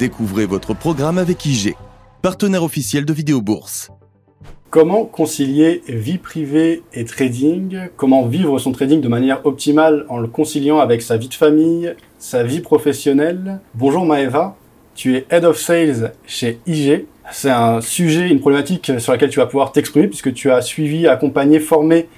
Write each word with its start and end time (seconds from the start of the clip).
Découvrez 0.00 0.46
votre 0.46 0.72
programme 0.72 1.18
avec 1.18 1.44
IG, 1.44 1.74
partenaire 2.22 2.62
officiel 2.62 3.04
de 3.04 3.12
Vidéo 3.12 3.42
Bourse. 3.42 3.90
Comment 4.70 5.04
concilier 5.04 5.82
vie 5.88 6.16
privée 6.16 6.82
et 6.94 7.04
trading? 7.04 7.80
Comment 7.98 8.24
vivre 8.24 8.58
son 8.58 8.72
trading 8.72 9.02
de 9.02 9.08
manière 9.08 9.44
optimale 9.44 10.06
en 10.08 10.16
le 10.16 10.26
conciliant 10.26 10.78
avec 10.78 11.02
sa 11.02 11.18
vie 11.18 11.28
de 11.28 11.34
famille, 11.34 11.94
sa 12.18 12.42
vie 12.42 12.60
professionnelle? 12.60 13.60
Bonjour 13.74 14.06
Maeva, 14.06 14.56
tu 14.94 15.16
es 15.16 15.26
Head 15.28 15.44
of 15.44 15.58
Sales 15.58 16.14
chez 16.26 16.60
IG. 16.66 17.04
C'est 17.30 17.50
un 17.50 17.82
sujet, 17.82 18.30
une 18.30 18.40
problématique 18.40 18.92
sur 19.00 19.12
laquelle 19.12 19.28
tu 19.28 19.38
vas 19.38 19.46
pouvoir 19.46 19.70
t'exprimer 19.70 20.08
puisque 20.08 20.32
tu 20.32 20.50
as 20.50 20.62
suivi, 20.62 21.08
accompagné, 21.08 21.60
formé 21.60 22.08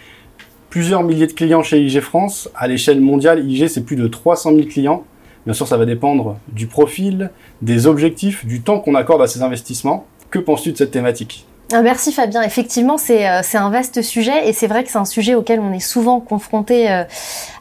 plusieurs 0.71 1.03
milliers 1.03 1.27
de 1.27 1.33
clients 1.33 1.65
chez 1.65 1.83
IG 1.83 1.99
France. 1.99 2.49
À 2.55 2.69
l'échelle 2.69 3.01
mondiale, 3.01 3.45
IG, 3.45 3.67
c'est 3.67 3.85
plus 3.85 3.97
de 3.97 4.07
300 4.07 4.55
000 4.55 4.69
clients. 4.69 5.05
Bien 5.45 5.55
sûr, 5.55 5.67
ça 5.67 5.77
va 5.77 5.87
dépendre 5.87 6.37
du 6.49 6.67
profil, 6.67 7.31
des 7.63 7.87
objectifs, 7.87 8.47
du 8.47 8.63
temps 8.63 8.79
qu'on 8.79 8.95
accorde 8.95 9.23
à 9.23 9.27
ces 9.27 9.43
investissements. 9.43 10.07
Que 10.31 10.39
penses-tu 10.39 10.73
de 10.73 10.77
cette 10.79 10.93
thématique? 10.93 11.47
Ah, 11.75 11.81
merci 11.81 12.13
Fabien. 12.13 12.43
Effectivement, 12.43 12.97
euh, 12.97 13.41
c'est 13.43 13.59
un 13.59 13.71
vaste 13.71 14.03
sujet 14.03 14.47
et 14.47 14.53
c'est 14.53 14.67
vrai 14.67 14.85
que 14.85 14.91
c'est 14.91 14.99
un 14.99 15.07
sujet 15.07 15.35
auquel 15.35 15.59
on 15.59 15.73
est 15.73 15.81
souvent 15.81 16.21
confronté 16.21 16.91
euh, 16.91 17.05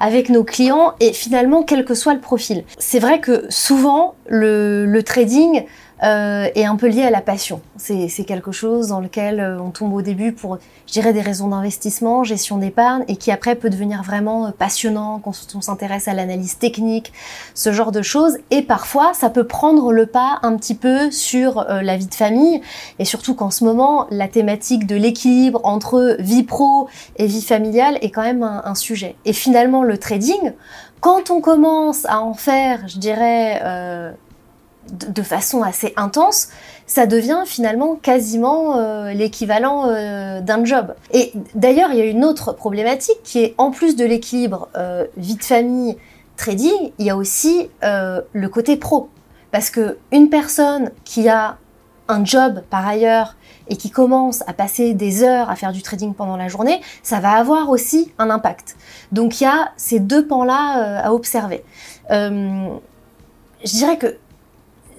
avec 0.02 0.30
nos 0.30 0.44
clients 0.44 0.94
et 1.00 1.14
finalement, 1.14 1.64
quel 1.64 1.86
que 1.86 1.94
soit 1.94 2.14
le 2.14 2.20
profil. 2.20 2.66
C'est 2.78 3.00
vrai 3.00 3.20
que 3.20 3.46
souvent, 3.50 4.16
le, 4.28 4.86
le 4.86 5.04
trading 5.04 5.64
euh, 6.04 6.48
est 6.56 6.66
un 6.66 6.76
peu 6.76 6.88
lié 6.88 7.04
à 7.04 7.12
la 7.12 7.22
passion. 7.22 7.62
C'est 7.78 8.24
quelque 8.26 8.52
chose 8.52 8.88
dans 8.88 9.00
lequel 9.00 9.40
euh, 9.40 9.60
on 9.60 9.70
tombe 9.70 9.94
au 9.94 10.02
début 10.02 10.32
pour, 10.32 10.58
je 10.88 10.94
dirais, 10.94 11.14
des 11.14 11.22
raisons 11.22 11.48
d'investissement, 11.48 12.24
gestion 12.24 12.58
d'épargne, 12.58 13.04
et 13.08 13.16
qui 13.16 13.32
après 13.32 13.56
peut 13.56 13.70
devenir 13.70 14.02
vraiment 14.04 14.48
euh, 14.48 14.52
passionnant 14.52 15.20
quand 15.24 15.34
on 15.56 15.62
s'intéresse 15.62 16.08
à 16.08 16.14
l'analyse 16.14 16.58
technique, 16.58 17.14
ce 17.54 17.72
genre 17.72 17.92
de 17.92 18.02
choses. 18.02 18.38
Et 18.50 18.62
parfois, 18.62 19.14
ça 19.14 19.30
peut 19.30 19.46
prendre 19.46 19.92
le 19.92 20.06
pas 20.06 20.40
un 20.44 20.56
petit 20.58 20.76
peu 20.76 21.12
sur 21.12 21.66
la 21.70 21.98
vie 21.98 22.08
de 22.08 22.14
famille, 22.14 22.62
et 23.00 23.06
surtout 23.06 23.36
qu'en 23.36 23.52
ce 23.52 23.64
moment, 23.64 24.08
la 24.10 24.28
thématique 24.28 24.88
de 24.88 24.96
l'équilibre 24.96 25.62
entre 25.64 26.16
vie 26.20 26.44
pro 26.44 26.88
et 27.18 27.28
vie 27.28 27.42
familiale 27.42 27.98
est 28.02 28.10
quand 28.10 28.24
même 28.24 28.44
un, 28.44 28.76
sujet. 28.76 29.16
Et 29.26 29.34
finalement, 29.34 29.84
le 29.84 29.98
trading, 29.98 30.54
quand 31.00 31.30
on 31.30 31.42
commence 31.42 32.06
à 32.06 32.22
en 32.22 32.34
faire, 32.34 32.88
je 32.88 32.98
dirais, 32.98 33.60
euh, 33.64 34.12
de 34.90 35.22
façon 35.22 35.64
assez 35.64 35.94
intense, 35.96 36.50
ça 36.86 37.06
devient 37.06 37.44
finalement 37.46 37.96
quasiment 37.96 38.78
euh, 38.78 39.14
l'équivalent 39.14 39.88
euh, 39.88 40.42
d'un 40.42 40.66
job. 40.66 40.94
Et 41.14 41.32
d'ailleurs, 41.56 41.92
il 41.92 41.98
y 41.98 42.02
a 42.02 42.06
une 42.06 42.26
autre 42.26 42.54
problématique 42.54 43.24
qui 43.24 43.40
est 43.40 43.56
en 43.58 43.72
plus 43.72 43.96
de 43.96 44.04
l'équilibre 44.04 44.68
euh, 44.76 45.06
vie 45.16 45.36
de 45.36 45.44
famille, 45.44 45.98
trading, 46.36 46.92
il 46.98 47.06
y 47.06 47.10
a 47.10 47.16
aussi 47.16 47.70
le 47.82 48.48
côté 48.48 48.76
pro. 48.76 49.10
Parce 49.52 49.70
que 49.70 49.98
une 50.12 50.30
personne 50.30 50.92
qui 51.04 51.30
a 51.30 51.58
un 52.08 52.26
job 52.26 52.62
par 52.70 52.88
ailleurs 52.88 53.36
et 53.68 53.78
qui 53.78 53.90
commence 53.90 54.42
à 54.48 54.54
passer 54.54 54.94
des 54.94 55.24
heures 55.24 55.50
à 55.50 55.56
faire 55.56 55.72
du 55.72 55.82
trading 55.82 56.14
pendant 56.14 56.36
la 56.36 56.48
journée, 56.48 56.82
ça 57.04 57.20
va 57.20 57.34
avoir 57.34 57.70
aussi 57.70 58.12
un 58.18 58.30
impact. 58.30 58.76
Donc 59.12 59.40
il 59.40 59.44
y 59.44 59.48
a 59.48 59.72
ces 59.78 60.00
deux 60.00 60.26
pans-là 60.26 61.04
à 61.04 61.14
observer. 61.14 61.64
je 62.10 62.80
dirais 63.64 63.98
que 63.98 64.18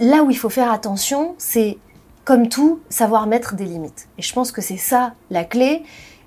là 0.00 0.22
où 0.22 0.30
il 0.30 0.36
faut 0.36 0.48
faire 0.48 0.70
attention, 0.70 1.34
c'est 1.38 1.78
comme 2.24 2.48
tout, 2.48 2.80
savoir 2.88 3.26
mettre 3.26 3.56
des 3.56 3.64
limites. 3.64 4.08
Et 4.18 4.22
je 4.22 4.32
pense 4.32 4.52
que 4.52 4.60
c'est 4.60 4.76
ça 4.76 5.14
la 5.30 5.44
clé, 5.44 5.82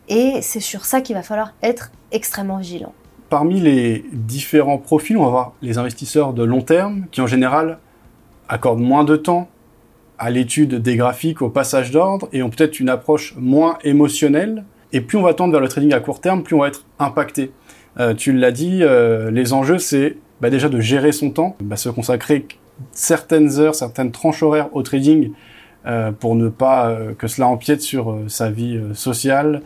et 0.10 0.42
c'est 0.42 0.60
sur 0.60 0.86
ça 0.86 1.02
qu'il 1.02 1.16
va 1.16 1.24
falloir 1.24 1.54
être 1.64 1.92
extrêmement 2.12 2.58
vigilant. 2.58 2.94
Parmi 3.30 3.60
les 3.60 4.06
différents 4.12 4.78
profils, 4.78 5.18
on 5.18 5.24
va 5.24 5.30
voir 5.30 5.54
les 5.62 5.78
investisseurs 5.78 6.34
de 6.34 6.44
long 6.44 6.62
terme, 6.62 7.06
qui 7.12 7.22
en 7.22 7.28
général 7.28 7.80
accordent 8.48 8.82
moins 8.82 9.04
de 9.04 9.16
temps 9.16 9.48
à 10.18 10.30
l'étude 10.30 10.76
des 10.76 10.96
graphiques, 10.96 11.42
au 11.42 11.50
passage 11.50 11.92
d'ordre, 11.92 12.30
et 12.32 12.44
ont 12.44 12.50
peut-être 12.50 12.80
une 12.80 12.90
approche 12.90 13.36
moins 13.38 13.78
émotionnelle. 13.84 14.64
Et 14.94 15.02
plus 15.02 15.18
on 15.18 15.24
va 15.24 15.34
tendre 15.34 15.52
vers 15.52 15.62
le 15.62 15.68
trading 15.68 15.94
à 15.94 16.00
court 16.00 16.22
terme, 16.22 16.44
plus 16.44 16.56
on 16.56 16.60
va 16.60 16.68
être 16.68 16.86
impacté. 17.00 17.52
Euh, 18.00 18.14
tu 18.14 18.32
l'as 18.32 18.52
dit, 18.52 18.80
euh, 18.82 19.32
les 19.32 19.54
enjeux, 19.54 19.80
c'est 19.80 20.18
bah, 20.42 20.50
déjà 20.50 20.70
de 20.70 20.80
gérer 20.80 21.12
son 21.12 21.32
temps, 21.32 21.56
bah, 21.62 21.78
se 21.78 21.90
consacrer 21.90 22.46
certaines 22.92 23.60
heures, 23.60 23.76
certaines 23.76 24.12
tranches 24.12 24.44
horaires 24.44 24.70
au 24.74 24.82
trading 24.82 25.32
euh, 25.86 26.12
pour 26.12 26.36
ne 26.36 26.50
pas 26.50 26.90
euh, 26.90 27.14
que 27.14 27.28
cela 27.28 27.48
empiète 27.48 27.82
sur 27.82 28.12
euh, 28.12 28.28
sa 28.28 28.50
vie 28.50 28.80
sociale, 28.94 29.62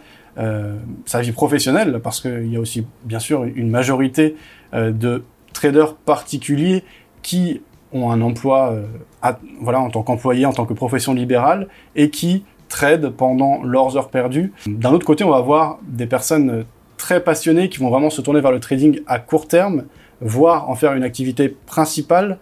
sa 1.05 1.19
vie 1.19 1.33
professionnelle, 1.33 1.99
parce 2.01 2.21
qu'il 2.21 2.49
y 2.49 2.55
a 2.55 2.61
aussi 2.61 2.87
bien 3.03 3.19
sûr 3.19 3.43
une 3.43 3.69
majorité 3.69 4.37
de 4.71 5.25
traders 5.51 5.95
particuliers 5.95 6.85
qui 7.21 7.61
ont 7.91 8.09
un 8.09 8.21
emploi 8.21 8.73
en 9.21 9.89
tant 9.89 10.01
qu'employé, 10.01 10.45
en 10.45 10.53
tant 10.53 10.65
que 10.65 10.73
profession 10.73 11.13
libérale, 11.13 11.67
et 11.97 12.09
qui 12.09 12.45
tradent 12.69 13.09
pendant 13.09 13.61
leurs 13.63 13.97
heures 13.97 14.07
perdues. 14.07 14.53
D'un 14.65 14.93
autre 14.93 15.05
côté, 15.05 15.25
on 15.25 15.29
va 15.29 15.37
avoir 15.37 15.79
des 15.85 16.05
personnes 16.05 16.63
très 16.95 17.21
passionnées 17.21 17.67
qui 17.67 17.79
vont 17.79 17.89
vraiment 17.89 18.09
se 18.09 18.21
tourner 18.21 18.39
vers 18.39 18.53
le 18.53 18.61
trading 18.61 19.01
à 19.07 19.19
court 19.19 19.45
terme, 19.45 19.87
voire 20.21 20.69
en 20.69 20.75
faire 20.75 20.93
une 20.93 21.03
activité 21.03 21.49
principale 21.49 22.37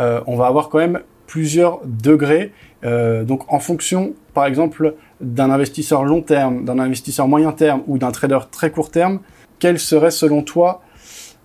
euh, 0.00 0.20
on 0.26 0.36
va 0.36 0.46
avoir 0.46 0.68
quand 0.68 0.78
même 0.78 1.00
plusieurs 1.26 1.80
degrés. 1.84 2.52
Euh, 2.84 3.22
donc 3.22 3.52
en 3.52 3.60
fonction, 3.60 4.14
par 4.34 4.46
exemple, 4.46 4.96
d'un 5.20 5.50
investisseur 5.50 6.04
long 6.04 6.22
terme, 6.22 6.64
d'un 6.64 6.78
investisseur 6.78 7.28
moyen 7.28 7.52
terme 7.52 7.82
ou 7.86 7.98
d'un 7.98 8.10
trader 8.10 8.40
très 8.50 8.70
court 8.70 8.90
terme, 8.90 9.20
quels 9.58 9.78
seraient 9.78 10.10
selon 10.10 10.42
toi 10.42 10.82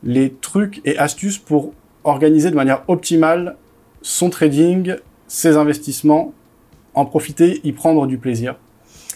les 0.03 0.33
trucs 0.33 0.81
et 0.85 0.97
astuces 0.97 1.37
pour 1.37 1.73
organiser 2.03 2.49
de 2.49 2.55
manière 2.55 2.83
optimale 2.87 3.57
son 4.01 4.29
trading, 4.29 4.95
ses 5.27 5.57
investissements, 5.57 6.33
en 6.93 7.05
profiter, 7.05 7.59
y 7.63 7.73
prendre 7.73 8.07
du 8.07 8.17
plaisir? 8.17 8.55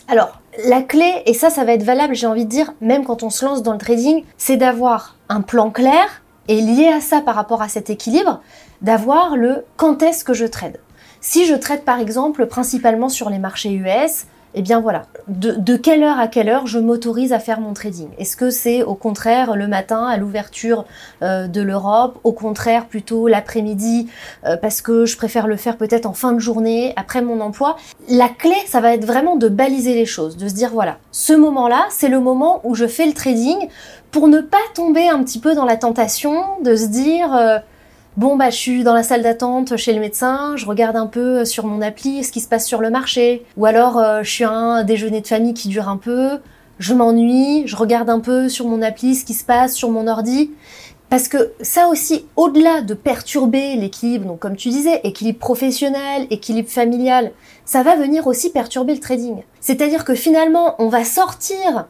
Alors, 0.07 0.41
la 0.67 0.81
clé, 0.81 1.21
et 1.25 1.33
ça, 1.33 1.49
ça 1.49 1.63
va 1.63 1.73
être 1.73 1.83
valable, 1.83 2.15
j'ai 2.15 2.27
envie 2.27 2.45
de 2.45 2.49
dire, 2.49 2.73
même 2.81 3.05
quand 3.05 3.21
on 3.23 3.29
se 3.29 3.45
lance 3.45 3.61
dans 3.61 3.73
le 3.73 3.77
trading, 3.77 4.23
c'est 4.37 4.57
d'avoir 4.57 5.15
un 5.29 5.41
plan 5.41 5.69
clair 5.69 6.23
et 6.47 6.61
lié 6.61 6.87
à 6.87 6.99
ça 6.99 7.21
par 7.21 7.35
rapport 7.35 7.61
à 7.61 7.69
cet 7.69 7.91
équilibre, 7.91 8.41
d'avoir 8.81 9.37
le 9.37 9.65
quand 9.77 10.03
est-ce 10.03 10.23
que 10.23 10.33
je 10.33 10.45
trade. 10.45 10.79
Si 11.21 11.45
je 11.45 11.55
trade 11.55 11.81
par 11.81 11.99
exemple 11.99 12.45
principalement 12.45 13.09
sur 13.09 13.29
les 13.29 13.39
marchés 13.39 13.71
US, 13.73 14.25
eh 14.55 14.61
bien 14.63 14.79
voilà, 14.79 15.03
de, 15.27 15.75
quelle 15.75 16.01
heure 16.01 16.17
à 16.17 16.27
quelle 16.27 16.49
heure 16.49 16.65
je 16.65 16.79
m'autorise 16.79 17.33
à 17.33 17.39
faire 17.39 17.59
mon 17.59 17.73
trading? 17.73 18.07
Est-ce 18.17 18.35
que 18.35 18.49
c'est 18.49 18.81
au 18.81 18.95
contraire 18.95 19.55
le 19.55 19.67
matin 19.67 20.05
à 20.07 20.17
l'ouverture 20.17 20.85
euh, 21.21 21.47
de 21.47 21.61
l'Europe, 21.61 22.19
au 22.23 22.31
contraire 22.31 22.87
plutôt 22.87 23.27
l'après-midi 23.27 24.07
euh, 24.45 24.57
parce 24.57 24.81
que 24.81 25.05
je 25.05 25.17
préfère 25.17 25.45
le 25.45 25.55
faire 25.55 25.77
peut-être 25.77 26.07
en 26.07 26.13
fin 26.13 26.31
de 26.31 26.39
journée, 26.39 26.93
après 26.95 27.21
mon 27.21 27.41
emploi? 27.41 27.77
La 28.09 28.27
clé, 28.27 28.55
ça 28.65 28.79
va 28.79 28.93
être 28.93 29.05
vraiment 29.05 29.35
de 29.35 29.49
baliser 29.49 29.93
les 29.93 30.07
choses, 30.07 30.35
de 30.35 30.47
se 30.47 30.55
dire 30.55 30.71
voilà, 30.71 30.97
ce 31.11 31.33
moment-là, 31.33 31.85
c'est 31.91 32.09
le 32.09 32.19
moment 32.19 32.61
où 32.63 32.73
je 32.73 32.87
fais 32.87 33.05
le 33.05 33.13
trading 33.13 33.67
pour 34.09 34.27
ne 34.27 34.41
pas 34.41 34.57
tomber 34.73 35.07
un 35.07 35.23
petit 35.23 35.39
peu 35.39 35.53
dans 35.53 35.65
la 35.65 35.77
tentation 35.77 36.43
de 36.63 36.75
se 36.75 36.87
dire... 36.87 37.35
Euh, 37.35 37.59
bon 38.17 38.35
bah 38.35 38.49
je 38.49 38.55
suis 38.55 38.83
dans 38.83 38.93
la 38.93 39.03
salle 39.03 39.21
d'attente 39.21 39.77
chez 39.77 39.93
le 39.93 39.99
médecin, 39.99 40.55
je 40.55 40.65
regarde 40.65 40.95
un 40.95 41.07
peu 41.07 41.45
sur 41.45 41.65
mon 41.65 41.81
appli 41.81 42.23
ce 42.23 42.31
qui 42.31 42.41
se 42.41 42.47
passe 42.47 42.65
sur 42.65 42.81
le 42.81 42.89
marché, 42.89 43.45
ou 43.57 43.65
alors 43.65 43.97
euh, 43.97 44.23
je 44.23 44.29
suis 44.29 44.43
à 44.43 44.51
un 44.51 44.83
déjeuner 44.83 45.21
de 45.21 45.27
famille 45.27 45.53
qui 45.53 45.69
dure 45.69 45.89
un 45.89 45.97
peu, 45.97 46.39
je 46.79 46.93
m'ennuie, 46.93 47.63
je 47.65 47.75
regarde 47.75 48.09
un 48.09 48.19
peu 48.19 48.49
sur 48.49 48.67
mon 48.67 48.81
appli 48.81 49.15
ce 49.15 49.25
qui 49.25 49.33
se 49.33 49.43
passe 49.43 49.73
sur 49.73 49.89
mon 49.89 50.07
ordi. 50.07 50.51
Parce 51.09 51.27
que 51.27 51.53
ça 51.61 51.87
aussi, 51.87 52.25
au-delà 52.35 52.81
de 52.81 52.93
perturber 52.93 53.75
l'équilibre, 53.75 54.27
donc 54.27 54.39
comme 54.39 54.55
tu 54.55 54.69
disais, 54.69 55.01
équilibre 55.03 55.39
professionnel, 55.39 56.27
équilibre 56.29 56.69
familial, 56.69 57.31
ça 57.65 57.81
va 57.81 57.95
venir 57.95 58.27
aussi 58.27 58.51
perturber 58.51 58.93
le 58.93 58.99
trading. 58.99 59.37
C'est-à-dire 59.59 60.05
que 60.05 60.13
finalement, 60.13 60.75
on 60.77 60.87
va 60.87 61.03
sortir 61.03 61.87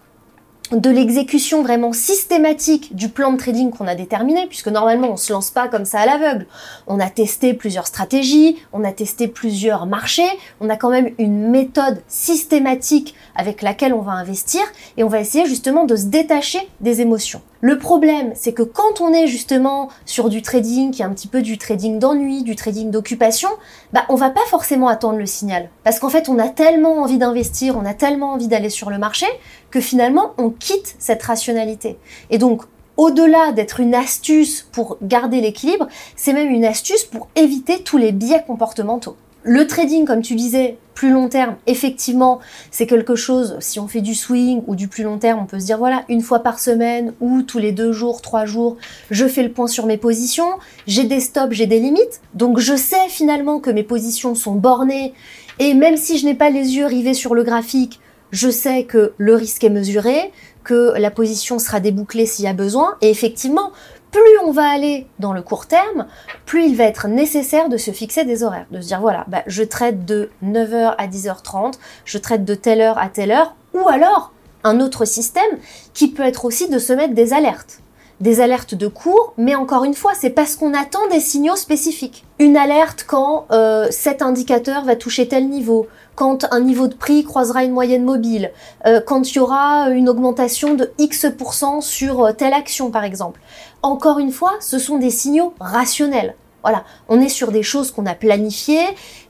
de 0.72 0.90
l'exécution 0.90 1.63
vraiment 1.63 1.94
systématique 1.94 2.96
du 2.96 3.09
plan 3.09 3.34
de 3.34 3.38
trading 3.38 3.72
qu'on 3.72 3.88
a 3.88 3.96
déterminé, 3.96 4.46
puisque 4.47 4.68
normalement 4.68 5.12
on 5.12 5.18
se 5.18 5.34
lance 5.34 5.50
pas 5.50 5.68
comme 5.68 5.85
ça 5.85 6.00
à 6.00 6.06
l'aveugle. 6.06 6.46
On 6.88 7.00
a 7.00 7.09
testé 7.09 7.53
plusieurs 7.53 7.88
stratégies, 7.88 8.57
on 8.72 8.84
a 8.84 8.91
testé 8.91 9.28
plusieurs 9.28 9.85
marchés, 9.85 10.29
on 10.59 10.70
a 10.70 10.78
quand 10.78 10.90
même 10.90 11.11
une 11.17 11.49
méthode 11.49 12.02
systématique 12.08 13.16
avec 13.40 13.62
laquelle 13.62 13.94
on 13.94 14.02
va 14.02 14.12
investir 14.12 14.62
et 14.97 15.03
on 15.06 15.08
va 15.08 15.22
essayer 15.22 15.46
justement 15.46 15.86
de 15.86 15.96
se 15.96 16.06
détacher 16.08 16.59
des 16.82 17.00
émotions. 17.00 17.41
Le 17.62 17.78
problème, 17.78 18.34
c'est 18.36 18.52
que 18.52 18.64
quand 18.64 19.00
on 19.00 19.14
est 19.14 19.28
justement 19.28 19.88
sur 20.06 20.28
du 20.28 20.41
trading, 20.41 20.91
qui 20.91 21.02
est 21.02 21.06
un 21.06 21.14
petit 21.14 21.30
peu 21.30 21.41
du 21.41 21.58
trading 21.58 22.00
d'ennui, 22.00 22.44
du 22.44 22.58
trading 22.58 22.91
d'occupation, 22.91 23.50
bah 23.94 24.03
on 24.09 24.16
va 24.16 24.30
pas 24.30 24.46
forcément 24.47 24.90
attendre 24.90 25.18
le 25.18 25.26
signal. 25.26 25.70
Parce 25.86 26.00
qu'en 26.00 26.09
fait, 26.09 26.28
on 26.28 26.38
a 26.38 26.50
tellement 26.50 27.02
envie 27.02 27.18
d'investir, 27.18 27.78
on 27.78 27.86
a 27.86 27.94
tellement 27.94 28.34
envie 28.34 28.50
d'aller 28.50 28.70
sur 28.70 28.90
le 28.90 28.97
marché, 28.97 29.26
que 29.72 29.80
finalement, 29.80 30.34
on 30.38 30.50
quitte 30.50 30.96
cette 31.00 31.24
rationalité. 31.24 31.97
Et 32.30 32.40
donc, 32.40 32.64
au-delà 32.97 33.53
d'être 33.53 33.80
une 33.80 33.96
astuce 33.96 34.68
pour 34.74 34.97
garder 35.02 35.40
l'équilibre, 35.40 35.88
c'est 36.18 36.34
même 36.34 36.50
une 36.50 36.66
astuce 36.66 37.06
pour 37.06 37.30
éviter 37.38 37.84
tous 37.84 37.97
les 37.97 38.12
biais 38.12 38.44
comportementaux. 38.46 39.16
Le 39.44 39.66
trading, 39.68 40.06
comme 40.06 40.22
tu 40.22 40.36
disais, 40.36 40.78
plus 40.94 41.12
long 41.12 41.30
terme, 41.30 41.56
effectivement, 41.66 42.40
c'est 42.72 42.86
quelque 42.86 43.16
chose, 43.16 43.56
si 43.62 43.80
on 43.80 43.88
fait 43.88 44.02
du 44.02 44.14
swing 44.14 44.64
ou 44.68 44.76
du 44.76 44.90
plus 44.90 45.03
long 45.03 45.18
terme, 45.18 45.40
on 45.41 45.46
peut 45.46 45.59
se 45.59 45.66
dire, 45.66 45.78
voilà, 45.78 46.03
une 46.09 46.20
fois 46.20 46.40
par 46.40 46.59
semaine 46.59 47.14
ou 47.22 47.41
tous 47.41 47.58
les 47.58 47.72
deux 47.72 47.94
jours, 47.94 48.22
trois 48.22 48.46
jours, 48.46 48.76
je 49.09 49.26
fais 49.26 49.44
le 49.44 49.52
point 49.53 49.68
sur 49.68 49.86
mes 49.86 49.96
positions, 49.96 50.50
j'ai 50.88 51.06
des 51.06 51.22
stops, 51.22 51.53
j'ai 51.53 51.68
des 51.68 51.80
limites, 51.80 52.20
donc 52.34 52.59
je 52.59 52.76
sais 52.76 53.08
finalement 53.08 53.62
que 53.62 53.70
mes 53.70 53.84
positions 53.84 54.36
sont 54.36 54.56
bornées, 54.56 55.14
et 55.59 55.74
même 55.74 55.96
si 55.96 56.18
je 56.18 56.26
n'ai 56.26 56.36
pas 56.36 56.50
les 56.50 56.76
yeux 56.76 56.86
rivés 56.86 57.14
sur 57.14 57.34
le 57.34 57.44
graphique, 57.44 58.02
je 58.32 58.50
sais 58.50 58.84
que 58.84 59.14
le 59.18 59.36
risque 59.36 59.64
est 59.64 59.70
mesuré, 59.70 60.34
que 60.66 60.94
la 60.97 61.12
position 61.12 61.59
sera 61.59 61.80
débouclée 61.80 62.26
s'il 62.26 62.44
y 62.44 62.50
a 62.50 62.53
besoin, 62.53 62.96
et 63.02 63.09
effectivement, 63.09 63.72
plus 64.11 64.22
on 64.44 64.52
va 64.52 64.67
aller 64.67 65.08
dans 65.20 65.34
le 65.34 65.41
court 65.41 65.67
terme, 65.67 66.08
plus 66.46 66.66
il 66.66 66.76
va 66.76 66.85
être 66.85 67.08
nécessaire 67.08 67.70
de 67.70 67.78
se 67.78 67.91
fixer 67.91 68.26
des 68.26 68.44
horaires, 68.44 68.66
de 68.72 68.82
se 68.82 68.88
dire 68.88 69.02
voilà, 69.02 69.26
bah, 69.28 69.44
je 69.47 69.64
traite 69.64 70.06
de 70.06 70.29
9h 70.44 70.96
à 70.97 71.08
10h30, 71.08 71.76
je 72.06 72.17
traite 72.17 72.46
de 72.46 72.56
telle 72.56 72.82
heure 72.82 72.97
à 72.97 73.09
telle 73.09 73.32
heure, 73.32 73.56
ou 73.73 73.88
alors 73.88 74.32
un 74.64 74.79
autre 74.79 75.06
système 75.06 75.58
qui 75.94 76.09
peut 76.09 76.23
être 76.23 76.46
aussi 76.46 76.70
de 76.70 76.79
se 76.79 76.94
mettre 76.94 77.14
des 77.14 77.34
alertes. 77.34 77.79
Des 78.20 78.41
alertes 78.41 78.76
de 78.76 78.88
cours, 78.88 79.34
mais 79.38 79.56
encore 79.56 79.85
une 79.85 79.94
fois, 79.94 80.12
c'est 80.14 80.32
parce 80.32 80.58
qu'on 80.58 80.73
attend 80.73 81.08
des 81.09 81.22
signaux 81.22 81.55
spécifiques. 81.55 82.26
Une 82.38 82.58
alerte 82.58 83.05
quand 83.08 83.46
euh, 83.52 83.88
cet 83.91 84.22
indicateur 84.22 84.84
va 84.84 84.97
toucher 84.97 85.29
tel 85.29 85.47
niveau, 85.47 85.88
quand 86.19 86.45
un 86.51 86.59
niveau 86.59 86.89
de 86.89 86.95
prix 86.95 87.23
croisera 87.23 87.63
une 87.63 87.71
moyenne 87.71 88.03
mobile, 88.03 88.51
euh, 88.85 88.99
quand 88.99 89.31
il 89.31 89.37
y 89.37 89.39
aura 89.39 89.89
une 89.89 90.09
augmentation 90.09 90.73
de 90.73 90.91
X% 90.97 91.79
sur 91.79 92.25
euh, 92.25 92.33
telle 92.33 92.51
action 92.51 92.91
par 92.91 93.05
exemple. 93.05 93.39
Encore 93.83 94.19
une 94.19 94.31
fois, 94.31 94.51
ce 94.59 94.79
sont 94.79 94.97
des 94.97 95.11
signaux 95.11 95.53
rationnels. 95.61 96.35
Voilà, 96.61 96.83
on 97.07 97.21
est 97.21 97.29
sur 97.29 97.53
des 97.53 97.63
choses 97.63 97.91
qu'on 97.91 98.05
a 98.05 98.16
planifiées, 98.16 98.83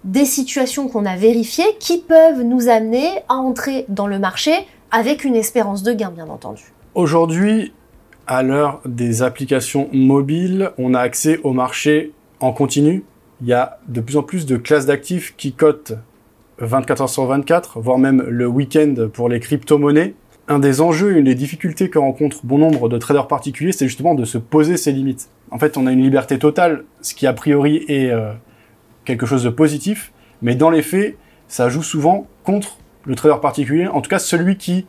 des 0.03 0.25
situations 0.25 0.87
qu'on 0.87 1.05
a 1.05 1.15
vérifiées 1.15 1.77
qui 1.79 1.99
peuvent 1.99 2.41
nous 2.41 2.69
amener 2.69 3.07
à 3.29 3.35
entrer 3.35 3.85
dans 3.87 4.07
le 4.07 4.17
marché 4.17 4.51
avec 4.89 5.23
une 5.23 5.35
espérance 5.35 5.83
de 5.83 5.93
gain, 5.93 6.09
bien 6.09 6.27
entendu. 6.27 6.73
Aujourd'hui, 6.95 7.71
à 8.25 8.41
l'heure 8.41 8.81
des 8.83 9.21
applications 9.21 9.89
mobiles, 9.93 10.71
on 10.79 10.95
a 10.95 11.01
accès 11.01 11.39
au 11.43 11.53
marché 11.53 12.13
en 12.39 12.51
continu. 12.51 13.03
Il 13.41 13.47
y 13.47 13.53
a 13.53 13.77
de 13.87 14.01
plus 14.01 14.17
en 14.17 14.23
plus 14.23 14.47
de 14.47 14.57
classes 14.57 14.87
d'actifs 14.87 15.35
qui 15.37 15.53
cotent 15.53 15.93
24 16.59 17.01
heures 17.01 17.09
sur 17.09 17.25
24, 17.25 17.79
voire 17.79 17.97
même 17.97 18.23
le 18.27 18.47
week-end 18.47 18.95
pour 19.11 19.29
les 19.29 19.39
crypto-monnaies. 19.39 20.13
Un 20.47 20.59
des 20.59 20.81
enjeux 20.81 21.15
une 21.17 21.25
des 21.25 21.35
difficultés 21.35 21.89
que 21.89 21.99
rencontrent 21.99 22.39
bon 22.43 22.57
nombre 22.57 22.89
de 22.89 22.97
traders 22.97 23.27
particuliers, 23.27 23.71
c'est 23.71 23.87
justement 23.87 24.15
de 24.15 24.25
se 24.25 24.37
poser 24.37 24.77
ses 24.77 24.91
limites. 24.91 25.29
En 25.51 25.59
fait, 25.59 25.77
on 25.77 25.85
a 25.85 25.91
une 25.91 26.01
liberté 26.01 26.39
totale, 26.39 26.85
ce 27.01 27.13
qui 27.13 27.27
a 27.27 27.33
priori 27.33 27.85
est 27.87 28.09
euh, 28.09 28.31
quelque 29.05 29.25
chose 29.25 29.43
de 29.43 29.49
positif, 29.49 30.11
mais 30.41 30.55
dans 30.55 30.69
les 30.69 30.81
faits, 30.81 31.17
ça 31.47 31.69
joue 31.69 31.83
souvent 31.83 32.27
contre 32.43 32.77
le 33.05 33.15
trader 33.15 33.39
particulier, 33.41 33.87
en 33.87 34.01
tout 34.01 34.09
cas 34.09 34.19
celui 34.19 34.57
qui 34.57 34.85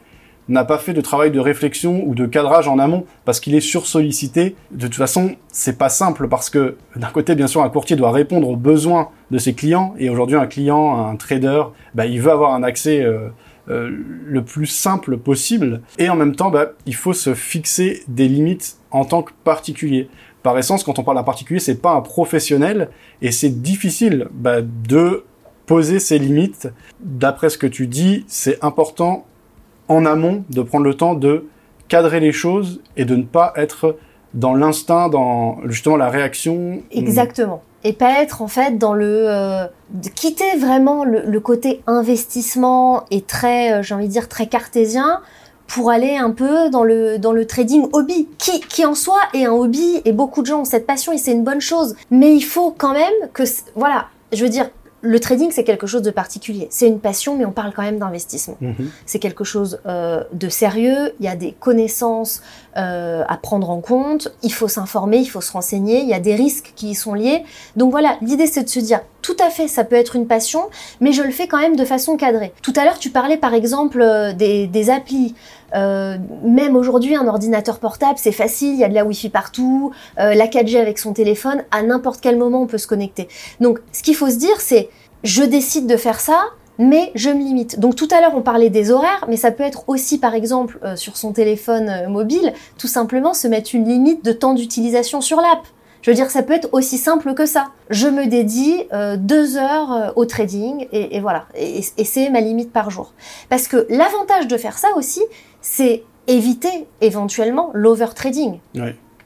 n'a 0.49 0.65
pas 0.65 0.79
fait 0.79 0.93
de 0.93 1.01
travail 1.01 1.31
de 1.31 1.41
réflexion 1.41 2.03
ou 2.07 2.15
de 2.15 2.27
cadrage 2.27 2.69
en 2.69 2.79
amont 2.79 3.07
parce 3.25 3.41
qu'il 3.41 3.55
est 3.55 3.61
sursollicité. 3.61 4.57
De 4.71 4.87
toute 4.87 4.97
façon, 4.97 5.37
c'est 5.49 5.79
pas 5.79 5.89
simple 5.89 6.29
parce 6.29 6.51
que 6.51 6.77
d'un 6.97 7.09
côté, 7.09 7.35
bien 7.35 7.47
sûr, 7.47 7.63
un 7.63 7.69
courtier 7.69 7.97
doit 7.97 8.11
répondre 8.11 8.49
aux 8.49 8.57
besoins 8.57 9.11
de 9.31 9.39
ses 9.39 9.55
clients 9.55 9.95
et 9.99 10.11
aujourd'hui, 10.11 10.37
un 10.37 10.47
client, 10.47 11.07
un 11.07 11.17
trader, 11.17 11.63
bah, 11.95 12.07
il 12.07 12.21
veut 12.21 12.33
avoir 12.33 12.55
un 12.55 12.63
accès 12.63 13.03
euh, 13.03 13.29
euh, 13.69 13.91
le 14.27 14.43
plus 14.43 14.67
simple 14.67 15.19
possible 15.19 15.83
et 15.99 16.09
en 16.11 16.17
même 16.17 16.35
temps, 16.35 16.51
bah, 16.51 16.73
il 16.87 16.95
faut 16.95 17.13
se 17.13 17.35
fixer 17.35 18.03
des 18.09 18.27
limites 18.27 18.79
en 18.91 19.05
tant 19.05 19.23
que 19.23 19.33
particulier. 19.45 20.09
Par 20.43 20.59
essence, 20.59 20.83
quand 20.85 20.99
on 20.99 21.05
parle 21.05 21.19
d'un 21.19 21.23
particulier, 21.23 21.61
c'est 21.61 21.81
pas 21.81 21.93
un 21.93 22.01
professionnel 22.01 22.89
et 23.23 23.31
c'est 23.31 23.63
difficile 23.63 24.29
bah, 24.33 24.63
de 24.63 25.25
poser 25.67 26.01
ses 26.01 26.19
limites. 26.19 26.69
D'après 26.99 27.51
ce 27.51 27.59
que 27.59 27.67
tu 27.69 27.87
dis, 27.87 28.25
c'est 28.27 28.59
important 28.65 29.27
en 29.91 30.07
amont 30.07 30.45
de 30.49 30.63
prendre 30.63 30.85
le 30.85 30.95
temps 30.95 31.15
de 31.15 31.47
cadrer 31.89 32.21
les 32.21 32.33
choses 32.33 32.81
et 32.97 33.05
de 33.05 33.17
ne 33.17 33.25
pas 33.25 33.53
être 33.57 33.97
dans 34.33 34.55
l'instinct, 34.55 35.09
dans 35.09 35.59
justement 35.67 35.97
la 35.97 36.09
réaction. 36.09 36.81
Exactement. 36.93 37.63
Et 37.83 37.93
pas 37.93 38.23
être 38.23 38.41
en 38.41 38.47
fait 38.47 38.79
dans 38.79 38.95
le 38.95 39.25
euh, 39.29 39.67
quitter 40.15 40.57
vraiment 40.59 41.05
le, 41.05 41.41
côté 41.41 41.83
investissement 41.89 43.05
et 43.11 43.23
très, 43.23 43.73
euh, 43.73 43.83
j'ai 43.83 43.95
envie 43.95 44.07
de 44.07 44.13
dire 44.13 44.29
très 44.29 44.47
cartésien 44.47 45.21
pour 45.67 45.91
aller 45.91 46.17
un 46.17 46.31
peu 46.31 46.71
dans 46.71 46.85
le 46.85 47.19
dans 47.19 47.33
le 47.33 47.47
trading 47.47 47.89
hobby 47.93 48.29
qui 48.39 48.61
qui 48.61 48.85
en 48.85 48.95
soi 48.95 49.19
est 49.35 49.47
un 49.47 49.53
hobby 49.53 50.03
et 50.05 50.13
beaucoup 50.13 50.43
de 50.43 50.47
gens 50.47 50.61
ont 50.61 50.65
cette 50.65 50.87
passion 50.87 51.13
et 51.13 51.19
c'est 51.19 51.33
une 51.33 51.45
bonne 51.45 51.61
chose. 51.61 51.97
Mais 52.11 52.35
il 52.35 52.43
faut 52.43 52.71
quand 52.71 52.93
même 52.93 53.29
que 53.33 53.43
voilà, 53.75 54.07
je 54.33 54.45
veux 54.45 54.51
dire 54.51 54.71
le 55.03 55.19
trading, 55.19 55.51
c'est 55.51 55.65
quelque 55.65 55.87
chose 55.87 56.03
de 56.03 56.11
particulier. 56.11 56.69
C'est 56.71 56.87
une 56.87 57.01
passion, 57.01 57.37
mais 57.37 57.47
on 57.47 57.53
parle 57.53 57.73
quand 57.75 57.83
même 57.83 57.99
d'investissement. 57.99 58.57
Mhm. 58.61 58.91
C'est 59.07 59.19
quelque 59.19 59.45
chose 59.45 59.81
euh, 59.87 60.25
de 60.33 60.49
sérieux. 60.49 61.15
Il 61.21 61.25
y 61.25 61.29
a 61.29 61.37
des 61.37 61.53
connaissances 61.53 62.43
euh, 62.77 63.25
à 63.27 63.37
prendre 63.37 63.71
en 63.71 63.81
compte. 63.81 64.29
Il 64.43 64.53
faut 64.53 64.69
s'informer, 64.69 65.19
il 65.19 65.27
faut 65.27 65.41
se 65.41 65.53
renseigner. 65.53 66.01
Il 66.01 66.09
y 66.09 66.15
a 66.15 66.21
des 66.21 66.35
risques 66.35 66.73
qui 66.77 66.91
y 66.91 66.95
sont 66.95 67.15
liés. 67.15 67.45
Donc 67.77 67.91
voilà, 67.91 68.19
l'idée 68.21 68.47
c'est 68.47 68.65
de 68.65 68.69
se 68.69 68.81
dire, 68.81 69.01
tout 69.23 69.37
à 69.39 69.51
fait, 69.51 69.69
ça 69.69 69.85
peut 69.85 69.97
être 69.97 70.17
une 70.17 70.27
passion, 70.27 70.69
mais 71.01 71.13
je 71.13 71.23
le 71.23 71.31
fais 71.31 71.47
quand 71.47 71.59
même 71.59 71.77
de 71.77 71.85
façon 71.85 72.17
cadrée. 72.17 72.53
Tout 72.63 72.73
à 72.77 72.85
l'heure, 72.85 72.99
tu 72.99 73.11
parlais 73.11 73.37
par 73.37 73.55
exemple 73.55 74.01
euh, 74.01 74.33
des, 74.33 74.91
applis. 74.91 75.35
Euh, 75.75 76.17
même 76.43 76.75
aujourd'hui, 76.75 77.15
un 77.15 77.29
ordinateur 77.29 77.79
portable, 77.79 78.19
c'est 78.19 78.33
facile, 78.33 78.75
il 78.75 78.81
y 78.81 78.85
a 78.85 78.89
de 78.89 78.95
la 78.95 79.05
Wi-Fi 79.05 79.29
partout, 79.29 79.93
euh, 80.19 80.35
la 80.35 80.47
4G 80.47 80.81
avec 80.81 80.99
son 80.99 81.13
téléphone, 81.13 81.65
à 81.71 81.83
n'importe 81.83 82.21
quel 82.21 82.39
moment, 82.39 82.63
on 82.63 82.67
peut 82.67 82.79
se 82.79 82.87
connecter. 82.87 83.29
Donc, 83.61 83.81
ce 83.93 84.03
qu'il 84.03 84.17
faut 84.17 84.31
se 84.31 84.37
dire, 84.37 84.61
c'est 84.61 84.89
je 85.23 85.43
décide 85.43 85.87
de 85.87 85.97
faire 85.97 86.19
ça, 86.19 86.41
mais 86.79 87.13
je 87.15 87.29
me 87.29 87.39
limite. 87.39 87.79
Donc 87.79 87.95
tout 87.95 88.09
à 88.11 88.23
l'heure, 88.23 88.35
on 88.35 88.41
parlait 88.41 88.71
des 88.71 88.91
horaires, 88.91 89.27
mais 89.29 89.37
ça 89.37 89.51
peut 89.51 89.65
être 89.65 89.85
aussi, 89.87 90.19
par 90.19 90.35
exemple, 90.35 90.79
sur 90.97 91.19
son 91.19 91.33
téléphone 91.33 92.09
mobile, 92.09 92.55
tout 92.79 92.87
simplement 92.87 93.35
se 93.35 93.47
mettre 93.49 93.75
une 93.75 93.87
limite 93.87 94.25
de 94.25 94.33
temps 94.33 94.55
d'utilisation 94.55 95.21
sur 95.21 95.43
l'app. 95.43 95.61
Je 96.03 96.11
veux 96.11 96.15
dire, 96.15 96.31
ça 96.31 96.43
peut 96.43 96.55
être 96.55 96.69
aussi 96.73 96.99
simple 96.99 97.35
que 97.35 97.47
ça. 97.47 97.69
Je 97.91 98.09
me 98.09 98.27
dédie 98.27 98.85
deux 99.19 99.57
heures 99.57 100.13
au 100.17 100.25
trading 100.25 100.89
et, 100.93 101.21
voilà. 101.21 101.47
Et, 101.55 101.81
et 101.99 102.05
c'est 102.05 102.31
ma 102.31 102.41
limite 102.41 102.73
par 102.73 102.91
jour. 102.91 103.13
Parce 103.49 103.69
que 103.69 103.87
l'avantage 103.91 104.49
de 104.49 104.57
faire 104.57 104.79
ça 104.79 104.89
aussi, 104.97 105.23
c'est 105.61 106.05
éviter 106.27 106.87
éventuellement 107.01 107.71
l'overtrading. 107.75 108.61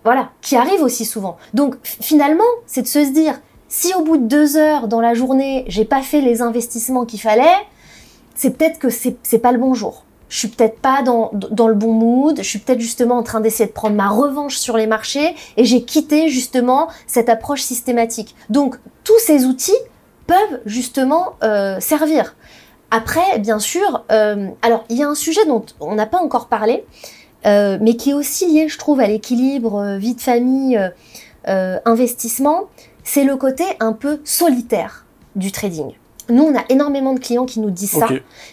Voilà, 0.04 0.30
qui 0.42 0.56
arrive 0.56 0.82
aussi 0.82 1.04
souvent. 1.04 1.36
Donc 1.54 1.76
finalement, 1.82 2.44
c'est 2.66 2.82
de 2.82 2.86
se 2.86 2.98
dire, 2.98 3.40
si 3.68 3.94
au 3.94 4.02
bout 4.02 4.18
de 4.18 4.26
deux 4.26 4.56
heures 4.56 4.86
dans 4.86 5.00
la 5.00 5.14
journée, 5.14 5.64
j'ai 5.68 5.84
pas 5.84 6.02
fait 6.02 6.20
les 6.20 6.42
investissements 6.42 7.06
qu'il 7.06 7.20
fallait, 7.20 7.56
c'est 8.34 8.50
peut-être 8.50 8.78
que 8.78 8.88
c'est 8.90 9.38
pas 9.38 9.52
le 9.52 9.58
bon 9.58 9.74
jour. 9.74 10.04
Je 10.28 10.38
suis 10.38 10.48
peut-être 10.48 10.80
pas 10.80 11.02
dans, 11.02 11.30
dans 11.32 11.68
le 11.68 11.74
bon 11.74 11.92
mood, 11.92 12.38
je 12.38 12.48
suis 12.48 12.58
peut-être 12.58 12.80
justement 12.80 13.16
en 13.16 13.22
train 13.22 13.40
d'essayer 13.40 13.66
de 13.66 13.72
prendre 13.72 13.94
ma 13.94 14.08
revanche 14.08 14.56
sur 14.56 14.76
les 14.76 14.86
marchés 14.86 15.34
et 15.56 15.64
j'ai 15.64 15.82
quitté 15.82 16.28
justement 16.28 16.88
cette 17.06 17.28
approche 17.28 17.62
systématique. 17.62 18.34
Donc 18.50 18.76
tous 19.04 19.18
ces 19.18 19.44
outils 19.44 19.72
peuvent 20.26 20.60
justement 20.66 21.36
euh, 21.42 21.78
servir. 21.80 22.36
Après, 22.90 23.38
bien 23.38 23.58
sûr, 23.58 24.04
euh, 24.10 24.48
alors 24.62 24.84
il 24.88 24.96
y 24.96 25.02
a 25.02 25.08
un 25.08 25.14
sujet 25.14 25.44
dont 25.46 25.64
on 25.80 25.94
n'a 25.94 26.06
pas 26.06 26.18
encore 26.18 26.48
parlé, 26.48 26.84
euh, 27.46 27.78
mais 27.80 27.96
qui 27.96 28.10
est 28.10 28.14
aussi 28.14 28.46
lié, 28.52 28.68
je 28.68 28.78
trouve, 28.78 29.00
à 29.00 29.06
l'équilibre 29.06 29.96
vie 29.96 30.14
de 30.14 30.20
famille, 30.20 30.80
investissement, 31.46 32.64
c'est 33.02 33.24
le 33.24 33.36
côté 33.36 33.64
un 33.78 33.92
peu 33.92 34.20
solitaire 34.24 35.04
du 35.36 35.52
trading. 35.52 35.92
Nous, 36.28 36.42
on 36.42 36.56
a 36.56 36.64
énormément 36.68 37.12
de 37.12 37.20
clients 37.20 37.44
qui 37.44 37.60
nous 37.60 37.70
disent 37.70 37.98
ça 37.98 38.08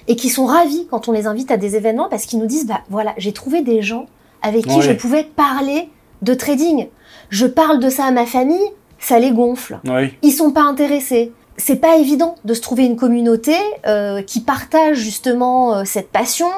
et 0.07 0.15
qui 0.15 0.29
sont 0.29 0.45
ravis 0.45 0.87
quand 0.89 1.07
on 1.07 1.11
les 1.11 1.25
invite 1.27 1.51
à 1.51 1.57
des 1.57 1.75
événements 1.75 2.09
parce 2.09 2.25
qu'ils 2.25 2.39
nous 2.39 2.45
disent, 2.45 2.67
bah 2.67 2.81
voilà, 2.89 3.13
j'ai 3.17 3.31
trouvé 3.31 3.61
des 3.61 3.81
gens 3.81 4.07
avec 4.41 4.67
qui 4.67 4.81
je 4.81 4.91
pouvais 4.91 5.23
parler 5.23 5.89
de 6.21 6.33
trading. 6.33 6.87
Je 7.29 7.45
parle 7.45 7.79
de 7.79 7.89
ça 7.89 8.05
à 8.05 8.11
ma 8.11 8.25
famille, 8.25 8.69
ça 8.99 9.19
les 9.19 9.31
gonfle. 9.31 9.79
Oui. 9.85 10.13
Ils 10.21 10.31
sont 10.31 10.51
pas 10.51 10.63
intéressés 10.63 11.31
c'est 11.61 11.75
pas 11.75 11.97
évident 11.97 12.35
de 12.43 12.53
se 12.53 12.61
trouver 12.61 12.85
une 12.85 12.95
communauté 12.95 13.55
euh, 13.85 14.21
qui 14.23 14.41
partage 14.41 14.97
justement 14.97 15.75
euh, 15.75 15.83
cette 15.85 16.09
passion 16.09 16.49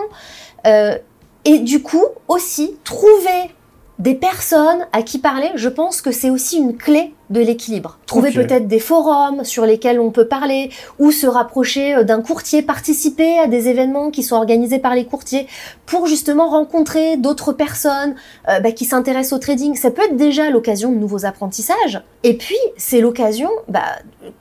euh, 0.66 0.98
et 1.46 1.60
du 1.60 1.82
coup 1.82 2.06
aussi 2.28 2.78
trouver 2.84 3.52
des 4.00 4.16
personnes 4.16 4.88
à 4.92 5.04
qui 5.04 5.20
parler, 5.20 5.52
je 5.56 5.70
pense 5.70 6.02
que 6.02 6.12
c'est 6.12 6.30
aussi 6.30 6.58
une 6.58 6.76
clé 6.76 7.14
de 7.30 7.40
l'équilibre. 7.40 8.00
Trouver 8.06 8.32
peut-être 8.32 8.68
des 8.68 8.80
forums 8.80 9.44
sur 9.44 9.66
lesquels 9.66 10.00
on 10.00 10.12
peut 10.12 10.28
parler 10.28 10.72
ou 11.00 11.12
se 11.12 11.28
rapprocher 11.28 11.96
euh, 11.96 12.04
d'un 12.04 12.22
courtier, 12.22 12.62
participer 12.62 13.38
à 13.40 13.48
des 13.48 13.70
événements 13.70 14.12
qui 14.12 14.24
sont 14.24 14.36
organisés 14.36 14.80
par 14.80 14.96
les 14.96 15.06
courtiers 15.06 15.48
pour 15.86 16.08
justement 16.08 16.50
rencontrer 16.50 17.18
d'autres 17.18 17.54
personnes 17.54 18.16
euh, 18.50 18.60
bah, 18.60 18.72
qui 18.72 18.86
s'intéressent 18.86 19.34
au 19.34 19.40
trading. 19.40 19.76
Ça 19.76 19.92
peut 19.92 20.04
être 20.04 20.18
déjà 20.18 20.50
l'occasion 20.50 20.92
de 20.92 20.98
nouveaux 20.98 21.26
apprentissages. 21.26 22.02
Et 22.24 22.38
puis, 22.38 22.58
c'est 22.78 23.00
l'occasion, 23.02 23.50
bah, 23.68 23.82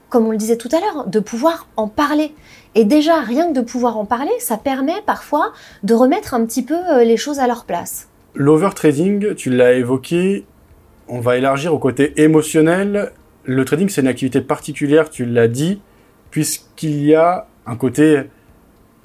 comme 0.09 0.27
on 0.27 0.31
le 0.31 0.37
disait 0.37 0.57
tout 0.57 0.69
à 0.71 0.79
l'heure, 0.79 1.07
de 1.07 1.19
pouvoir 1.19 1.67
en 1.77 1.87
parler. 1.87 2.33
Et 2.75 2.85
déjà, 2.85 3.21
rien 3.21 3.47
que 3.47 3.53
de 3.53 3.61
pouvoir 3.61 3.97
en 3.97 4.05
parler, 4.05 4.31
ça 4.39 4.57
permet 4.57 5.01
parfois 5.05 5.53
de 5.83 5.93
remettre 5.93 6.33
un 6.33 6.45
petit 6.45 6.63
peu 6.63 6.75
euh, 6.75 7.03
les 7.03 7.17
choses 7.17 7.39
à 7.39 7.47
leur 7.47 7.65
place. 7.65 8.07
L'overtrading, 8.35 9.35
tu 9.35 9.51
l'as 9.51 9.73
évoqué, 9.73 10.45
on 11.07 11.19
va 11.19 11.37
élargir 11.37 11.73
au 11.73 11.79
côté 11.79 12.21
émotionnel. 12.21 13.11
Le 13.43 13.65
trading, 13.65 13.89
c'est 13.89 14.01
une 14.01 14.07
activité 14.07 14.41
particulière, 14.41 15.09
tu 15.09 15.25
l'as 15.25 15.47
dit, 15.47 15.81
puisqu'il 16.31 17.03
y 17.05 17.13
a 17.13 17.47
un 17.65 17.75
côté 17.75 18.23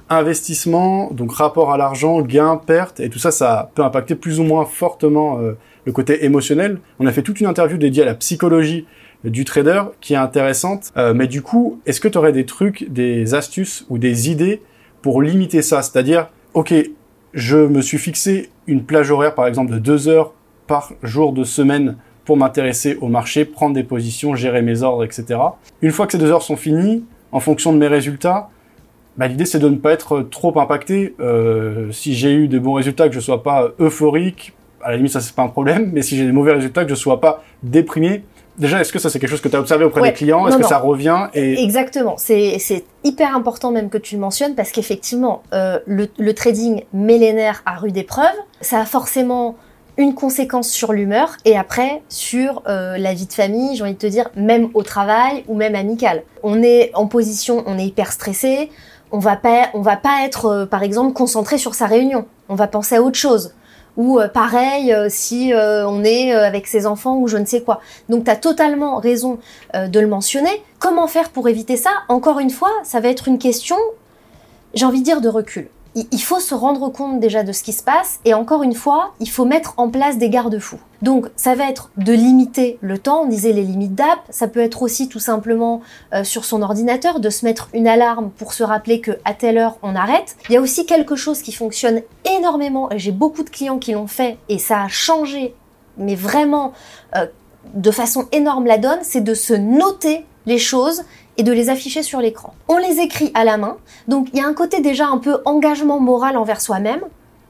investissement, 0.08 1.10
donc 1.12 1.32
rapport 1.32 1.72
à 1.72 1.76
l'argent, 1.76 2.22
gain, 2.22 2.56
perte, 2.56 3.00
et 3.00 3.10
tout 3.10 3.18
ça, 3.18 3.30
ça 3.30 3.70
peut 3.74 3.82
impacter 3.82 4.14
plus 4.14 4.40
ou 4.40 4.44
moins 4.44 4.64
fortement 4.64 5.38
euh, 5.38 5.52
le 5.84 5.92
côté 5.92 6.24
émotionnel. 6.24 6.78
On 6.98 7.06
a 7.06 7.12
fait 7.12 7.22
toute 7.22 7.40
une 7.40 7.46
interview 7.46 7.76
dédiée 7.76 8.04
à 8.04 8.06
la 8.06 8.14
psychologie 8.14 8.86
du 9.24 9.44
trader 9.44 9.82
qui 10.00 10.14
est 10.14 10.16
intéressante. 10.16 10.92
Euh, 10.96 11.12
mais 11.12 11.26
du 11.26 11.42
coup, 11.42 11.80
est-ce 11.84 12.00
que 12.00 12.08
tu 12.08 12.16
aurais 12.16 12.32
des 12.32 12.46
trucs, 12.46 12.90
des 12.90 13.34
astuces 13.34 13.84
ou 13.88 13.98
des 13.98 14.30
idées 14.30 14.62
pour 15.02 15.20
limiter 15.20 15.60
ça? 15.60 15.82
C'est-à-dire, 15.82 16.28
ok, 16.54 16.72
je 17.34 17.58
me 17.58 17.80
suis 17.80 17.98
fixé 17.98 18.50
une 18.66 18.84
plage 18.84 19.10
horaire, 19.10 19.34
par 19.34 19.46
exemple, 19.46 19.72
de 19.72 19.78
deux 19.78 20.08
heures 20.08 20.32
par 20.66 20.92
jour 21.02 21.32
de 21.32 21.44
semaine 21.44 21.96
pour 22.24 22.36
m'intéresser 22.36 22.98
au 23.00 23.08
marché, 23.08 23.44
prendre 23.44 23.74
des 23.74 23.84
positions, 23.84 24.34
gérer 24.34 24.62
mes 24.62 24.82
ordres, 24.82 25.04
etc. 25.04 25.40
Une 25.80 25.92
fois 25.92 26.06
que 26.06 26.12
ces 26.12 26.18
deux 26.18 26.30
heures 26.30 26.42
sont 26.42 26.56
finies, 26.56 27.04
en 27.32 27.40
fonction 27.40 27.72
de 27.72 27.78
mes 27.78 27.86
résultats, 27.86 28.50
bah, 29.16 29.26
l'idée 29.26 29.46
c'est 29.46 29.58
de 29.58 29.68
ne 29.68 29.76
pas 29.76 29.92
être 29.92 30.20
trop 30.20 30.58
impacté. 30.60 31.14
Euh, 31.20 31.90
si 31.90 32.14
j'ai 32.14 32.32
eu 32.34 32.48
des 32.48 32.60
bons 32.60 32.74
résultats, 32.74 33.08
que 33.08 33.14
je 33.14 33.20
sois 33.20 33.42
pas 33.42 33.70
euphorique, 33.80 34.54
à 34.82 34.90
la 34.90 34.96
limite 34.96 35.12
ça 35.12 35.20
c'est 35.20 35.34
pas 35.34 35.42
un 35.42 35.48
problème, 35.48 35.90
mais 35.92 36.02
si 36.02 36.16
j'ai 36.16 36.24
des 36.24 36.32
mauvais 36.32 36.52
résultats, 36.52 36.84
que 36.84 36.90
je 36.90 36.94
sois 36.94 37.20
pas 37.20 37.42
déprimé. 37.62 38.22
Déjà, 38.58 38.80
est-ce 38.80 38.92
que 38.92 38.98
ça 38.98 39.08
c'est 39.08 39.18
quelque 39.18 39.30
chose 39.30 39.40
que 39.40 39.48
tu 39.48 39.56
as 39.56 39.60
observé 39.60 39.84
auprès 39.84 40.02
des 40.02 40.12
clients? 40.12 40.46
Est-ce 40.48 40.58
que 40.58 40.66
ça 40.66 40.78
revient 40.78 41.28
et... 41.34 41.62
Exactement, 41.62 42.16
c'est 42.16 42.84
hyper 43.04 43.34
important 43.34 43.70
même 43.70 43.88
que 43.88 43.98
tu 43.98 44.16
le 44.16 44.20
mentionnes 44.20 44.54
parce 44.54 44.72
qu'effectivement, 44.72 45.42
euh, 45.52 45.78
le, 45.86 46.08
le, 46.18 46.34
trading 46.34 46.82
millénaire 46.92 47.62
a 47.66 47.76
rude 47.76 47.96
épreuve. 47.96 48.34
Ça 48.60 48.80
a 48.80 48.84
forcément 48.84 49.56
une 49.98 50.14
conséquence 50.14 50.70
sur 50.70 50.92
l'humeur 50.92 51.36
et 51.44 51.56
après 51.56 52.02
sur 52.08 52.62
euh, 52.68 52.96
la 52.98 53.12
vie 53.14 53.26
de 53.26 53.32
famille, 53.32 53.76
j'ai 53.76 53.82
envie 53.82 53.94
de 53.94 53.98
te 53.98 54.06
dire, 54.06 54.30
même 54.36 54.70
au 54.74 54.82
travail 54.82 55.44
ou 55.48 55.56
même 55.56 55.74
amical. 55.74 56.22
On 56.42 56.62
est 56.62 56.92
en 56.94 57.06
position, 57.06 57.64
on 57.66 57.76
est 57.78 57.86
hyper 57.86 58.12
stressé, 58.12 58.70
on 59.10 59.18
va 59.18 59.36
pas, 59.36 59.68
on 59.74 59.82
va 59.82 59.96
pas 59.96 60.24
être, 60.24 60.46
euh, 60.46 60.66
par 60.66 60.84
exemple, 60.84 61.12
concentré 61.14 61.58
sur 61.58 61.74
sa 61.74 61.86
réunion. 61.86 62.26
On 62.48 62.54
va 62.54 62.68
penser 62.68 62.94
à 62.94 63.02
autre 63.02 63.18
chose. 63.18 63.54
Ou 63.98 64.18
euh, 64.18 64.28
pareil, 64.28 64.92
euh, 64.92 65.08
si 65.10 65.52
on 65.54 66.04
est 66.04 66.32
avec 66.32 66.66
ses 66.66 66.86
enfants 66.86 67.18
ou 67.18 67.28
je 67.28 67.36
ne 67.36 67.44
sais 67.44 67.60
quoi. 67.60 67.80
Donc 68.08 68.24
tu 68.24 68.30
as 68.30 68.36
totalement 68.36 68.98
raison 68.98 69.38
de 69.74 70.00
le 70.00 70.06
mentionner. 70.06 70.62
Comment 70.78 71.06
faire 71.06 71.28
pour 71.30 71.48
éviter 71.48 71.76
ça? 71.76 71.90
Encore 72.08 72.38
une 72.38 72.50
fois, 72.50 72.70
ça 72.84 73.00
va 73.00 73.08
être 73.08 73.28
une 73.28 73.38
question, 73.38 73.76
j'ai 74.72 74.86
envie 74.86 75.00
de 75.00 75.04
dire, 75.04 75.20
de 75.20 75.28
recul 75.28 75.68
il 75.94 76.22
faut 76.22 76.40
se 76.40 76.54
rendre 76.54 76.90
compte 76.90 77.20
déjà 77.20 77.42
de 77.42 77.52
ce 77.52 77.62
qui 77.62 77.72
se 77.72 77.82
passe 77.82 78.20
et 78.24 78.34
encore 78.34 78.62
une 78.62 78.74
fois, 78.74 79.12
il 79.20 79.28
faut 79.28 79.44
mettre 79.44 79.74
en 79.76 79.88
place 79.88 80.18
des 80.18 80.28
garde-fous. 80.28 80.78
Donc 81.02 81.28
ça 81.36 81.54
va 81.54 81.68
être 81.68 81.90
de 81.96 82.12
limiter 82.12 82.78
le 82.80 82.98
temps, 82.98 83.22
on 83.22 83.26
disait 83.26 83.52
les 83.52 83.62
limites 83.62 83.94
d'app, 83.94 84.18
ça 84.30 84.48
peut 84.48 84.60
être 84.60 84.82
aussi 84.82 85.08
tout 85.08 85.20
simplement 85.20 85.80
euh, 86.12 86.24
sur 86.24 86.44
son 86.44 86.62
ordinateur 86.62 87.20
de 87.20 87.30
se 87.30 87.44
mettre 87.44 87.68
une 87.72 87.86
alarme 87.86 88.30
pour 88.30 88.52
se 88.52 88.62
rappeler 88.62 89.00
que 89.00 89.12
à 89.24 89.34
telle 89.34 89.58
heure 89.58 89.78
on 89.82 89.94
arrête. 89.94 90.36
Il 90.48 90.54
y 90.54 90.56
a 90.56 90.60
aussi 90.60 90.86
quelque 90.86 91.16
chose 91.16 91.40
qui 91.40 91.52
fonctionne 91.52 92.02
énormément 92.24 92.90
et 92.90 92.98
j'ai 92.98 93.12
beaucoup 93.12 93.42
de 93.42 93.50
clients 93.50 93.78
qui 93.78 93.92
l'ont 93.92 94.08
fait 94.08 94.38
et 94.48 94.58
ça 94.58 94.82
a 94.82 94.88
changé 94.88 95.54
mais 95.96 96.14
vraiment 96.14 96.72
euh, 97.16 97.26
de 97.74 97.90
façon 97.90 98.28
énorme 98.32 98.66
la 98.66 98.78
donne, 98.78 99.00
c'est 99.02 99.20
de 99.20 99.34
se 99.34 99.54
noter 99.54 100.24
les 100.46 100.58
choses 100.58 101.02
et 101.38 101.42
de 101.44 101.52
les 101.52 101.70
afficher 101.70 102.02
sur 102.02 102.20
l'écran. 102.20 102.52
On 102.68 102.76
les 102.76 103.00
écrit 103.00 103.30
à 103.34 103.44
la 103.44 103.56
main, 103.56 103.78
donc 104.08 104.28
il 104.32 104.38
y 104.38 104.42
a 104.42 104.46
un 104.46 104.54
côté 104.54 104.80
déjà 104.80 105.06
un 105.06 105.18
peu 105.18 105.38
engagement 105.44 106.00
moral 106.00 106.36
envers 106.36 106.60
soi-même, 106.60 107.00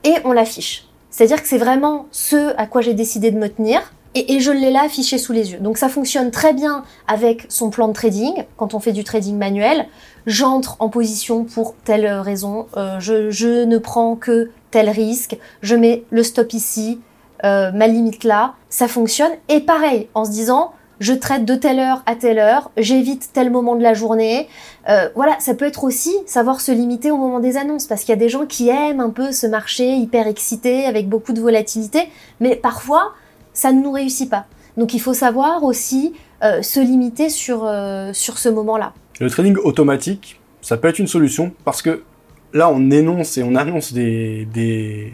et 0.04 0.14
on 0.24 0.32
l'affiche. 0.32 0.86
C'est-à-dire 1.10 1.42
que 1.42 1.48
c'est 1.48 1.58
vraiment 1.58 2.06
ce 2.12 2.54
à 2.56 2.66
quoi 2.66 2.82
j'ai 2.82 2.94
décidé 2.94 3.30
de 3.30 3.38
me 3.38 3.48
tenir, 3.48 3.92
et, 4.14 4.40
je 4.40 4.50
l'ai 4.50 4.70
là 4.70 4.82
affiché 4.84 5.18
sous 5.18 5.32
les 5.32 5.52
yeux. 5.52 5.58
Donc 5.58 5.78
ça 5.78 5.88
fonctionne 5.88 6.30
très 6.30 6.52
bien 6.52 6.82
avec 7.06 7.46
son 7.48 7.70
plan 7.70 7.88
de 7.88 7.92
trading, 7.92 8.44
quand 8.56 8.74
on 8.74 8.80
fait 8.80 8.92
du 8.92 9.04
trading 9.04 9.36
manuel. 9.36 9.86
J'entre 10.26 10.76
en 10.80 10.88
position 10.88 11.44
pour 11.44 11.74
telle 11.84 12.06
raison, 12.06 12.66
euh, 12.76 12.98
je, 13.00 13.64
ne 13.64 13.78
prends 13.78 14.16
que 14.16 14.50
tel 14.70 14.88
risque, 14.90 15.38
je 15.62 15.74
mets 15.76 16.04
le 16.10 16.22
stop 16.22 16.52
ici, 16.52 17.00
euh, 17.44 17.70
ma 17.72 17.86
limite 17.86 18.24
là, 18.24 18.54
ça 18.68 18.88
fonctionne. 18.88 19.32
Et 19.48 19.60
pareil, 19.60 20.08
en 20.14 20.24
se 20.24 20.30
disant, 20.30 20.72
je 21.00 21.12
traite 21.12 21.44
de 21.44 21.54
telle 21.54 21.78
heure 21.78 22.02
à 22.06 22.14
telle 22.14 22.38
heure, 22.38 22.70
j'évite 22.76 23.30
tel 23.32 23.50
moment 23.50 23.76
de 23.76 23.82
la 23.82 23.94
journée. 23.94 24.48
Euh, 24.88 25.08
voilà, 25.14 25.36
ça 25.38 25.54
peut 25.54 25.64
être 25.64 25.84
aussi 25.84 26.12
savoir 26.26 26.60
se 26.60 26.72
limiter 26.72 27.10
au 27.10 27.16
moment 27.16 27.40
des 27.40 27.56
annonces, 27.56 27.86
parce 27.86 28.02
qu'il 28.02 28.10
y 28.10 28.18
a 28.18 28.20
des 28.20 28.28
gens 28.28 28.46
qui 28.46 28.68
aiment 28.68 29.00
un 29.00 29.10
peu 29.10 29.32
ce 29.32 29.46
marché 29.46 29.94
hyper 29.94 30.26
excité, 30.26 30.86
avec 30.86 31.08
beaucoup 31.08 31.32
de 31.32 31.40
volatilité, 31.40 32.08
mais 32.40 32.56
parfois, 32.56 33.12
ça 33.52 33.72
ne 33.72 33.82
nous 33.82 33.92
réussit 33.92 34.28
pas. 34.28 34.46
Donc 34.76 34.94
il 34.94 35.00
faut 35.00 35.14
savoir 35.14 35.64
aussi 35.64 36.14
euh, 36.42 36.62
se 36.62 36.80
limiter 36.80 37.28
sur, 37.28 37.64
euh, 37.64 38.12
sur 38.12 38.38
ce 38.38 38.48
moment-là. 38.48 38.92
Le 39.20 39.28
trading 39.28 39.56
automatique, 39.56 40.40
ça 40.62 40.76
peut 40.76 40.88
être 40.88 40.98
une 40.98 41.08
solution, 41.08 41.52
parce 41.64 41.82
que 41.82 42.02
là, 42.52 42.70
on 42.70 42.90
énonce 42.90 43.38
et 43.38 43.42
on 43.42 43.54
annonce 43.54 43.92
des 43.92 45.12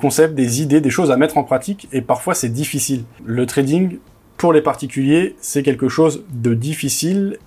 concepts, 0.00 0.34
des 0.34 0.62
idées, 0.62 0.80
des 0.80 0.90
choses 0.90 1.10
à 1.10 1.16
mettre 1.16 1.38
en 1.38 1.44
pratique, 1.44 1.88
et 1.92 2.00
parfois 2.00 2.34
c'est 2.34 2.48
difficile. 2.48 3.04
Le 3.24 3.46
trading, 3.46 3.98
pour 4.38 4.52
les 4.52 4.62
particuliers, 4.62 5.36
c'est 5.40 5.62
quelque 5.62 5.88
chose 5.88 6.24
de 6.32 6.54
difficile. 6.54 7.38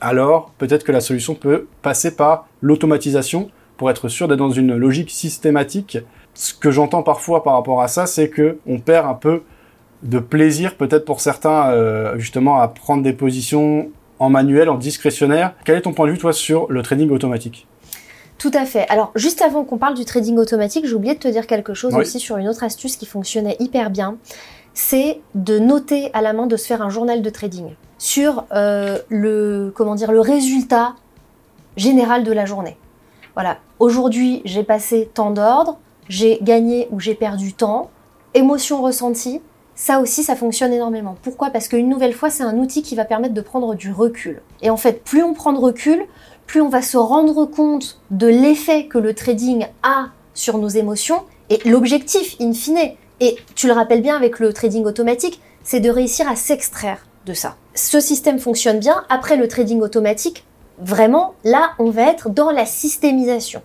Alors, 0.00 0.50
peut-être 0.58 0.84
que 0.84 0.90
la 0.90 1.00
solution 1.00 1.34
peut 1.34 1.66
passer 1.82 2.16
par 2.16 2.48
l'automatisation 2.62 3.50
pour 3.76 3.90
être 3.90 4.08
sûr 4.08 4.26
d'être 4.26 4.38
dans 4.38 4.50
une 4.50 4.74
logique 4.74 5.10
systématique. 5.10 5.98
Ce 6.34 6.54
que 6.54 6.70
j'entends 6.70 7.02
parfois 7.02 7.44
par 7.44 7.52
rapport 7.52 7.82
à 7.82 7.88
ça, 7.88 8.06
c'est 8.06 8.30
que 8.30 8.58
on 8.66 8.78
perd 8.80 9.06
un 9.06 9.14
peu 9.14 9.42
de 10.02 10.18
plaisir, 10.18 10.76
peut-être 10.76 11.04
pour 11.04 11.20
certains, 11.20 11.70
euh, 11.70 12.18
justement, 12.18 12.58
à 12.58 12.68
prendre 12.68 13.02
des 13.02 13.12
positions 13.12 13.90
en 14.18 14.30
manuel, 14.30 14.70
en 14.70 14.76
discrétionnaire. 14.76 15.54
Quel 15.64 15.76
est 15.76 15.82
ton 15.82 15.92
point 15.92 16.06
de 16.06 16.12
vue, 16.12 16.18
toi, 16.18 16.32
sur 16.32 16.66
le 16.72 16.82
trading 16.82 17.10
automatique? 17.10 17.66
Tout 18.38 18.50
à 18.54 18.64
fait. 18.64 18.88
Alors, 18.88 19.12
juste 19.14 19.42
avant 19.42 19.62
qu'on 19.62 19.78
parle 19.78 19.94
du 19.94 20.04
trading 20.04 20.36
automatique, 20.38 20.86
j'ai 20.86 20.94
oublié 20.94 21.14
de 21.14 21.20
te 21.20 21.28
dire 21.28 21.46
quelque 21.46 21.74
chose 21.74 21.94
aussi 21.94 22.18
sur 22.18 22.38
une 22.38 22.48
autre 22.48 22.64
astuce 22.64 22.96
qui 22.96 23.06
fonctionnait 23.06 23.56
hyper 23.60 23.90
bien 23.90 24.16
c'est 24.74 25.20
de 25.34 25.58
noter 25.58 26.10
à 26.14 26.22
la 26.22 26.32
main, 26.32 26.46
de 26.46 26.56
se 26.56 26.66
faire 26.66 26.82
un 26.82 26.90
journal 26.90 27.22
de 27.22 27.30
trading 27.30 27.74
sur 27.98 28.44
euh, 28.52 28.98
le, 29.08 29.72
comment 29.74 29.94
dire, 29.94 30.12
le 30.12 30.20
résultat 30.20 30.94
général 31.76 32.24
de 32.24 32.32
la 32.32 32.46
journée. 32.46 32.76
Voilà, 33.34 33.58
aujourd'hui 33.78 34.42
j'ai 34.44 34.62
passé 34.62 35.10
tant 35.12 35.30
d'ordres, 35.30 35.78
j'ai 36.08 36.38
gagné 36.42 36.88
ou 36.90 37.00
j'ai 37.00 37.14
perdu 37.14 37.52
temps, 37.52 37.90
émotion 38.34 38.82
ressentie, 38.82 39.40
ça 39.74 40.00
aussi 40.00 40.22
ça 40.22 40.36
fonctionne 40.36 40.72
énormément. 40.72 41.16
Pourquoi? 41.22 41.50
Parce 41.50 41.68
qu'une 41.68 41.88
nouvelle 41.88 42.12
fois 42.12 42.28
c'est 42.28 42.42
un 42.42 42.58
outil 42.58 42.82
qui 42.82 42.94
va 42.94 43.04
permettre 43.04 43.34
de 43.34 43.40
prendre 43.40 43.74
du 43.74 43.92
recul. 43.92 44.42
Et 44.60 44.68
en 44.68 44.76
fait, 44.76 45.02
plus 45.04 45.22
on 45.22 45.32
prend 45.32 45.52
de 45.52 45.58
recul, 45.58 46.04
plus 46.46 46.60
on 46.60 46.68
va 46.68 46.82
se 46.82 46.96
rendre 46.96 47.46
compte 47.46 48.00
de 48.10 48.26
l'effet 48.26 48.86
que 48.86 48.98
le 48.98 49.14
trading 49.14 49.66
a 49.82 50.08
sur 50.34 50.58
nos 50.58 50.68
émotions 50.68 51.22
et 51.50 51.66
l'objectif 51.68 52.36
in 52.40 52.52
fine 52.52 52.92
et 53.22 53.36
tu 53.54 53.68
le 53.68 53.72
rappelles 53.72 54.02
bien 54.02 54.16
avec 54.16 54.40
le 54.40 54.52
trading 54.52 54.84
automatique, 54.84 55.40
c'est 55.62 55.78
de 55.78 55.88
réussir 55.88 56.28
à 56.28 56.34
s'extraire 56.34 57.06
de 57.24 57.34
ça. 57.34 57.54
Ce 57.72 58.00
système 58.00 58.40
fonctionne 58.40 58.80
bien. 58.80 59.04
Après 59.08 59.36
le 59.36 59.46
trading 59.46 59.80
automatique, 59.80 60.44
vraiment, 60.78 61.34
là, 61.44 61.70
on 61.78 61.90
va 61.90 62.02
être 62.10 62.30
dans 62.30 62.50
la 62.50 62.66
systémisation. 62.66 63.62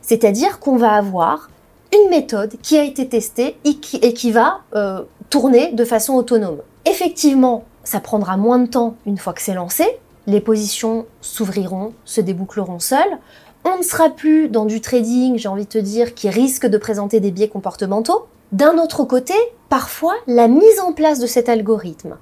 C'est-à-dire 0.00 0.60
qu'on 0.60 0.76
va 0.76 0.92
avoir 0.92 1.50
une 1.92 2.08
méthode 2.08 2.54
qui 2.62 2.78
a 2.78 2.84
été 2.84 3.08
testée 3.08 3.56
et 3.64 3.74
qui, 3.80 4.30
va 4.30 4.60
euh, 4.76 5.02
tourner 5.28 5.72
de 5.72 5.84
façon 5.84 6.14
autonome. 6.14 6.58
Effectivement, 6.86 7.64
ça 7.82 7.98
prendra 7.98 8.36
moins 8.36 8.60
de 8.60 8.68
temps 8.68 8.94
une 9.06 9.18
fois 9.18 9.32
que 9.32 9.42
c'est 9.42 9.54
lancé. 9.54 9.86
Les 10.28 10.40
positions 10.40 11.06
s'ouvriront, 11.20 11.94
se 12.04 12.20
déboucleront 12.20 12.78
seules. 12.78 13.18
On 13.64 13.78
ne 13.78 13.82
sera 13.82 14.08
plus 14.08 14.48
dans 14.48 14.66
du 14.66 14.80
trading, 14.80 15.36
j'ai 15.36 15.48
envie 15.48 15.64
de 15.64 15.70
te 15.70 15.78
dire, 15.78 16.14
qui 16.14 16.30
risque 16.30 16.66
de 16.66 16.78
présenter 16.78 17.18
des 17.18 17.32
biais 17.32 17.48
comportementaux. 17.48 18.26
D'un 18.52 18.78
autre 18.78 19.04
côté, 19.04 19.34
parfois, 19.68 20.14
la 20.26 20.48
mise 20.48 20.80
en 20.84 20.92
place 20.92 21.20
de 21.20 21.28
cet 21.28 21.48
algorithme, 21.48 22.16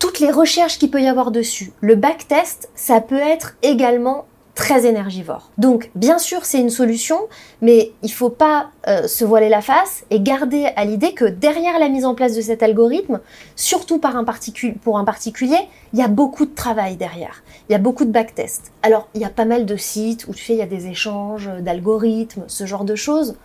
toutes 0.00 0.18
les 0.18 0.32
recherches 0.32 0.78
qu'il 0.78 0.90
peut 0.90 1.00
y 1.00 1.06
avoir 1.06 1.30
dessus, 1.30 1.72
le 1.80 1.94
backtest, 1.94 2.70
ça 2.74 3.00
peut 3.00 3.20
être 3.20 3.54
également 3.62 4.24
très 4.56 4.84
énergivore. 4.84 5.52
Donc, 5.58 5.90
bien 5.94 6.18
sûr, 6.18 6.44
c'est 6.44 6.58
une 6.58 6.70
solution, 6.70 7.18
mais 7.62 7.92
il 8.02 8.08
ne 8.08 8.14
faut 8.14 8.30
pas 8.30 8.70
euh, 8.88 9.06
se 9.06 9.24
voiler 9.24 9.48
la 9.48 9.62
face 9.62 10.04
et 10.10 10.20
garder 10.20 10.70
à 10.74 10.84
l'idée 10.84 11.14
que 11.14 11.24
derrière 11.24 11.78
la 11.78 11.88
mise 11.88 12.04
en 12.04 12.14
place 12.14 12.34
de 12.34 12.40
cet 12.40 12.62
algorithme, 12.62 13.20
surtout 13.54 13.98
pour 13.98 14.16
un 14.16 15.04
particulier, 15.04 15.68
il 15.92 15.98
y 15.98 16.02
a 16.02 16.08
beaucoup 16.08 16.46
de 16.46 16.54
travail 16.54 16.96
derrière. 16.96 17.42
Il 17.68 17.72
y 17.72 17.74
a 17.76 17.78
beaucoup 17.78 18.04
de 18.04 18.10
backtest. 18.10 18.72
Alors, 18.82 19.08
il 19.14 19.20
y 19.20 19.24
a 19.24 19.30
pas 19.30 19.44
mal 19.44 19.66
de 19.66 19.76
sites 19.76 20.26
où 20.26 20.34
tu 20.34 20.44
fais, 20.44 20.54
il 20.54 20.58
y 20.58 20.62
a 20.62 20.66
des 20.66 20.88
échanges 20.88 21.48
d'algorithmes, 21.60 22.44
ce 22.48 22.66
genre 22.66 22.84
de 22.84 22.96
choses. 22.96 23.36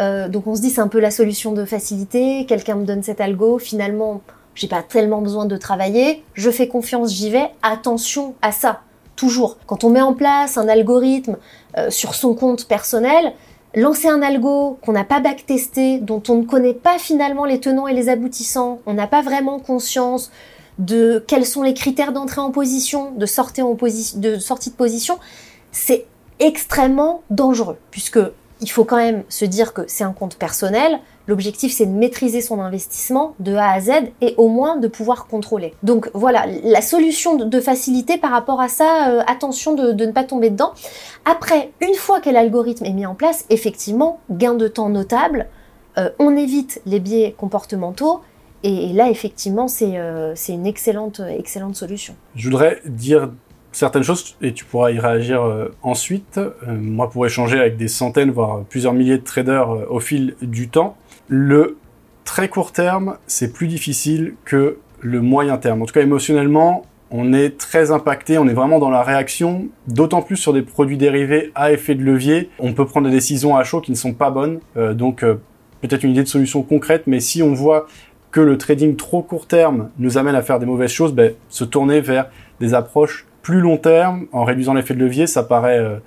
Euh, 0.00 0.28
donc 0.28 0.46
on 0.46 0.54
se 0.54 0.60
dit 0.60 0.70
c'est 0.70 0.80
un 0.80 0.88
peu 0.88 1.00
la 1.00 1.10
solution 1.10 1.52
de 1.52 1.64
facilité, 1.64 2.46
quelqu'un 2.46 2.76
me 2.76 2.84
donne 2.84 3.02
cet 3.02 3.20
algo, 3.20 3.58
finalement 3.58 4.22
j'ai 4.54 4.68
pas 4.68 4.82
tellement 4.82 5.20
besoin 5.20 5.46
de 5.46 5.56
travailler, 5.56 6.24
je 6.34 6.50
fais 6.50 6.68
confiance, 6.68 7.12
j'y 7.12 7.30
vais, 7.30 7.50
attention 7.62 8.34
à 8.42 8.52
ça, 8.52 8.80
toujours. 9.16 9.56
Quand 9.66 9.84
on 9.84 9.90
met 9.90 10.00
en 10.00 10.14
place 10.14 10.58
un 10.58 10.68
algorithme 10.68 11.36
euh, 11.78 11.90
sur 11.90 12.14
son 12.14 12.34
compte 12.34 12.66
personnel, 12.68 13.32
lancer 13.74 14.08
un 14.08 14.20
algo 14.22 14.78
qu'on 14.82 14.92
n'a 14.92 15.04
pas 15.04 15.20
backtesté, 15.20 15.98
dont 15.98 16.22
on 16.28 16.36
ne 16.36 16.44
connaît 16.44 16.74
pas 16.74 16.98
finalement 16.98 17.44
les 17.44 17.60
tenants 17.60 17.88
et 17.88 17.94
les 17.94 18.08
aboutissants, 18.08 18.80
on 18.86 18.94
n'a 18.94 19.06
pas 19.06 19.22
vraiment 19.22 19.58
conscience 19.58 20.30
de 20.78 21.22
quels 21.26 21.46
sont 21.46 21.62
les 21.62 21.74
critères 21.74 22.12
d'entrée 22.12 22.40
en 22.40 22.50
position, 22.50 23.12
de 23.12 23.26
sortie, 23.26 23.62
de 24.16 24.38
sortie 24.38 24.70
de 24.70 24.74
position, 24.74 25.18
c'est 25.70 26.06
extrêmement 26.38 27.22
dangereux. 27.30 27.78
Puisque 27.90 28.18
il 28.62 28.70
faut 28.70 28.84
quand 28.84 28.96
même 28.96 29.24
se 29.28 29.44
dire 29.44 29.74
que 29.74 29.82
c'est 29.88 30.04
un 30.04 30.12
compte 30.12 30.36
personnel. 30.36 31.00
L'objectif, 31.26 31.72
c'est 31.72 31.86
de 31.86 31.90
maîtriser 31.90 32.40
son 32.40 32.60
investissement 32.60 33.34
de 33.40 33.54
A 33.54 33.70
à 33.72 33.80
Z 33.80 33.90
et 34.20 34.34
au 34.38 34.48
moins 34.48 34.76
de 34.76 34.88
pouvoir 34.88 35.26
contrôler. 35.26 35.74
Donc 35.82 36.08
voilà, 36.14 36.46
la 36.64 36.80
solution 36.80 37.36
de 37.36 37.60
facilité 37.60 38.18
par 38.18 38.30
rapport 38.30 38.60
à 38.60 38.68
ça, 38.68 39.10
euh, 39.10 39.22
attention 39.26 39.74
de, 39.74 39.92
ne 39.92 40.12
pas 40.12 40.24
tomber 40.24 40.50
dedans. 40.50 40.72
Après, 41.24 41.72
une 41.80 41.94
fois 41.94 42.20
que 42.20 42.30
l'algorithme 42.30 42.84
est 42.84 42.92
mis 42.92 43.06
en 43.06 43.14
place, 43.14 43.44
effectivement, 43.50 44.20
gain 44.30 44.54
de 44.54 44.68
temps 44.68 44.88
notable, 44.88 45.48
euh, 45.98 46.10
on 46.18 46.36
évite 46.36 46.80
les 46.86 47.00
biais 47.00 47.34
comportementaux 47.36 48.20
et, 48.64 48.92
là, 48.92 49.10
effectivement, 49.10 49.66
euh, 49.82 50.32
c'est 50.36 50.52
une 50.52 50.66
excellente, 50.66 51.20
excellente 51.20 51.74
solution. 51.74 52.14
Je 52.36 52.48
voudrais 52.48 52.80
dire 52.86 53.30
certaines 53.72 54.02
choses 54.02 54.36
et 54.42 54.52
tu 54.52 54.64
pourras 54.64 54.90
y 54.90 54.98
réagir 54.98 55.42
euh, 55.42 55.74
ensuite. 55.82 56.38
Euh, 56.38 56.52
moi, 56.68 57.10
pour 57.10 57.26
échanger 57.26 57.58
avec 57.58 57.76
des 57.76 57.88
centaines, 57.88 58.30
voire 58.30 58.64
plusieurs 58.64 58.92
milliers 58.92 59.18
de 59.18 59.24
traders 59.24 59.68
au 59.90 60.00
fil 60.00 60.36
du 60.42 60.68
temps, 60.68 60.96
le 61.28 61.76
très 62.24 62.48
court 62.48 62.72
terme, 62.72 63.16
c'est 63.26 63.52
plus 63.52 63.66
difficile 63.66 64.34
que 64.44 64.78
le 65.00 65.20
moyen 65.20 65.56
terme. 65.56 65.82
En 65.82 65.86
tout 65.86 65.94
cas, 65.94 66.02
émotionnellement, 66.02 66.84
on 67.10 67.32
est 67.32 67.58
très 67.58 67.90
impacté, 67.90 68.38
on 68.38 68.46
est 68.46 68.54
vraiment 68.54 68.78
dans 68.78 68.90
la 68.90 69.02
réaction, 69.02 69.66
d'autant 69.86 70.22
plus 70.22 70.36
sur 70.36 70.52
des 70.52 70.62
produits 70.62 70.96
dérivés 70.96 71.50
à 71.54 71.72
effet 71.72 71.94
de 71.94 72.02
levier. 72.02 72.48
On 72.58 72.72
peut 72.72 72.86
prendre 72.86 73.08
des 73.08 73.14
décisions 73.14 73.56
à 73.56 73.64
chaud 73.64 73.80
qui 73.80 73.90
ne 73.90 73.96
sont 73.96 74.14
pas 74.14 74.30
bonnes. 74.30 74.60
donc, 74.76 75.24
peut-être 75.82 76.04
une 76.04 76.12
idée 76.12 76.22
de 76.22 76.28
solution 76.28 76.62
concrète, 76.62 77.02
mais 77.06 77.20
si 77.20 77.42
on 77.42 77.52
voit 77.52 77.86
que 78.30 78.40
le 78.40 78.56
trading 78.56 78.96
trop 78.96 79.22
court 79.22 79.46
terme 79.46 79.90
nous 79.98 80.16
amène 80.16 80.34
à 80.34 80.42
faire 80.42 80.58
des 80.58 80.64
mauvaises 80.66 80.90
choses, 80.90 81.12
ben, 81.12 81.34
se 81.50 81.64
tourner 81.64 82.00
vers 82.00 82.30
des 82.60 82.72
approches 82.72 83.26
plus 83.42 83.60
long 83.60 83.76
terme 83.76 84.26
en 84.32 84.44
réduisant 84.44 84.74
l'effet 84.74 84.94
de 84.94 85.00
levier, 85.00 85.26
ça 85.26 85.42
paraît 85.42 85.78
euh, 85.78 85.98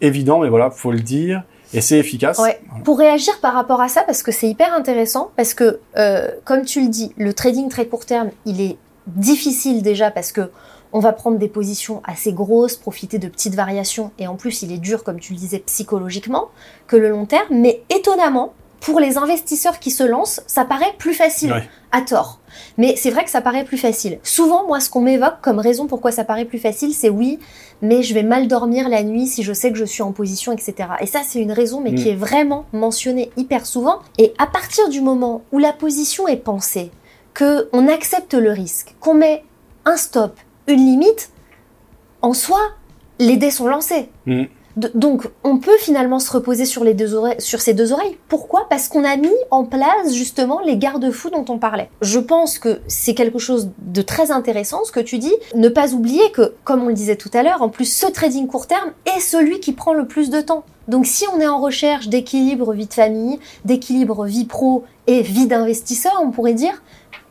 évident, 0.00 0.40
mais 0.40 0.48
voilà, 0.48 0.70
faut 0.70 0.92
le 0.92 1.00
dire. 1.00 1.42
Et 1.72 1.80
c'est 1.80 1.98
efficace. 1.98 2.40
Pour 2.84 2.98
réagir 2.98 3.34
par 3.40 3.52
rapport 3.52 3.80
à 3.80 3.88
ça, 3.88 4.02
parce 4.04 4.22
que 4.22 4.30
c'est 4.30 4.48
hyper 4.48 4.72
intéressant, 4.74 5.32
parce 5.36 5.54
que 5.54 5.80
euh, 5.96 6.28
comme 6.44 6.64
tu 6.64 6.80
le 6.80 6.88
dis, 6.88 7.12
le 7.16 7.34
trading 7.34 7.68
très 7.68 7.86
court 7.86 8.06
terme, 8.06 8.30
il 8.46 8.60
est 8.60 8.76
difficile 9.08 9.82
déjà 9.82 10.12
parce 10.12 10.30
que 10.30 10.50
on 10.92 11.00
va 11.00 11.12
prendre 11.12 11.38
des 11.38 11.48
positions 11.48 12.00
assez 12.04 12.32
grosses, 12.32 12.76
profiter 12.76 13.18
de 13.18 13.26
petites 13.26 13.56
variations, 13.56 14.12
et 14.20 14.28
en 14.28 14.36
plus 14.36 14.62
il 14.62 14.70
est 14.70 14.78
dur, 14.78 15.02
comme 15.02 15.18
tu 15.18 15.32
le 15.32 15.38
disais, 15.40 15.58
psychologiquement, 15.58 16.50
que 16.86 16.96
le 16.96 17.08
long 17.08 17.26
terme. 17.26 17.48
Mais 17.50 17.82
étonnamment, 17.90 18.54
pour 18.84 19.00
les 19.00 19.16
investisseurs 19.16 19.78
qui 19.78 19.90
se 19.90 20.04
lancent, 20.04 20.42
ça 20.46 20.66
paraît 20.66 20.92
plus 20.98 21.14
facile, 21.14 21.54
à 21.90 22.02
tort. 22.02 22.40
Mais 22.76 22.96
c'est 22.96 23.08
vrai 23.08 23.24
que 23.24 23.30
ça 23.30 23.40
paraît 23.40 23.64
plus 23.64 23.78
facile. 23.78 24.18
Souvent, 24.22 24.66
moi, 24.66 24.78
ce 24.78 24.90
qu'on 24.90 25.00
m'évoque 25.00 25.40
comme 25.40 25.58
raison 25.58 25.86
pourquoi 25.86 26.12
ça 26.12 26.22
paraît 26.22 26.44
plus 26.44 26.58
facile, 26.58 26.92
c'est 26.92 27.08
oui, 27.08 27.38
mais 27.80 28.02
je 28.02 28.12
vais 28.12 28.22
mal 28.22 28.46
dormir 28.46 28.90
la 28.90 29.02
nuit 29.02 29.26
si 29.26 29.42
je 29.42 29.54
sais 29.54 29.72
que 29.72 29.78
je 29.78 29.86
suis 29.86 30.02
en 30.02 30.12
position, 30.12 30.52
etc. 30.52 30.74
Et 31.00 31.06
ça, 31.06 31.20
c'est 31.26 31.40
une 31.40 31.50
raison, 31.50 31.80
mais 31.80 31.94
qui 31.94 32.10
mm. 32.10 32.12
est 32.12 32.16
vraiment 32.16 32.66
mentionnée 32.74 33.30
hyper 33.38 33.64
souvent. 33.64 34.00
Et 34.18 34.34
à 34.36 34.46
partir 34.46 34.90
du 34.90 35.00
moment 35.00 35.44
où 35.50 35.58
la 35.58 35.72
position 35.72 36.28
est 36.28 36.36
pensée, 36.36 36.90
que 37.32 37.70
on 37.72 37.88
accepte 37.88 38.34
le 38.34 38.50
risque, 38.50 38.94
qu'on 39.00 39.14
met 39.14 39.44
un 39.86 39.96
stop, 39.96 40.36
une 40.66 40.84
limite, 40.84 41.30
en 42.20 42.34
soi, 42.34 42.60
les 43.18 43.38
dés 43.38 43.50
sont 43.50 43.66
lancés. 43.66 44.10
Donc, 44.76 45.28
on 45.44 45.58
peut 45.58 45.76
finalement 45.78 46.18
se 46.18 46.32
reposer 46.32 46.64
sur, 46.64 46.84
sur 47.38 47.60
ces 47.60 47.74
deux 47.74 47.92
oreilles. 47.92 48.18
Pourquoi? 48.28 48.66
Parce 48.68 48.88
qu'on 48.88 49.04
a 49.04 49.16
mis 49.16 49.28
en 49.50 49.64
place 49.64 50.12
justement 50.12 50.60
les 50.60 50.76
garde-fous 50.76 51.30
dont 51.30 51.44
on 51.48 51.58
parlait. 51.58 51.90
Je 52.00 52.18
pense 52.18 52.58
que 52.58 52.80
c'est 52.88 53.14
quelque 53.14 53.38
chose 53.38 53.70
de 53.78 54.02
très 54.02 54.32
intéressant 54.32 54.84
ce 54.84 54.90
que 54.90 55.00
tu 55.00 55.18
dis. 55.18 55.34
Ne 55.54 55.68
pas 55.68 55.92
oublier 55.92 56.30
que, 56.32 56.54
comme 56.64 56.82
on 56.82 56.88
le 56.88 56.94
disait 56.94 57.16
tout 57.16 57.30
à 57.34 57.42
l'heure, 57.42 57.62
en 57.62 57.68
plus, 57.68 57.84
ce 57.84 58.06
trading 58.06 58.48
court 58.48 58.66
terme 58.66 58.90
est 59.16 59.20
celui 59.20 59.60
qui 59.60 59.72
prend 59.72 59.94
le 59.94 60.06
plus 60.06 60.28
de 60.30 60.40
temps. 60.40 60.64
Donc, 60.88 61.06
si 61.06 61.24
on 61.34 61.40
est 61.40 61.46
en 61.46 61.60
recherche 61.60 62.08
d'équilibre 62.08 62.72
vie 62.72 62.86
de 62.86 62.92
famille, 62.92 63.38
d'équilibre 63.64 64.24
vie 64.24 64.44
pro 64.44 64.84
et 65.06 65.22
vie 65.22 65.46
d'investisseur, 65.46 66.20
on 66.20 66.30
pourrait 66.30 66.52
dire, 66.52 66.82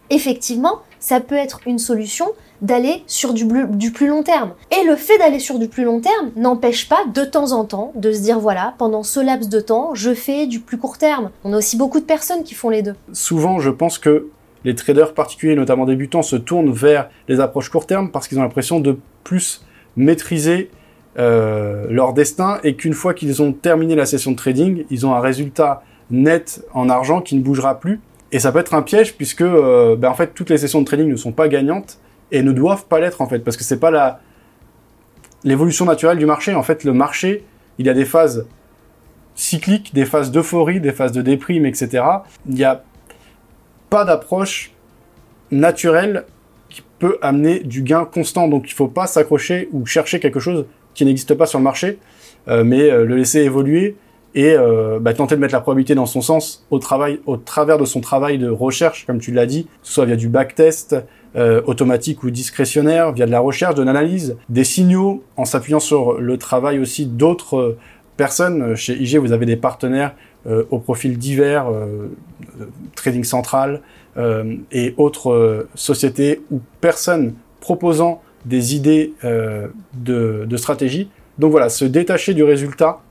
effectivement, 0.09 0.79
ça 0.99 1.19
peut 1.19 1.35
être 1.35 1.59
une 1.65 1.79
solution 1.79 2.27
d'aller 2.63 3.03
sur 3.05 3.33
du, 3.33 3.45
plus 3.45 4.07
long 4.07 4.23
terme. 4.23 4.53
Et 4.71 4.87
le 4.87 4.95
fait 4.95 5.17
d'aller 5.19 5.39
sur 5.39 5.59
du 5.59 5.67
plus 5.67 5.83
long 5.83 5.99
terme 5.99 6.31
n'empêche 6.35 6.89
pas 6.89 7.03
de 7.13 7.23
temps 7.25 7.51
en 7.51 7.65
temps 7.65 7.91
de 7.95 8.11
se 8.11 8.21
dire 8.21 8.39
voilà, 8.39 8.73
pendant 8.79 9.03
ce 9.03 9.19
laps 9.19 9.49
de 9.49 9.59
temps, 9.59 9.93
je 9.93 10.13
fais 10.13 10.47
du 10.47 10.61
plus 10.61 10.77
court 10.77 10.97
terme. 10.97 11.29
On 11.43 11.53
a 11.53 11.57
aussi 11.57 11.77
beaucoup 11.77 11.99
de 11.99 12.05
personnes 12.05 12.43
qui 12.43 12.55
font 12.55 12.69
les 12.69 12.81
deux. 12.81 12.95
Souvent, 13.11 13.59
je 13.59 13.69
pense 13.69 13.99
que 13.99 14.29
les 14.63 14.75
traders 14.75 15.13
particuliers, 15.13 15.55
notamment 15.55 15.85
débutants, 15.85 16.21
se 16.21 16.37
tournent 16.37 16.71
vers 16.71 17.09
les 17.27 17.41
approches 17.41 17.69
court 17.69 17.85
terme 17.85 18.09
parce 18.09 18.29
qu'ils 18.29 18.39
ont 18.39 18.43
l'impression 18.43 18.79
de 18.79 18.97
plus 19.25 19.65
maîtriser 19.97 20.71
euh, 21.19 21.85
leur 21.89 22.13
destin 22.13 22.59
et 22.63 22.75
qu'une 22.75 22.93
fois 22.93 23.13
qu'ils 23.13 23.41
ont 23.41 23.51
terminé 23.51 23.93
la 23.93 24.05
session 24.05 24.31
de 24.31 24.37
trading, 24.37 24.85
ils 24.89 25.05
ont 25.05 25.13
un 25.13 25.19
résultat 25.19 25.83
net 26.09 26.65
en 26.73 26.89
argent 26.89 27.19
qui 27.19 27.35
ne 27.35 27.41
bougera 27.41 27.79
plus. 27.79 27.99
Et 28.31 28.39
ça 28.39 28.51
peut 28.53 28.59
être 28.59 28.73
un 28.73 28.81
piège 28.81 29.15
puisque 29.15 29.41
euh, 29.41 29.97
ben, 29.97 30.09
en 30.09 30.15
fait 30.15 30.33
toutes 30.33 30.49
les 30.49 30.57
sessions 30.57 30.79
de 30.79 30.85
trading 30.85 31.09
ne 31.09 31.15
sont 31.17 31.33
pas 31.33 31.49
gagnantes 31.49 31.99
et 32.33 32.41
ne 32.41 32.51
doivent 32.51 32.87
pas 32.87 32.99
l'être 32.99 33.21
en 33.21 33.27
fait, 33.27 33.39
parce 33.39 33.55
que 33.55 33.63
c'est 33.63 33.79
pas 33.79 33.91
la 33.91 34.19
l'évolution 35.43 35.85
naturelle 35.85 36.17
du 36.17 36.25
marché. 36.25 36.53
En 36.55 36.63
fait, 36.63 36.83
le 36.83 36.93
marché, 36.93 37.43
il 37.77 37.85
y 37.85 37.89
a 37.89 37.93
des 37.93 38.05
phases 38.05 38.47
cycliques, 39.35 39.93
des 39.93 40.05
phases 40.05 40.31
d'euphorie, 40.31 40.79
des 40.79 40.91
phases 40.91 41.11
de 41.11 41.21
déprime, 41.21 41.65
etc. 41.65 42.03
Il 42.47 42.55
n'y 42.55 42.63
a 42.63 42.83
pas 43.89 44.05
d'approche 44.05 44.71
naturelle 45.51 46.25
qui 46.69 46.81
peut 46.99 47.17
amener 47.21 47.59
du 47.59 47.81
gain 47.81 48.05
constant. 48.05 48.47
Donc, 48.47 48.69
il 48.69 48.73
faut 48.73 48.87
pas 48.87 49.05
s'accrocher 49.05 49.69
ou 49.71 49.85
chercher 49.85 50.19
quelque 50.19 50.39
chose 50.39 50.65
qui 50.93 51.05
n'existe 51.05 51.33
pas 51.33 51.45
sur 51.45 51.59
le 51.59 51.63
marché, 51.63 51.99
euh, 52.47 52.63
mais 52.63 52.89
euh, 52.89 53.05
le 53.05 53.15
laisser 53.15 53.39
évoluer 53.39 53.95
et 54.35 54.55
euh, 54.55 54.99
bah, 54.99 55.13
tenter 55.13 55.35
de 55.35 55.41
mettre 55.41 55.53
la 55.53 55.61
probabilité 55.61 55.95
dans 55.95 56.05
son 56.05 56.21
sens 56.21 56.65
au 56.71 56.79
travail, 56.79 57.19
au 57.25 57.37
travers 57.37 57.77
de 57.77 57.85
son 57.85 58.01
travail 58.01 58.37
de 58.37 58.49
recherche, 58.49 59.05
comme 59.05 59.19
tu 59.19 59.31
l'as 59.31 59.45
dit, 59.45 59.67
soit 59.81 60.05
via 60.05 60.15
du 60.15 60.27
backtest, 60.27 60.95
euh, 61.35 61.63
automatique 61.65 62.21
ou 62.21 62.29
discrétionnaire, 62.29 63.11
via 63.11 63.25
de 63.25 63.31
la 63.31 63.39
recherche, 63.39 63.73
de 63.73 63.81
l'analyse, 63.81 64.37
des 64.49 64.63
signaux, 64.63 65.23
en 65.35 65.45
s'appuyant 65.45 65.79
sur 65.79 66.19
le 66.19 66.37
travail 66.37 66.77
aussi 66.77 67.07
d'autres 67.07 67.57
euh, 67.57 67.77
personnes. 68.17 68.75
Chez 68.75 68.93
IG, 68.93 69.17
vous 69.17 69.31
avez 69.31 69.47
des 69.47 69.55
partenaires 69.55 70.13
euh, 70.45 70.65
au 70.69 70.77
profil 70.77 71.17
divers, 71.17 71.65
Trading 72.95 73.23
Central 73.23 73.81
et 74.71 74.93
autres 74.97 75.65
sociétés 75.73 76.41
ou 76.51 76.61
personnes 76.81 77.33
proposant 77.61 78.21
des 78.45 78.75
idées 78.75 79.13
de 79.23 80.57
stratégie. 80.57 81.09
Donc 81.39 81.49
voilà, 81.49 81.69
se 81.69 81.85
détacher 81.85 82.35
du 82.35 82.43
résultat 82.43 83.01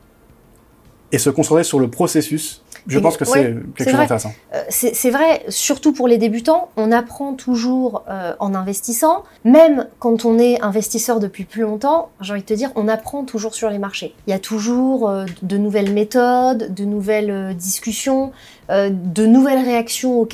et 1.12 1.18
se 1.18 1.30
concentrer 1.30 1.64
sur 1.64 1.78
le 1.78 1.88
processus 1.88 2.62
je 2.86 2.98
pense 2.98 3.16
que 3.16 3.24
c'est 3.24 3.54
quelque 3.76 3.90
chose 3.90 4.00
d'intéressant. 4.00 4.32
Euh, 4.54 4.62
c'est 4.68 5.10
vrai, 5.10 5.44
surtout 5.48 5.92
pour 5.92 6.08
les 6.08 6.18
débutants, 6.18 6.68
on 6.76 6.90
apprend 6.90 7.34
toujours 7.34 8.04
euh, 8.08 8.34
en 8.38 8.54
investissant. 8.54 9.22
Même 9.44 9.86
quand 9.98 10.24
on 10.24 10.38
est 10.38 10.60
investisseur 10.62 11.20
depuis 11.20 11.44
plus 11.44 11.62
longtemps, 11.62 12.10
j'ai 12.20 12.32
envie 12.32 12.42
de 12.42 12.46
te 12.46 12.54
dire, 12.54 12.70
on 12.74 12.88
apprend 12.88 13.24
toujours 13.24 13.54
sur 13.54 13.70
les 13.70 13.78
marchés. 13.78 14.14
Il 14.26 14.30
y 14.30 14.34
a 14.34 14.38
toujours 14.38 15.08
euh, 15.08 15.26
de 15.42 15.56
nouvelles 15.56 15.92
méthodes, 15.92 16.74
de 16.74 16.84
nouvelles 16.84 17.54
discussions, 17.56 18.32
de 18.70 19.26
nouvelles 19.26 19.62
réactions 19.62 20.26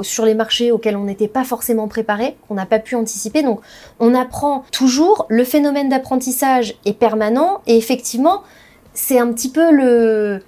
sur 0.00 0.24
les 0.24 0.34
marchés 0.34 0.72
auxquelles 0.72 0.96
on 0.96 1.04
n'était 1.04 1.28
pas 1.28 1.44
forcément 1.44 1.86
préparé, 1.86 2.34
qu'on 2.48 2.54
n'a 2.54 2.64
pas 2.64 2.78
pu 2.78 2.94
anticiper. 2.94 3.42
Donc, 3.42 3.60
on 4.00 4.14
apprend 4.14 4.64
toujours. 4.72 5.26
Le 5.28 5.44
phénomène 5.44 5.90
d'apprentissage 5.90 6.76
est 6.86 6.94
permanent 6.94 7.60
et 7.66 7.76
effectivement, 7.76 8.42
c'est 8.94 9.18
un 9.18 9.32
petit 9.32 9.50
peu 9.50 9.70
le 9.70 10.40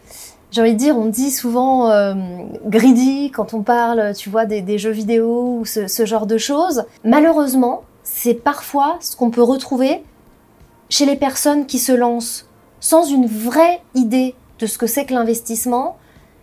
j'ai 0.56 0.62
envie 0.62 0.72
de 0.72 0.78
dire, 0.78 0.96
on 0.96 1.06
dit 1.06 1.30
souvent 1.30 1.90
euh, 1.90 2.14
greedy 2.64 3.30
quand 3.30 3.52
on 3.52 3.62
parle, 3.62 4.14
tu 4.14 4.30
vois, 4.30 4.46
des, 4.46 4.78
jeux 4.78 4.90
vidéo 4.90 5.58
ou 5.58 5.64
ce, 5.66 6.06
genre 6.06 6.26
de 6.26 6.38
choses. 6.38 6.84
Malheureusement, 7.04 7.82
c'est 8.04 8.32
parfois 8.32 8.96
ce 9.00 9.16
qu'on 9.16 9.30
peut 9.30 9.42
retrouver 9.42 10.02
chez 10.88 11.04
les 11.04 11.16
personnes 11.16 11.66
qui 11.66 11.78
se 11.78 11.92
lancent 11.92 12.48
sans 12.80 13.04
une 13.04 13.26
vraie 13.26 13.82
idée 13.94 14.34
de 14.58 14.66
ce 14.66 14.78
que 14.78 14.86
c'est 14.86 15.04
que 15.04 15.12
l'investissement 15.12 15.98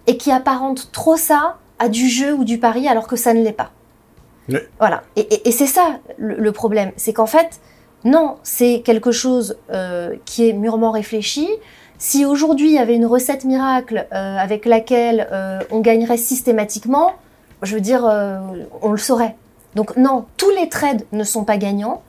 et 0.06 0.18
qui 0.18 0.32
apparentent 0.32 0.92
trop 0.92 1.18
ça 1.18 1.58
à 1.80 1.90
du 1.90 2.08
jeu 2.08 2.36
ou 2.36 2.44
du 2.44 2.60
pari 2.60 2.88
alors 2.88 3.08
que 3.08 3.16
ça 3.16 3.34
ne 3.34 3.42
l'est 3.42 3.52
pas. 3.52 3.72
Voilà. 4.78 5.04
Et, 5.16 5.52
c'est 5.52 5.66
ça 5.66 6.00
le, 6.18 6.52
problème. 6.52 6.92
C'est 6.98 7.14
qu'en 7.14 7.26
fait, 7.26 7.62
non, 8.04 8.36
c'est 8.44 8.82
quelque 8.86 9.12
chose 9.12 9.58
euh, 9.72 10.16
qui 10.26 10.48
est 10.48 10.54
mûrement 10.54 10.92
réfléchi, 10.92 11.48
si 12.04 12.26
aujourd'hui 12.26 12.68
il 12.68 12.74
y 12.74 12.80
avait 12.80 12.96
une 12.96 13.06
recette 13.06 13.46
miracle 13.46 14.08
euh, 14.12 14.38
avec 14.38 14.66
laquelle 14.66 15.26
euh, 15.32 15.62
on 15.72 15.80
gagnerait 15.80 16.18
systématiquement, 16.18 17.14
je 17.62 17.76
veux 17.76 17.82
dire, 17.82 18.06
euh, 18.06 18.40
on 18.82 18.92
le 18.92 18.98
saurait. 18.98 19.38
Donc 19.76 19.96
non, 19.96 20.26
tous 20.36 20.50
les 20.50 20.68
trades 20.68 21.06
ne 21.14 21.24
sont 21.24 21.46
pas 21.46 21.56
gagnants. 21.56 22.04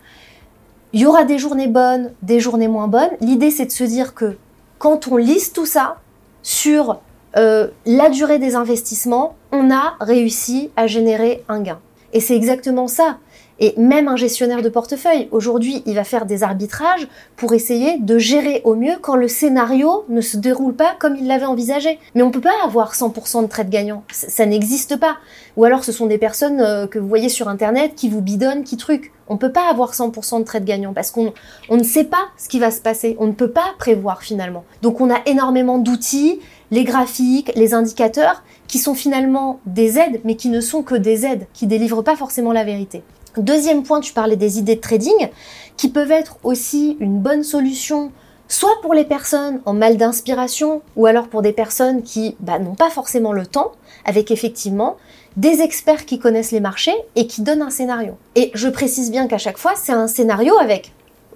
Il 0.94 1.00
y 1.00 1.06
aura 1.06 1.22
des 1.22 1.38
journées 1.38 1.68
bonnes, 1.68 2.10
des 2.22 2.40
journées 2.40 2.66
moins 2.66 2.88
bonnes. 2.88 3.10
L'idée 3.20 3.52
c'est 3.52 3.66
de 3.66 3.70
se 3.70 3.84
dire 3.84 4.14
que 4.14 4.36
quand 4.80 5.06
on 5.06 5.16
lise 5.16 5.52
tout 5.52 5.64
ça 5.64 5.98
sur 6.42 6.98
la 7.36 8.08
durée 8.10 8.40
des 8.40 8.56
investissements, 8.56 9.36
on 9.52 9.70
a 9.72 9.94
réussi 10.00 10.70
à 10.76 10.88
générer 10.88 11.44
un 11.48 11.60
gain. 11.60 11.78
Et 12.12 12.18
c'est 12.18 12.34
exactement 12.34 12.88
ça. 12.88 13.18
Et 13.60 13.74
même 13.76 14.08
un 14.08 14.16
gestionnaire 14.16 14.62
de 14.62 14.68
portefeuille, 14.68 15.28
aujourd'hui, 15.30 15.82
il 15.86 15.94
va 15.94 16.04
faire 16.04 16.26
des 16.26 16.42
arbitrages 16.42 17.06
pour 17.36 17.54
essayer 17.54 17.98
de 17.98 18.18
gérer 18.18 18.62
au 18.64 18.74
mieux 18.74 18.94
quand 19.00 19.14
le 19.14 19.28
scénario 19.28 20.04
ne 20.08 20.20
se 20.20 20.36
déroule 20.36 20.74
pas 20.74 20.96
comme 20.98 21.16
il 21.16 21.28
l'avait 21.28 21.46
envisagé. 21.46 21.98
Mais 22.14 22.22
on 22.22 22.30
peut 22.30 22.40
pas 22.40 22.64
avoir 22.64 22.94
100% 22.94 23.42
de 23.42 23.48
trades 23.48 23.70
gagnants. 23.70 24.02
Ça, 24.10 24.44
n'existe 24.46 24.96
pas. 24.96 25.16
Ou 25.56 25.64
alors 25.64 25.84
ce 25.84 25.92
sont 25.92 26.06
des 26.06 26.18
personnes 26.18 26.60
euh, 26.60 26.88
que 26.88 26.98
vous 26.98 27.06
voyez 27.06 27.28
sur 27.28 27.48
Internet 27.48 27.94
qui 27.94 28.08
vous 28.08 28.20
bidonnent, 28.20 28.64
qui 28.64 28.76
truquent. 28.76 29.12
On 29.28 29.36
peut 29.36 29.52
pas 29.52 29.70
avoir 29.70 29.92
100% 29.92 30.40
de 30.40 30.44
trades 30.44 30.64
gagnants 30.64 30.92
parce 30.92 31.10
qu'on 31.12 31.32
on 31.68 31.76
ne 31.76 31.84
sait 31.84 32.04
pas 32.04 32.26
ce 32.36 32.48
qui 32.48 32.58
va 32.58 32.72
se 32.72 32.80
passer. 32.80 33.16
On 33.20 33.26
ne 33.26 33.32
peut 33.32 33.50
pas 33.50 33.74
prévoir 33.78 34.22
finalement. 34.22 34.64
Donc 34.82 35.00
on 35.00 35.10
a 35.10 35.20
énormément 35.26 35.78
d'outils, 35.78 36.40
les 36.72 36.82
graphiques, 36.82 37.52
les 37.54 37.72
indicateurs, 37.72 38.42
qui 38.66 38.78
sont 38.78 38.94
finalement 38.94 39.60
des 39.64 39.98
aides, 39.98 40.20
mais 40.24 40.34
qui 40.34 40.48
ne 40.48 40.60
sont 40.60 40.82
que 40.82 40.96
des 40.96 41.24
aides, 41.24 41.46
qui 41.52 41.68
délivrent 41.68 42.02
pas 42.02 42.16
forcément 42.16 42.52
la 42.52 42.64
vérité. 42.64 43.04
Deuxième 43.36 43.82
point, 43.82 44.00
tu 44.00 44.12
parlais 44.12 44.36
des 44.36 44.58
idées 44.58 44.76
de 44.76 44.80
trading, 44.80 45.28
qui 45.76 45.88
peuvent 45.88 46.12
être 46.12 46.36
aussi 46.44 46.96
une 47.00 47.18
bonne 47.18 47.42
solution, 47.42 48.12
soit 48.48 48.80
pour 48.82 48.94
les 48.94 49.04
personnes 49.04 49.60
en 49.64 49.72
mal 49.72 49.96
d'inspiration, 49.96 50.82
ou 50.96 51.06
alors 51.06 51.28
pour 51.28 51.42
des 51.42 51.52
personnes 51.52 52.02
qui 52.02 52.36
bah, 52.40 52.58
n'ont 52.58 52.74
pas 52.74 52.90
forcément 52.90 53.32
le 53.32 53.46
temps, 53.46 53.72
avec 54.04 54.30
effectivement 54.30 54.96
des 55.36 55.62
experts 55.62 56.06
qui 56.06 56.18
connaissent 56.18 56.52
les 56.52 56.60
marchés 56.60 56.94
et 57.16 57.26
qui 57.26 57.42
donnent 57.42 57.62
un 57.62 57.70
scénario. 57.70 58.16
Et 58.36 58.50
je 58.54 58.68
précise 58.68 59.10
bien 59.10 59.26
qu'à 59.26 59.38
chaque 59.38 59.58
fois, 59.58 59.72
c'est 59.74 59.92
un 59.92 60.06
scénario 60.06 60.56
avec 60.58 60.92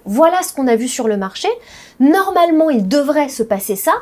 voilà 0.09 0.43
ce 0.43 0.55
qu'on 0.55 0.67
a 0.67 0.77
vu 0.77 0.89
sur 0.89 1.07
le 1.07 1.19
marché, 1.19 1.49
normalement 2.01 2.71
il 2.71 2.89
devrait 2.89 3.29
se 3.29 3.43
passer 3.43 3.77
ça, 3.77 3.93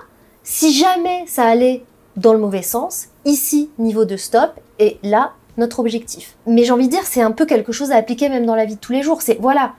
si 0.45 0.73
jamais 0.73 1.25
ça 1.27 1.45
allait 1.45 1.83
dans 2.17 2.33
le 2.33 2.39
mauvais 2.39 2.63
sens, 2.63 3.09
ici 3.25 3.71
niveau 3.79 4.05
de 4.05 4.17
stop, 4.17 4.53
et 4.79 4.99
là 5.03 5.33
notre 5.57 5.81
objectif. 5.81 6.37
Mais 6.47 6.65
j'ai 6.65 6.73
envie 6.73 6.87
de 6.87 6.93
dire, 6.93 7.05
c'est 7.05 7.23
un 7.23 7.33
peu 7.33 7.47
quelque 7.47 7.73
chose 7.73 7.91
à 7.91 7.97
appliquer 7.97 8.29
même 8.29 8.47
dans 8.47 8.55
la 8.55 8.65
vie 8.65 8.77
de 8.77 8.81
tous 8.81 8.93
les 8.93 9.03
jours. 9.03 9.23
C'est 9.23 9.39
voilà, 9.41 9.75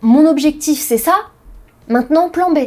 mon 0.00 0.26
objectif 0.26 0.80
c'est 0.80 0.98
ça, 0.98 1.14
maintenant 1.88 2.28
plan 2.28 2.50
B. 2.52 2.58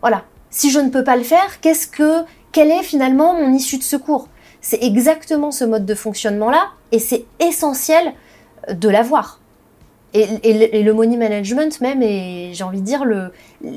Voilà. 0.00 0.24
Si 0.50 0.70
je 0.70 0.80
ne 0.80 0.90
peux 0.90 1.04
pas 1.04 1.16
le 1.16 1.22
faire, 1.22 1.60
qu'est-ce 1.60 1.86
que, 1.86 2.24
quelle 2.50 2.70
est 2.70 2.82
finalement 2.82 3.34
mon 3.34 3.52
issue 3.52 3.78
de 3.78 3.84
secours? 3.84 4.28
C'est 4.60 4.82
exactement 4.82 5.52
ce 5.52 5.64
mode 5.64 5.86
de 5.86 5.94
fonctionnement-là 5.94 6.70
et 6.90 6.98
c'est 6.98 7.24
essentiel 7.38 8.12
de 8.68 8.88
l'avoir. 8.88 9.40
Et, 10.12 10.26
et, 10.42 10.82
le 10.82 10.92
money 10.92 11.16
management 11.16 11.80
même 11.80 12.02
est, 12.02 12.50
j'ai 12.52 12.64
envie 12.64 12.80
de 12.80 12.84
dire, 12.84 13.04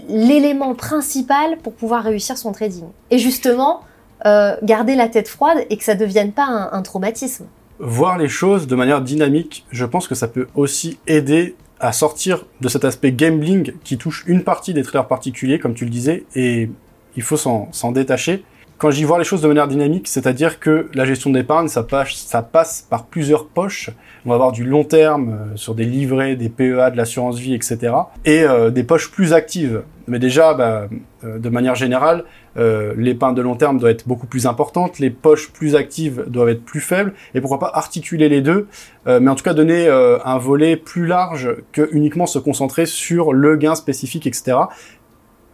l'élément 0.10 0.74
principal 0.74 1.58
pour 1.58 1.74
pouvoir 1.74 2.04
réussir 2.04 2.40
son 2.40 2.52
trading. 2.54 2.86
Et 3.12 3.20
justement, 3.20 3.82
euh, 4.26 4.56
garder 4.64 4.96
la 4.96 5.10
tête 5.10 5.28
froide 5.28 5.60
et 5.70 5.78
que 5.78 5.84
ça 5.84 5.94
ne 5.94 6.00
devienne 6.00 6.32
pas 6.32 6.46
un 6.72 6.82
traumatisme 6.82 7.46
voir 7.80 8.18
les 8.18 8.30
choses 8.30 8.68
de 8.68 8.76
manière 8.76 9.02
dynamique, 9.02 9.66
je 9.72 9.86
pense 9.86 10.08
que 10.08 10.16
ça 10.16 10.28
peut 10.28 10.48
aussi 10.56 10.98
aider 11.08 11.56
à 11.80 11.92
sortir 11.92 12.46
de 12.62 12.70
cet 12.70 12.86
aspect 12.86 13.12
gambling 13.12 13.74
qui 13.84 13.98
touche 13.98 14.24
une 14.28 14.44
partie 14.44 14.74
des 14.74 14.84
traders 14.84 15.08
particuliers, 15.08 15.60
comme 15.60 15.74
tu 15.74 15.84
le 15.84 15.90
disais, 15.90 16.24
et 16.36 16.70
il 17.16 17.24
faut 17.24 17.38
s'en 17.38 17.92
détacher. 17.92 18.44
Quand 18.78 18.92
j'y 18.92 19.04
vois 19.04 19.18
les 19.18 19.24
choses 19.24 19.42
de 19.42 19.48
manière 19.48 19.68
dynamique, 19.68 20.08
c'est-à-dire 20.08 20.60
que 20.60 20.90
la 20.94 21.06
gestion 21.06 21.30
d'épargne, 21.30 21.68
ça 21.68 21.84
passe, 21.84 22.16
ça 22.16 22.42
passe 22.42 22.86
par 22.90 23.06
plusieurs 23.06 23.48
poches. 23.48 23.92
On 24.26 24.30
va 24.30 24.36
avoir 24.36 24.52
du 24.52 24.66
long 24.66 24.84
terme 24.84 25.30
euh, 25.30 25.56
sur 25.56 25.76
des 25.76 25.86
livrets, 25.86 26.36
des 26.36 26.50
PEA, 26.50 26.92
de 26.92 26.98
l'assurance 26.98 27.38
vie, 27.38 27.54
etc. 27.54 27.94
Et 28.26 28.44
euh, 28.44 28.72
des 28.72 28.84
poches 28.84 29.12
plus 29.12 29.34
actives. 29.34 29.84
Mais 30.08 30.20
déjà, 30.20 30.54
bah, 30.54 30.90
euh, 31.24 31.40
de 31.40 31.50
manière 31.50 31.76
générale, 31.76 32.26
l'épargne 32.56 33.34
de 33.34 33.42
long 33.42 33.56
terme 33.56 33.80
doit 33.80 33.90
être 33.90 34.08
beaucoup 34.08 34.28
plus 34.28 34.46
importante, 34.46 35.00
les 35.00 35.10
poches 35.10 35.52
plus 35.52 35.76
actives 35.76 36.26
doivent 36.28 36.50
être 36.50 36.64
plus 36.64 36.82
faibles, 36.82 37.14
et 37.34 37.42
pourquoi 37.42 37.58
pas 37.58 37.72
articuler 37.74 38.30
les 38.30 38.42
deux, 38.42 38.68
mais 39.08 39.28
en 39.28 39.34
tout 39.34 39.44
cas 39.44 39.56
donner 39.56 39.90
un 39.90 40.38
volet 40.38 40.76
plus 40.76 41.08
large 41.08 41.50
que 41.72 41.90
uniquement 41.92 42.28
se 42.28 42.38
concentrer 42.38 42.86
sur 42.86 43.34
le 43.34 43.56
gain 43.56 43.74
spécifique, 43.74 44.28
etc. 44.28 44.56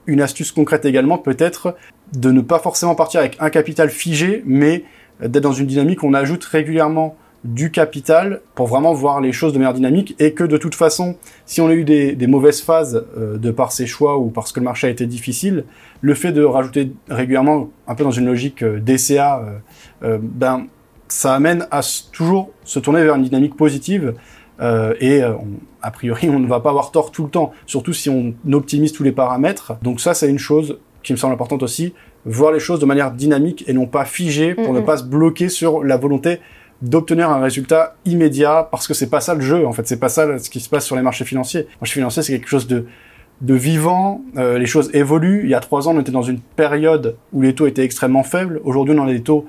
Une 0.08 0.20
astuce 0.20 0.52
concrète 0.52 0.84
également 0.84 1.18
peut 1.18 1.38
être 1.40 1.74
de 2.14 2.32
ne 2.32 2.42
pas 2.42 2.60
forcément 2.60 2.96
partir 2.96 3.20
avec 3.20 3.38
un 3.40 3.50
capital 3.50 3.90
figé, 3.90 4.44
mais 4.46 4.84
d'être 5.22 5.44
dans 5.44 5.54
une 5.54 5.68
dynamique 5.68 6.04
où 6.04 6.08
on 6.08 6.14
ajoute 6.14 6.44
régulièrement 6.46 7.18
du 7.44 7.72
capital 7.72 8.42
pour 8.54 8.68
vraiment 8.68 8.94
voir 8.94 9.22
les 9.22 9.32
choses 9.32 9.54
de 9.54 9.60
manière 9.60 9.74
dynamique 9.74 10.16
et 10.20 10.34
que 10.34 10.44
de 10.44 10.58
toute 10.58 10.76
façon, 10.76 11.16
si 11.46 11.62
on 11.62 11.68
a 11.68 11.74
eu 11.74 11.84
des, 11.84 12.28
mauvaises 12.28 12.62
phases 12.62 13.06
euh, 13.18 13.38
de 13.38 13.52
par 13.52 13.72
ses 13.72 13.88
choix 13.88 14.18
ou 14.18 14.30
parce 14.30 14.52
que 14.52 14.60
le 14.60 14.66
marché 14.66 14.88
a 14.88 14.90
été 14.90 15.06
difficile, 15.06 15.66
le 16.02 16.14
fait 16.14 16.32
de 16.32 16.44
rajouter 16.44 16.92
régulièrement 17.10 17.70
un 17.88 17.96
peu 17.96 18.04
dans 18.04 18.12
une 18.12 18.26
logique 18.26 18.64
euh, 18.64 18.80
DCA, 18.80 19.46
euh, 20.04 20.18
ben 20.22 20.68
ça 21.08 21.34
amène 21.34 21.66
à 21.72 21.82
toujours 22.12 22.52
se 22.66 22.78
tourner 22.78 23.04
vers 23.04 23.16
une 23.16 23.24
dynamique 23.24 23.56
positive 23.56 24.14
et 25.00 25.22
a 25.82 25.92
priori 25.92 26.30
on 26.30 26.38
ne 26.38 26.48
va 26.48 26.60
pas 26.60 26.70
avoir 26.70 26.92
tort 26.92 27.12
tout 27.12 27.24
le 27.24 27.30
temps, 27.30 27.52
surtout 27.66 27.94
si 27.94 28.10
on 28.10 28.36
optimise 28.52 28.92
tous 28.92 29.04
les 29.04 29.14
paramètres. 29.14 29.74
Donc 29.82 30.02
ça 30.02 30.14
c'est 30.14 30.30
une 30.30 30.38
chose 30.38 30.78
qui 31.04 31.14
me 31.14 31.18
semble 31.18 31.34
importante 31.34 31.64
aussi, 31.64 31.94
voir 32.26 32.52
les 32.52 32.60
choses 32.60 32.80
de 32.80 32.86
manière 32.86 33.12
dynamique 33.12 33.64
et 33.68 33.74
non 33.74 33.86
pas 33.86 34.06
figée 34.06 34.54
pour 34.54 34.74
ne 34.74 34.82
pas 34.82 34.98
se 34.98 35.04
bloquer 35.04 35.50
sur 35.50 35.84
la 35.84 35.98
volonté 35.98 36.40
d'obtenir 36.82 37.30
un 37.30 37.40
résultat 37.40 37.96
immédiat 38.06 38.68
parce 38.72 38.88
que 38.88 38.94
c'est 38.94 39.10
pas 39.10 39.22
ça 39.22 39.34
le 39.34 39.42
jeu 39.42 39.66
en 39.66 39.74
fait. 39.74 39.88
C'est 39.88 40.00
pas 40.00 40.10
ça 40.10 40.40
ce 40.40 40.50
qui 40.50 40.60
se 40.60 40.70
passe 40.70 40.86
sur 40.86 40.96
les 40.96 41.02
marchés 41.02 41.26
financiers. 41.26 41.62
Les 41.62 41.78
marchés 41.82 41.94
financiers 41.94 42.24
c'est 42.24 42.34
quelque 42.34 42.50
chose 42.50 42.68
de 42.68 42.86
de 43.42 43.54
vivant. 43.54 44.22
Euh, 44.38 44.58
les 44.58 44.66
choses 44.66 44.90
évoluent. 44.94 45.44
Il 45.44 45.50
y 45.50 45.56
a 45.56 45.60
trois 45.60 45.88
ans 45.88 45.96
on 45.96 46.00
était 46.00 46.12
dans 46.12 46.24
une 46.24 46.40
période 46.40 47.16
où 47.34 47.42
les 47.42 47.54
taux 47.56 47.68
étaient 47.68 47.84
extrêmement 47.84 48.24
faibles. 48.24 48.62
Aujourd'hui 48.64 48.98
on 48.98 49.06
a 49.06 49.12
des 49.12 49.22
taux 49.22 49.48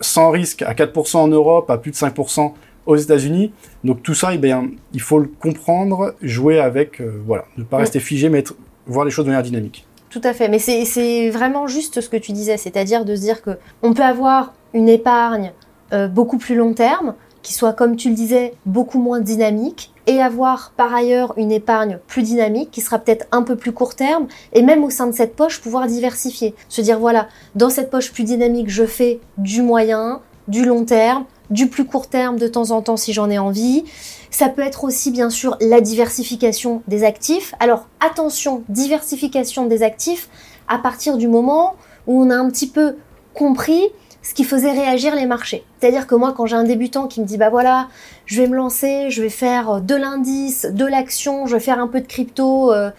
sans 0.00 0.30
risque 0.30 0.62
à 0.62 0.74
4% 0.74 1.16
en 1.18 1.28
Europe 1.28 1.70
à 1.70 1.78
plus 1.78 1.90
de 1.90 1.96
5% 1.96 2.52
aux 2.86 2.96
États-Unis. 2.96 3.52
Donc 3.84 4.02
tout 4.02 4.14
ça 4.14 4.34
eh 4.34 4.38
bien 4.38 4.70
il 4.92 5.00
faut 5.00 5.18
le 5.18 5.28
comprendre 5.28 6.14
jouer 6.22 6.58
avec 6.58 7.00
euh, 7.00 7.22
voilà. 7.26 7.44
Ne 7.56 7.64
pas 7.64 7.78
rester 7.78 8.00
figé 8.00 8.28
mais 8.28 8.44
voir 8.86 9.04
les 9.04 9.10
choses 9.10 9.24
de 9.24 9.30
manière 9.30 9.44
dynamique 9.44 9.86
tout 10.12 10.20
à 10.24 10.34
fait, 10.34 10.48
mais 10.48 10.58
c'est 10.58 11.30
vraiment 11.30 11.66
juste 11.66 12.02
ce 12.02 12.08
que 12.10 12.18
tu 12.18 12.32
disais, 12.32 12.58
c'est-à-dire 12.58 13.06
de 13.06 13.16
se 13.16 13.22
dire 13.22 13.40
que 13.40 13.52
on 13.82 13.94
peut 13.94 14.02
avoir 14.02 14.52
une 14.74 14.90
épargne 14.90 15.52
euh, 15.94 16.06
beaucoup 16.06 16.36
plus 16.36 16.54
long 16.54 16.74
terme, 16.74 17.14
qui 17.40 17.54
soit, 17.54 17.72
comme 17.72 17.96
tu 17.96 18.10
le 18.10 18.14
disais, 18.14 18.52
beaucoup 18.66 19.00
moins 19.00 19.20
dynamique, 19.20 19.90
et 20.06 20.20
avoir 20.20 20.72
par 20.76 20.94
ailleurs 20.94 21.32
une 21.38 21.50
épargne 21.50 21.98
plus 22.06 22.22
dynamique, 22.22 22.70
qui 22.70 22.82
sera 22.82 22.98
peut-être 22.98 23.26
un 23.32 23.42
peu 23.42 23.56
plus 23.56 23.72
court 23.72 23.94
terme, 23.94 24.26
et 24.52 24.60
même 24.60 24.84
au 24.84 24.90
sein 24.90 25.06
de 25.06 25.12
cette 25.12 25.34
poche, 25.34 25.62
pouvoir 25.62 25.86
diversifier. 25.86 26.54
Se 26.68 26.82
dire, 26.82 26.98
voilà, 26.98 27.28
dans 27.54 27.70
cette 27.70 27.90
poche 27.90 28.12
plus 28.12 28.24
dynamique, 28.24 28.68
je 28.68 28.84
fais 28.84 29.18
du 29.38 29.62
moyen, 29.62 30.20
du 30.46 30.66
long 30.66 30.84
terme, 30.84 31.24
du 31.52 31.68
plus 31.68 31.84
court 31.84 32.08
terme 32.08 32.38
de 32.38 32.48
temps 32.48 32.70
en 32.70 32.82
temps 32.82 32.96
si 32.96 33.12
j'en 33.12 33.30
ai 33.30 33.38
envie. 33.38 33.84
Ça 34.30 34.48
peut 34.48 34.62
être 34.62 34.84
aussi 34.84 35.10
bien 35.10 35.30
sûr 35.30 35.56
la 35.60 35.80
diversification 35.80 36.82
des 36.88 37.04
actifs. 37.04 37.54
Alors 37.60 37.86
attention, 38.00 38.64
diversification 38.68 39.66
des 39.66 39.82
actifs 39.82 40.28
à 40.68 40.78
partir 40.78 41.16
du 41.16 41.28
moment 41.28 41.76
où 42.06 42.20
on 42.22 42.30
a 42.30 42.36
un 42.36 42.48
petit 42.48 42.68
peu 42.68 42.96
compris 43.34 43.82
ce 44.22 44.34
qui 44.34 44.44
faisait 44.44 44.70
réagir 44.70 45.14
les 45.14 45.26
marchés. 45.26 45.64
C'est-à-dire 45.80 46.06
que 46.06 46.14
moi, 46.14 46.32
quand 46.36 46.46
j'ai 46.46 46.56
un 46.56 46.64
débutant 46.64 47.08
qui 47.08 47.20
me 47.20 47.26
dit, 47.26 47.38
bah 47.38 47.50
voilà, 47.50 47.88
je 48.24 48.40
vais 48.40 48.48
me 48.48 48.56
lancer, 48.56 49.10
je 49.10 49.20
vais 49.20 49.28
faire 49.28 49.80
de 49.80 49.94
l'indice, 49.96 50.64
de 50.64 50.86
l'action, 50.86 51.46
je 51.46 51.54
vais 51.54 51.60
faire 51.60 51.80
un 51.80 51.88
peu 51.88 52.00
de 52.00 52.06
crypto, 52.06 52.72
euh, 52.72 52.90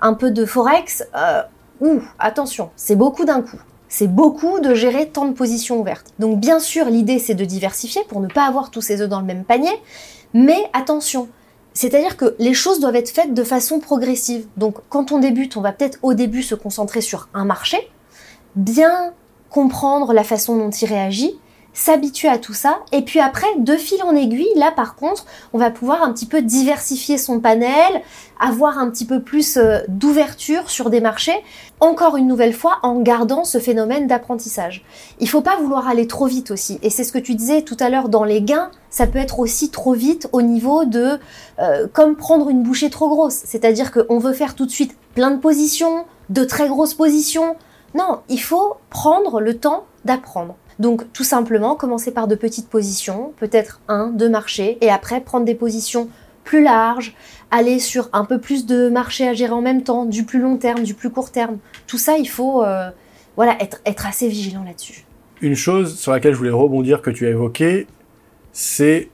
un 0.00 0.14
peu 0.14 0.30
de 0.30 0.44
forex, 0.44 1.04
euh, 1.16 1.42
ouh, 1.80 2.02
attention, 2.18 2.70
c'est 2.76 2.96
beaucoup 2.96 3.24
d'un 3.24 3.40
coup. 3.40 3.58
C'est 3.98 4.08
beaucoup 4.08 4.60
de 4.60 4.74
gérer 4.74 5.08
tant 5.08 5.24
de 5.24 5.32
positions 5.32 5.80
ouvertes. 5.80 6.12
Donc 6.18 6.38
bien 6.38 6.60
sûr, 6.60 6.84
l'idée 6.84 7.18
c'est 7.18 7.34
de 7.34 7.46
diversifier 7.46 8.02
pour 8.06 8.20
ne 8.20 8.26
pas 8.26 8.44
avoir 8.44 8.70
tous 8.70 8.82
ses 8.82 9.00
œufs 9.00 9.08
dans 9.08 9.20
le 9.20 9.24
même 9.24 9.42
panier, 9.42 9.72
mais 10.34 10.68
attention, 10.74 11.28
c'est-à-dire 11.72 12.18
que 12.18 12.36
les 12.38 12.52
choses 12.52 12.78
doivent 12.78 12.96
être 12.96 13.08
faites 13.08 13.32
de 13.32 13.42
façon 13.42 13.80
progressive. 13.80 14.48
Donc 14.58 14.76
quand 14.90 15.12
on 15.12 15.18
débute, 15.18 15.56
on 15.56 15.62
va 15.62 15.72
peut-être 15.72 15.98
au 16.02 16.12
début 16.12 16.42
se 16.42 16.54
concentrer 16.54 17.00
sur 17.00 17.30
un 17.32 17.46
marché, 17.46 17.90
bien 18.54 19.14
comprendre 19.48 20.12
la 20.12 20.24
façon 20.24 20.58
dont 20.58 20.68
il 20.68 20.86
réagit, 20.86 21.40
s'habituer 21.76 22.28
à 22.28 22.38
tout 22.38 22.54
ça. 22.54 22.80
Et 22.90 23.02
puis 23.02 23.20
après, 23.20 23.46
de 23.58 23.76
fil 23.76 24.02
en 24.02 24.16
aiguille, 24.16 24.48
là 24.56 24.72
par 24.74 24.96
contre, 24.96 25.26
on 25.52 25.58
va 25.58 25.70
pouvoir 25.70 26.02
un 26.02 26.12
petit 26.12 26.24
peu 26.24 26.40
diversifier 26.40 27.18
son 27.18 27.38
panel, 27.38 28.02
avoir 28.40 28.78
un 28.78 28.90
petit 28.90 29.04
peu 29.04 29.22
plus 29.22 29.58
euh, 29.58 29.80
d'ouverture 29.86 30.70
sur 30.70 30.88
des 30.88 31.02
marchés, 31.02 31.36
encore 31.80 32.16
une 32.16 32.26
nouvelle 32.26 32.54
fois 32.54 32.78
en 32.82 33.00
gardant 33.00 33.44
ce 33.44 33.58
phénomène 33.58 34.06
d'apprentissage. 34.06 34.84
Il 35.20 35.28
faut 35.28 35.42
pas 35.42 35.56
vouloir 35.56 35.86
aller 35.86 36.06
trop 36.06 36.26
vite 36.26 36.50
aussi. 36.50 36.78
Et 36.80 36.88
c'est 36.88 37.04
ce 37.04 37.12
que 37.12 37.18
tu 37.18 37.34
disais 37.34 37.60
tout 37.60 37.76
à 37.78 37.90
l'heure 37.90 38.08
dans 38.08 38.24
les 38.24 38.40
gains, 38.40 38.70
ça 38.88 39.06
peut 39.06 39.18
être 39.18 39.38
aussi 39.38 39.70
trop 39.70 39.92
vite 39.92 40.30
au 40.32 40.40
niveau 40.40 40.86
de 40.86 41.18
euh, 41.58 41.86
comme 41.92 42.16
prendre 42.16 42.48
une 42.48 42.62
bouchée 42.62 42.88
trop 42.88 43.10
grosse. 43.10 43.42
C'est-à-dire 43.44 43.92
qu'on 43.92 44.18
veut 44.18 44.32
faire 44.32 44.54
tout 44.54 44.64
de 44.64 44.70
suite 44.70 44.96
plein 45.14 45.30
de 45.30 45.38
positions, 45.38 46.06
de 46.30 46.42
très 46.42 46.68
grosses 46.68 46.94
positions. 46.94 47.56
Non, 47.94 48.20
il 48.30 48.40
faut 48.40 48.76
prendre 48.88 49.40
le 49.40 49.58
temps 49.58 49.84
d'apprendre. 50.06 50.56
Donc 50.78 51.10
tout 51.12 51.24
simplement, 51.24 51.74
commencer 51.74 52.10
par 52.10 52.28
de 52.28 52.34
petites 52.34 52.68
positions, 52.68 53.32
peut-être 53.38 53.80
un, 53.88 54.08
deux 54.08 54.28
marchés, 54.28 54.78
et 54.80 54.90
après 54.90 55.20
prendre 55.20 55.44
des 55.44 55.54
positions 55.54 56.08
plus 56.44 56.62
larges, 56.62 57.14
aller 57.50 57.78
sur 57.78 58.08
un 58.12 58.24
peu 58.24 58.38
plus 58.38 58.66
de 58.66 58.88
marchés 58.88 59.26
à 59.26 59.34
gérer 59.34 59.52
en 59.52 59.62
même 59.62 59.82
temps, 59.82 60.04
du 60.04 60.24
plus 60.24 60.38
long 60.38 60.56
terme, 60.56 60.82
du 60.82 60.94
plus 60.94 61.10
court 61.10 61.30
terme. 61.30 61.58
Tout 61.86 61.98
ça, 61.98 62.18
il 62.18 62.28
faut 62.28 62.62
euh, 62.64 62.90
être, 63.60 63.80
être 63.84 64.06
assez 64.06 64.28
vigilant 64.28 64.64
là-dessus. 64.64 65.04
Une 65.40 65.54
chose 65.54 65.98
sur 65.98 66.12
laquelle 66.12 66.32
je 66.32 66.38
voulais 66.38 66.50
rebondir 66.50 67.02
que 67.02 67.10
tu 67.10 67.26
as 67.26 67.30
évoqué, 67.30 67.86
c'est 68.52 69.10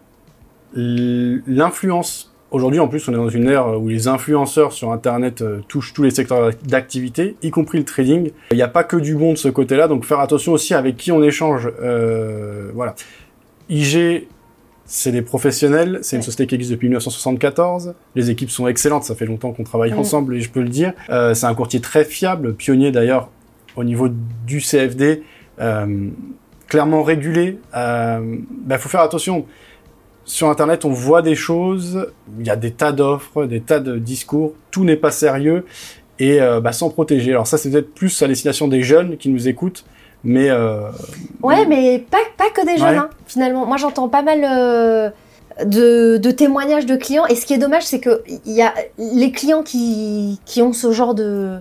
l'influence 0.75 2.32
Aujourd'hui, 2.53 2.81
en 2.81 2.89
plus, 2.89 3.09
on 3.09 3.13
est 3.13 3.17
dans 3.17 3.31
une 3.31 3.49
ère 3.49 3.81
où 3.81 3.89
les 3.89 4.09
influenceurs 4.09 4.75
sur 4.75 4.93
Internet 4.93 5.41
euh, 5.41 5.61
touchent 5.69 5.95
tous 5.95 6.03
les 6.03 6.11
secteurs 6.11 6.51
d'activité, 6.65 7.35
y 7.43 7.51
compris 7.51 7.79
le 7.79 7.85
trading. 7.85 8.31
Il 8.51 8.57
n'y 8.57 8.63
a 8.63 8.69
pas 8.69 8.85
que 8.85 8.97
du 8.99 9.15
bon 9.15 9.33
de 9.33 9.39
ce 9.39 9.49
côté-là, 9.49 9.89
donc 9.89 10.05
faire 10.05 10.21
attention 10.21 10.53
aussi 10.53 10.75
avec 10.75 10.99
qui 10.99 11.11
on 11.13 11.23
échange. 11.23 11.73
Euh, 11.83 12.71
voilà. 12.75 12.95
IG, 13.71 14.29
c'est 14.85 15.13
des 15.13 15.23
professionnels, 15.23 16.01
c'est 16.03 16.17
une 16.17 16.23
société 16.23 16.47
qui 16.47 16.57
existe 16.57 16.73
depuis 16.73 16.89
1974. 16.89 17.95
Les 18.15 18.29
équipes 18.29 18.51
sont 18.51 18.69
excellentes, 18.69 19.05
ça 19.05 19.15
fait 19.15 19.25
longtemps 19.25 19.53
qu'on 19.53 19.65
travaille 19.65 19.93
mm. 19.93 19.99
ensemble 19.99 20.37
et 20.37 20.41
je 20.43 20.51
peux 20.51 20.61
le 20.61 20.69
dire. 20.69 20.93
Euh, 21.09 21.33
c'est 21.33 21.47
un 21.47 21.55
courtier 21.55 21.81
très 21.81 22.05
fiable, 22.05 22.55
pionnier 22.55 22.93
d'ailleurs 22.93 23.31
au 23.77 23.85
niveau 23.85 24.11
du 24.47 24.61
CFD, 24.61 25.23
euh, 25.59 26.09
clairement 26.69 27.03
régulé. 27.03 27.59
Il 27.75 28.45
bah, 28.67 28.77
faut 28.77 28.91
faire 28.91 29.01
attention 29.01 29.47
sur 30.25 30.49
Internet, 30.49 30.85
on 30.85 30.91
voit 30.91 31.23
des 31.23 31.35
choses, 31.35 32.09
il 32.39 32.47
y 32.47 32.51
a 32.51 32.57
des 32.57 32.71
tas 32.71 32.93
d'offres, 32.93 33.45
des 33.45 33.61
tas 33.61 33.81
de 33.81 33.99
discours, 33.99 34.55
tout 34.71 34.85
n'est 34.85 34.97
pas 34.97 35.11
sérieux 35.11 35.65
et 36.19 36.41
euh, 36.41 36.61
bah, 36.61 36.73
sans 36.73 36.91
protéger. 36.91 37.33
Alors 37.33 37.47
ça, 37.47 37.59
c'est 37.59 37.71
peut-être 37.71 37.95
plus 37.95 38.23
à 38.23 38.29
destination 38.29 38.69
des 38.69 38.83
jeunes 38.83 39.17
qui 39.17 39.29
nous 39.29 39.49
écoutent, 39.49 39.85
mais... 40.25 40.51
Euh, 40.51 40.91
ouais, 41.43 41.67
mais 41.67 41.99
pas, 41.99 42.19
pas 42.37 42.51
que 42.51 42.65
des 42.65 42.77
jeunes, 42.77 42.99
hein, 42.99 43.11
finalement. 43.27 43.67
Moi, 43.67 43.77
j'entends 43.77 44.09
pas 44.09 44.23
mal 44.23 44.45
euh, 44.45 45.11
de, 45.65 46.19
de, 46.19 46.31
témoignages 46.31 46.87
de 46.87 46.97
clients, 46.97 47.27
et 47.27 47.35
ce 47.35 47.45
qui 47.45 47.55
est 47.55 47.59
dommage, 47.59 47.85
c'est 47.85 48.01
que 48.01 48.23
y 48.47 48.63
a 48.63 48.73
les 48.99 49.33
clients 49.33 49.63
qui, 49.63 50.41
qui 50.45 50.63
ont 50.63 50.73
ce 50.73 50.93
genre 50.93 51.15
de 51.15 51.59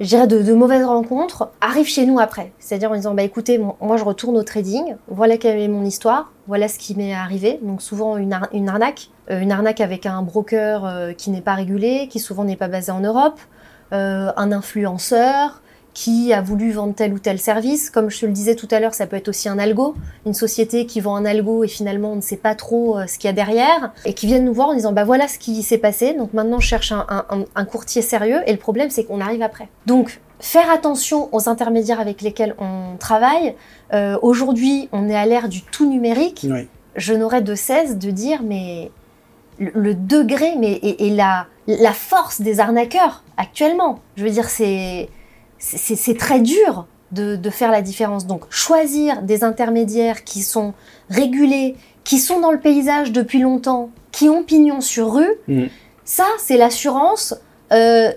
je 0.00 0.06
dirais, 0.06 0.26
de, 0.26 0.52
mauvaises 0.52 0.84
rencontres 0.84 1.50
arrivent 1.60 1.88
chez 1.88 2.06
nous 2.06 2.18
après. 2.18 2.52
C'est-à-dire 2.58 2.90
en 2.90 2.94
disant, 2.94 3.14
bah 3.14 3.22
écoutez, 3.22 3.58
moi 3.58 3.96
je 3.96 4.04
retourne 4.04 4.36
au 4.36 4.42
trading, 4.42 4.96
voilà 5.08 5.38
quelle 5.38 5.58
est 5.58 5.68
mon 5.68 5.84
histoire, 5.84 6.32
voilà 6.46 6.68
ce 6.68 6.78
qui 6.78 6.94
m'est 6.94 7.14
arrivé. 7.14 7.58
Donc 7.62 7.80
souvent 7.80 8.16
une, 8.16 8.32
arnaque, 8.32 9.08
euh, 9.30 9.40
une 9.40 9.52
arnaque 9.52 9.80
avec 9.80 10.06
un 10.06 10.22
broker 10.22 10.84
euh, 10.84 11.12
qui 11.12 11.30
n'est 11.30 11.40
pas 11.40 11.54
régulé, 11.54 12.08
qui 12.08 12.18
souvent 12.18 12.44
n'est 12.44 12.56
pas 12.56 12.68
basé 12.68 12.92
en 12.92 13.00
Europe, 13.00 13.40
euh, 13.92 14.30
un 14.36 14.52
influenceur, 14.52 15.62
qui 15.96 16.34
a 16.34 16.42
voulu 16.42 16.72
vendre 16.72 16.94
tel 16.94 17.14
ou 17.14 17.18
tel 17.18 17.38
service. 17.38 17.88
Comme 17.88 18.10
je 18.10 18.20
te 18.20 18.26
le 18.26 18.32
disais 18.32 18.54
tout 18.54 18.68
à 18.70 18.80
l'heure, 18.80 18.92
ça 18.92 19.06
peut 19.06 19.16
être 19.16 19.28
aussi 19.28 19.48
un 19.48 19.58
algo, 19.58 19.94
une 20.26 20.34
société 20.34 20.84
qui 20.84 21.00
vend 21.00 21.16
un 21.16 21.24
algo 21.24 21.64
et 21.64 21.68
finalement 21.68 22.12
on 22.12 22.16
ne 22.16 22.20
sait 22.20 22.36
pas 22.36 22.54
trop 22.54 22.98
euh, 22.98 23.06
ce 23.06 23.16
qu'il 23.18 23.28
y 23.28 23.30
a 23.30 23.32
derrière 23.32 23.94
et 24.04 24.12
qui 24.12 24.26
viennent 24.26 24.44
nous 24.44 24.52
voir 24.52 24.68
en 24.68 24.74
disant 24.74 24.92
bah 24.92 25.04
voilà 25.04 25.26
ce 25.26 25.38
qui 25.38 25.62
s'est 25.62 25.78
passé. 25.78 26.12
Donc 26.12 26.34
maintenant 26.34 26.60
je 26.60 26.68
cherche 26.68 26.92
un, 26.92 27.64
courtier 27.64 28.02
sérieux 28.02 28.42
et 28.46 28.52
le 28.52 28.58
problème 28.58 28.90
c'est 28.90 29.04
qu'on 29.04 29.22
arrive 29.22 29.40
après. 29.40 29.70
Donc 29.86 30.20
faire 30.38 30.70
attention 30.70 31.34
aux 31.34 31.48
intermédiaires 31.48 31.98
avec 31.98 32.20
lesquels 32.20 32.54
on 32.58 32.98
travaille. 32.98 33.54
Euh, 33.94 34.18
aujourd'hui 34.20 34.90
on 34.92 35.08
est 35.08 35.16
à 35.16 35.24
l'ère 35.24 35.48
du 35.48 35.62
tout 35.62 35.88
numérique. 35.88 36.46
Je 36.94 37.14
n'aurais 37.14 37.40
de 37.40 37.54
cesse 37.54 37.96
de 37.96 38.10
dire 38.10 38.42
mais 38.42 38.90
le, 39.58 39.94
degré 39.94 40.56
mais 40.58 40.74
et, 40.74 41.08
la 41.08 41.46
la 41.66 41.92
force 41.92 42.42
des 42.42 42.60
arnaqueurs 42.60 43.22
actuellement. 43.38 44.00
Je 44.16 44.24
veux 44.24 44.30
dire 44.30 44.50
c'est 44.50 45.08
c'est 45.58 46.16
très 46.18 46.40
dur 46.40 46.86
de, 47.12 47.50
faire 47.50 47.70
la 47.70 47.82
différence. 47.82 48.26
Donc 48.26 48.44
choisir 48.50 49.22
des 49.22 49.44
intermédiaires 49.44 50.24
qui 50.24 50.42
sont 50.42 50.74
régulés, 51.08 51.76
qui 52.04 52.18
sont 52.18 52.40
dans 52.40 52.52
le 52.52 52.60
paysage 52.60 53.12
depuis 53.12 53.40
longtemps, 53.40 53.90
qui 54.12 54.28
ont 54.28 54.42
pignon 54.42 54.80
sur 54.80 55.14
rue, 55.14 55.34
mm. 55.48 55.64
ça 56.04 56.26
c'est 56.38 56.56
l'assurance 56.56 57.34
euh, 57.72 58.10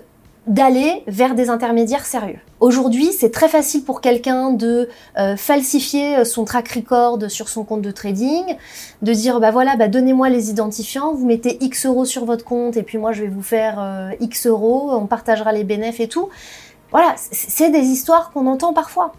d'aller 0.46 1.02
vers 1.06 1.34
des 1.34 1.50
intermédiaires 1.50 2.06
sérieux. 2.06 2.38
Aujourd'hui, 2.60 3.12
c'est 3.12 3.30
très 3.30 3.48
facile 3.48 3.84
pour 3.84 4.02
quelqu'un 4.02 4.50
de 4.50 4.88
euh, 5.18 5.34
falsifier 5.36 6.26
son 6.26 6.44
track 6.44 6.68
record 6.68 7.30
sur 7.30 7.48
son 7.48 7.64
compte 7.64 7.80
de 7.80 7.90
trading, 7.90 8.44
de 9.00 9.12
dire 9.14 9.40
bah 9.40 9.50
voilà, 9.50 9.76
bah 9.76 9.88
donnez-moi 9.88 10.28
les 10.28 10.50
identifiants, 10.50 11.14
vous 11.14 11.26
mettez 11.26 11.56
X 11.64 11.86
euros 11.86 12.04
sur 12.04 12.26
votre 12.26 12.44
compte 12.44 12.76
et 12.76 12.82
puis 12.82 12.98
moi 12.98 13.12
je 13.12 13.22
vais 13.22 13.28
vous 13.28 13.42
faire 13.42 13.80
euh, 13.80 14.10
X 14.20 14.46
euros, 14.46 14.90
on 14.92 15.06
partagera 15.06 15.52
les 15.52 15.64
bénéfices 15.64 16.00
et 16.00 16.08
tout. 16.08 16.28
Voilà, 16.90 17.14
c'est 17.16 17.70
des 17.70 17.86
histoires 17.86 18.32
qu'on 18.32 18.46
entend 18.46 18.72
parfois. 18.72 19.12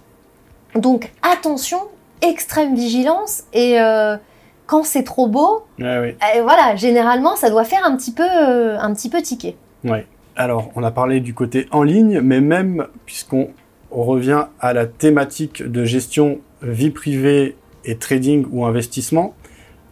Donc 0.75 1.11
attention, 1.21 1.79
extrême 2.21 2.75
vigilance 2.75 3.43
et 3.53 3.79
euh, 3.79 4.17
quand 4.65 4.83
c'est 4.83 5.03
trop 5.03 5.27
beau, 5.27 5.63
euh, 5.81 6.11
voilà, 6.43 6.75
généralement 6.75 7.35
ça 7.35 7.49
doit 7.49 7.63
faire 7.63 7.85
un 7.85 7.95
petit 7.97 8.13
peu, 8.13 8.23
euh, 8.23 8.77
un 8.79 8.93
petit 8.93 9.09
peu 9.09 9.21
tiquer. 9.21 9.55
Ouais. 9.83 10.05
Alors 10.35 10.71
on 10.75 10.83
a 10.83 10.91
parlé 10.91 11.19
du 11.19 11.33
côté 11.33 11.67
en 11.71 11.83
ligne, 11.83 12.21
mais 12.21 12.39
même 12.39 12.87
puisqu'on 13.05 13.49
revient 13.89 14.45
à 14.59 14.73
la 14.73 14.85
thématique 14.85 15.63
de 15.63 15.83
gestion 15.83 16.39
vie 16.61 16.91
privée 16.91 17.57
et 17.83 17.97
trading 17.97 18.45
ou 18.51 18.65
investissement, 18.65 19.33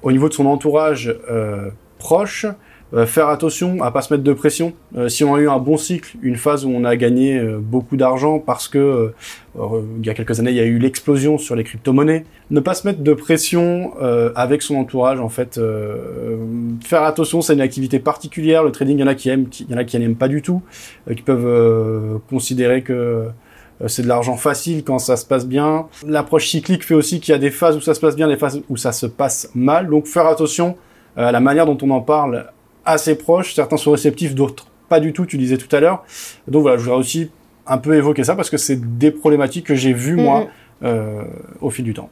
au 0.02 0.12
niveau 0.12 0.30
de 0.30 0.34
son 0.34 0.46
entourage 0.46 1.14
proche, 1.98 2.46
euh, 2.94 3.06
faire 3.06 3.28
attention 3.30 3.84
à 3.84 3.92
pas 3.92 4.02
se 4.02 4.12
mettre 4.12 4.24
de 4.24 4.34
pression. 4.34 4.74
Euh, 4.98 5.10
si 5.10 5.24
on 5.24 5.36
a 5.36 5.40
eu 5.40 5.48
un 5.48 5.60
bon 5.60 5.78
cycle, 5.78 6.18
une 6.24 6.38
phase 6.38 6.66
où 6.66 6.70
on 6.70 6.84
a 6.86 6.96
gagné 6.96 7.38
euh, 7.38 7.60
beaucoup 7.62 7.98
d'argent 7.98 8.40
parce 8.40 8.68
que 8.68 9.14
il 9.56 10.06
y 10.06 10.10
a 10.10 10.14
quelques 10.14 10.40
années 10.40 10.52
il 10.52 10.56
y 10.56 10.62
a 10.62 10.66
eu 10.66 10.80
l'explosion 10.80 11.38
sur 11.38 11.56
les 11.56 11.64
crypto-monnaies, 11.64 12.24
ne 12.50 12.60
pas 12.62 12.74
se 12.74 12.88
mettre 12.88 13.02
de 13.02 13.14
pression 13.14 13.92
avec 14.36 14.62
son 14.62 14.76
entourage 14.76 15.20
en 15.20 15.28
fait. 15.28 15.60
faire 16.86 17.04
attention, 17.04 17.42
c'est 17.42 17.54
une 17.54 17.62
activité 17.62 18.00
particulière. 18.00 18.64
Le 18.64 18.72
trading, 18.72 18.98
il 18.98 19.02
y 19.02 19.04
en 19.04 19.08
a 19.08 19.16
qui 19.16 19.28
aiment, 19.28 19.48
il 19.60 19.70
y 19.70 19.74
en 19.74 19.78
a 19.78 19.84
qui 19.84 20.00
n'aiment 20.00 20.16
pas 20.16 20.30
du 20.30 20.42
tout, 20.42 20.62
qui 21.14 21.24
peuvent 21.24 22.22
considérer 22.30 22.84
que 22.84 23.26
c'est 23.88 24.04
de 24.04 24.08
l'argent 24.08 24.38
facile 24.38 24.84
quand 24.86 25.00
ça 25.00 25.18
se 25.18 25.26
passe 25.26 25.46
bien. 25.46 25.88
L'approche 26.08 26.48
cyclique 26.48 26.86
fait 26.86 26.96
aussi 26.96 27.20
qu'il 27.20 27.34
y 27.34 27.36
a 27.36 27.40
des 27.40 27.52
phases 27.52 27.76
où 27.76 27.82
ça 27.82 27.94
se 27.94 28.00
passe 28.00 28.16
bien, 28.16 28.30
des 28.30 28.38
phases 28.38 28.62
où 28.70 28.78
ça 28.78 28.94
se 28.94 29.08
passe 29.08 29.50
mal. 29.56 29.90
Donc 29.90 30.06
faire 30.06 30.28
attention 30.28 30.78
à 31.18 31.34
la 31.34 31.40
manière 31.42 31.66
dont 31.66 31.78
on 31.82 31.90
en 31.90 32.02
parle 32.02 32.46
assez 32.90 33.16
proches, 33.16 33.54
certains 33.56 33.78
sont 33.78 33.92
réceptifs, 33.92 34.36
d'autres 34.36 34.68
pas 34.90 35.00
du 35.00 35.14
tout, 35.14 35.26
tu 35.26 35.38
disais 35.38 35.58
tout 35.58 35.74
à 35.74 35.80
l'heure. 35.80 36.04
Donc 36.48 36.64
voilà, 36.64 36.78
je 36.78 36.84
voudrais 36.84 36.98
aussi 36.98 37.32
un 37.66 37.78
peu 37.78 37.96
évoquer 37.96 38.24
ça 38.24 38.36
parce 38.36 38.50
que 38.50 38.58
c'est 38.58 38.98
des 38.98 39.12
problématiques 39.12 39.68
que 39.68 39.76
j'ai 39.76 39.94
vues 39.94 40.16
moi 40.16 40.48
euh, 40.84 41.24
au 41.62 41.70
fil 41.70 41.86
du 41.86 41.94
temps. 41.94 42.10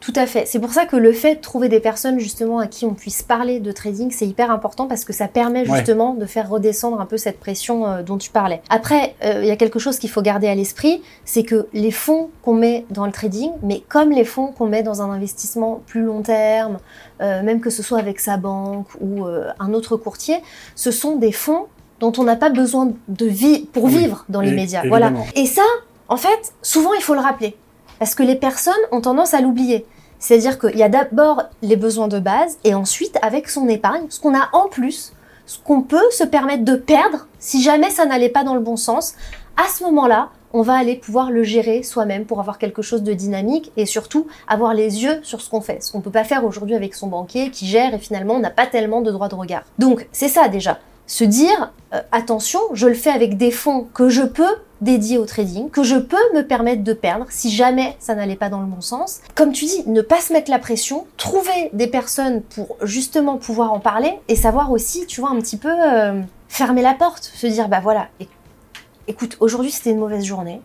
Tout 0.00 0.14
à 0.16 0.26
fait. 0.26 0.46
C'est 0.46 0.58
pour 0.58 0.72
ça 0.72 0.86
que 0.86 0.96
le 0.96 1.12
fait 1.12 1.36
de 1.36 1.40
trouver 1.40 1.68
des 1.68 1.78
personnes 1.78 2.18
justement 2.18 2.58
à 2.58 2.66
qui 2.66 2.86
on 2.86 2.94
puisse 2.94 3.22
parler 3.22 3.60
de 3.60 3.70
trading, 3.70 4.10
c'est 4.10 4.26
hyper 4.26 4.50
important 4.50 4.86
parce 4.86 5.04
que 5.04 5.12
ça 5.12 5.28
permet 5.28 5.66
justement 5.66 6.14
de 6.14 6.24
faire 6.24 6.48
redescendre 6.48 7.00
un 7.00 7.06
peu 7.06 7.18
cette 7.18 7.38
pression 7.38 7.86
euh, 7.86 8.02
dont 8.02 8.16
tu 8.16 8.30
parlais. 8.30 8.62
Après, 8.70 9.14
euh, 9.22 9.40
il 9.42 9.46
y 9.46 9.50
a 9.50 9.56
quelque 9.56 9.78
chose 9.78 9.98
qu'il 9.98 10.08
faut 10.08 10.22
garder 10.22 10.48
à 10.48 10.54
l'esprit, 10.54 11.02
c'est 11.26 11.42
que 11.42 11.68
les 11.74 11.90
fonds 11.90 12.30
qu'on 12.42 12.54
met 12.54 12.86
dans 12.88 13.04
le 13.04 13.12
trading, 13.12 13.50
mais 13.62 13.82
comme 13.88 14.10
les 14.10 14.24
fonds 14.24 14.48
qu'on 14.48 14.66
met 14.66 14.82
dans 14.82 15.02
un 15.02 15.10
investissement 15.10 15.82
plus 15.86 16.02
long 16.02 16.22
terme, 16.22 16.78
euh, 17.20 17.42
même 17.42 17.60
que 17.60 17.68
ce 17.68 17.82
soit 17.82 17.98
avec 17.98 18.20
sa 18.20 18.38
banque 18.38 18.88
ou 19.00 19.26
un 19.26 19.74
autre 19.74 19.98
courtier, 19.98 20.36
ce 20.74 20.90
sont 20.90 21.16
des 21.16 21.32
fonds 21.32 21.66
dont 22.00 22.12
on 22.16 22.24
n'a 22.24 22.36
pas 22.36 22.48
besoin 22.48 22.92
de 23.08 23.26
vie 23.26 23.66
pour 23.72 23.88
vivre 23.88 24.24
dans 24.30 24.40
les 24.40 24.52
médias. 24.52 24.82
Voilà. 24.88 25.12
Et 25.36 25.44
ça, 25.44 25.62
en 26.08 26.16
fait, 26.16 26.54
souvent 26.62 26.94
il 26.94 27.02
faut 27.02 27.14
le 27.14 27.20
rappeler. 27.20 27.54
Parce 28.00 28.16
que 28.16 28.24
les 28.24 28.34
personnes 28.34 28.72
ont 28.90 29.02
tendance 29.02 29.34
à 29.34 29.40
l'oublier. 29.40 29.86
C'est-à-dire 30.18 30.58
qu'il 30.58 30.76
y 30.76 30.82
a 30.82 30.88
d'abord 30.88 31.42
les 31.62 31.76
besoins 31.76 32.08
de 32.08 32.18
base 32.18 32.58
et 32.64 32.74
ensuite, 32.74 33.16
avec 33.22 33.48
son 33.48 33.68
épargne, 33.68 34.06
ce 34.08 34.18
qu'on 34.18 34.34
a 34.34 34.48
en 34.52 34.68
plus, 34.68 35.12
ce 35.46 35.58
qu'on 35.58 35.82
peut 35.82 36.10
se 36.10 36.24
permettre 36.24 36.64
de 36.64 36.76
perdre 36.76 37.26
si 37.38 37.62
jamais 37.62 37.90
ça 37.90 38.06
n'allait 38.06 38.30
pas 38.30 38.42
dans 38.42 38.54
le 38.54 38.60
bon 38.60 38.76
sens, 38.76 39.14
à 39.56 39.68
ce 39.68 39.84
moment-là, 39.84 40.30
on 40.52 40.62
va 40.62 40.74
aller 40.74 40.96
pouvoir 40.96 41.30
le 41.30 41.42
gérer 41.44 41.82
soi-même 41.82 42.24
pour 42.24 42.40
avoir 42.40 42.58
quelque 42.58 42.82
chose 42.82 43.02
de 43.02 43.12
dynamique 43.12 43.70
et 43.76 43.86
surtout 43.86 44.26
avoir 44.48 44.74
les 44.74 45.04
yeux 45.04 45.20
sur 45.22 45.40
ce 45.40 45.50
qu'on 45.50 45.60
fait. 45.60 45.82
Ce 45.82 45.92
qu'on 45.92 45.98
ne 45.98 46.02
peut 46.02 46.10
pas 46.10 46.24
faire 46.24 46.44
aujourd'hui 46.44 46.74
avec 46.74 46.94
son 46.94 47.06
banquier 47.06 47.50
qui 47.50 47.66
gère 47.66 47.94
et 47.94 47.98
finalement 47.98 48.34
on 48.34 48.40
n'a 48.40 48.50
pas 48.50 48.66
tellement 48.66 49.02
de 49.02 49.12
droit 49.12 49.28
de 49.28 49.34
regard. 49.34 49.62
Donc 49.78 50.08
c'est 50.10 50.28
ça 50.28 50.48
déjà 50.48 50.78
se 51.10 51.24
dire 51.24 51.72
euh, 51.92 52.00
attention, 52.12 52.60
je 52.72 52.86
le 52.86 52.94
fais 52.94 53.10
avec 53.10 53.36
des 53.36 53.50
fonds 53.50 53.88
que 53.92 54.08
je 54.08 54.22
peux 54.22 54.54
dédier 54.80 55.18
au 55.18 55.26
trading, 55.26 55.68
que 55.68 55.82
je 55.82 55.96
peux 55.96 56.16
me 56.34 56.42
permettre 56.42 56.84
de 56.84 56.92
perdre 56.92 57.26
si 57.30 57.50
jamais 57.50 57.96
ça 57.98 58.14
n'allait 58.14 58.36
pas 58.36 58.48
dans 58.48 58.60
le 58.60 58.66
bon 58.66 58.80
sens. 58.80 59.20
Comme 59.34 59.50
tu 59.50 59.64
dis, 59.64 59.82
ne 59.88 60.02
pas 60.02 60.20
se 60.20 60.32
mettre 60.32 60.52
la 60.52 60.60
pression, 60.60 61.08
trouver 61.16 61.70
des 61.72 61.88
personnes 61.88 62.42
pour 62.42 62.76
justement 62.82 63.38
pouvoir 63.38 63.72
en 63.72 63.80
parler 63.80 64.12
et 64.28 64.36
savoir 64.36 64.70
aussi, 64.70 65.04
tu 65.06 65.20
vois, 65.20 65.30
un 65.30 65.40
petit 65.40 65.56
peu 65.56 65.68
euh, 65.68 66.22
fermer 66.48 66.80
la 66.80 66.94
porte, 66.94 67.24
se 67.34 67.48
dire 67.48 67.68
bah 67.68 67.80
voilà, 67.82 68.06
écoute, 69.08 69.36
aujourd'hui 69.40 69.72
c'était 69.72 69.90
une 69.90 69.98
mauvaise 69.98 70.24
journée. 70.24 70.62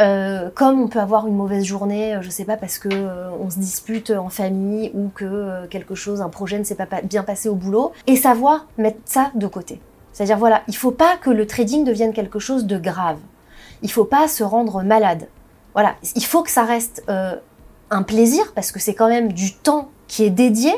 Euh, 0.00 0.48
comme 0.54 0.80
on 0.80 0.86
peut 0.86 1.00
avoir 1.00 1.26
une 1.26 1.34
mauvaise 1.34 1.64
journée, 1.64 2.14
euh, 2.14 2.22
je 2.22 2.30
sais 2.30 2.44
pas, 2.44 2.56
parce 2.56 2.78
que 2.78 2.88
euh, 2.92 3.30
on 3.40 3.50
se 3.50 3.58
dispute 3.58 4.10
en 4.10 4.28
famille 4.28 4.92
ou 4.94 5.10
que 5.12 5.66
quelque 5.66 5.94
chose, 5.96 6.20
un 6.20 6.28
projet 6.28 6.58
ne 6.58 6.64
s'est 6.64 6.76
pas 6.76 6.86
bien 7.02 7.24
passé 7.24 7.48
au 7.48 7.56
boulot, 7.56 7.92
et 8.06 8.16
savoir 8.16 8.66
mettre 8.76 9.00
ça 9.04 9.32
de 9.34 9.46
côté. 9.46 9.80
C'est-à-dire 10.12 10.38
voilà, 10.38 10.62
il 10.68 10.76
faut 10.76 10.92
pas 10.92 11.16
que 11.16 11.30
le 11.30 11.46
trading 11.46 11.84
devienne 11.84 12.12
quelque 12.12 12.38
chose 12.38 12.66
de 12.66 12.78
grave. 12.78 13.18
Il 13.82 13.90
faut 13.90 14.04
pas 14.04 14.28
se 14.28 14.42
rendre 14.42 14.82
malade. 14.82 15.28
Voilà, 15.74 15.94
il 16.16 16.24
faut 16.24 16.42
que 16.42 16.50
ça 16.50 16.64
reste 16.64 17.04
un 17.06 18.02
plaisir 18.02 18.52
parce 18.54 18.72
que 18.72 18.80
c'est 18.80 18.94
quand 18.94 19.08
même 19.08 19.32
du 19.32 19.54
temps 19.54 19.90
qui 20.08 20.24
est 20.24 20.30
dédié. 20.30 20.72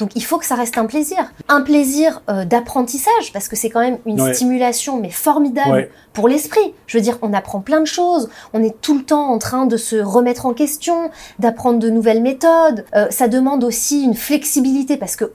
Donc 0.00 0.10
il 0.16 0.24
faut 0.24 0.38
que 0.38 0.46
ça 0.46 0.54
reste 0.56 0.76
un 0.78 0.86
plaisir. 0.86 1.18
Un 1.48 1.60
plaisir 1.60 2.22
euh, 2.28 2.44
d'apprentissage, 2.44 3.32
parce 3.32 3.46
que 3.48 3.54
c'est 3.54 3.70
quand 3.70 3.80
même 3.80 3.98
une 4.06 4.20
Ouais. 4.20 4.34
stimulation, 4.34 4.98
mais 4.98 5.10
formidable 5.10 5.70
Ouais. 5.70 5.90
pour 6.12 6.26
l'esprit. 6.26 6.74
Je 6.86 6.98
veux 6.98 7.02
dire, 7.02 7.18
on 7.22 7.32
apprend 7.32 7.60
plein 7.60 7.80
de 7.80 7.84
choses, 7.86 8.28
on 8.54 8.62
est 8.62 8.80
tout 8.80 8.96
le 8.96 9.04
temps 9.04 9.28
en 9.28 9.38
train 9.38 9.66
de 9.66 9.76
se 9.76 9.96
remettre 9.96 10.46
en 10.46 10.54
question, 10.54 11.10
d'apprendre 11.38 11.78
de 11.78 11.90
nouvelles 11.90 12.22
méthodes. 12.22 12.84
Euh, 12.96 13.06
ça 13.10 13.28
demande 13.28 13.62
aussi 13.62 14.02
une 14.02 14.14
flexibilité, 14.14 14.96
parce 14.96 15.16
que 15.16 15.24
euh, 15.26 15.30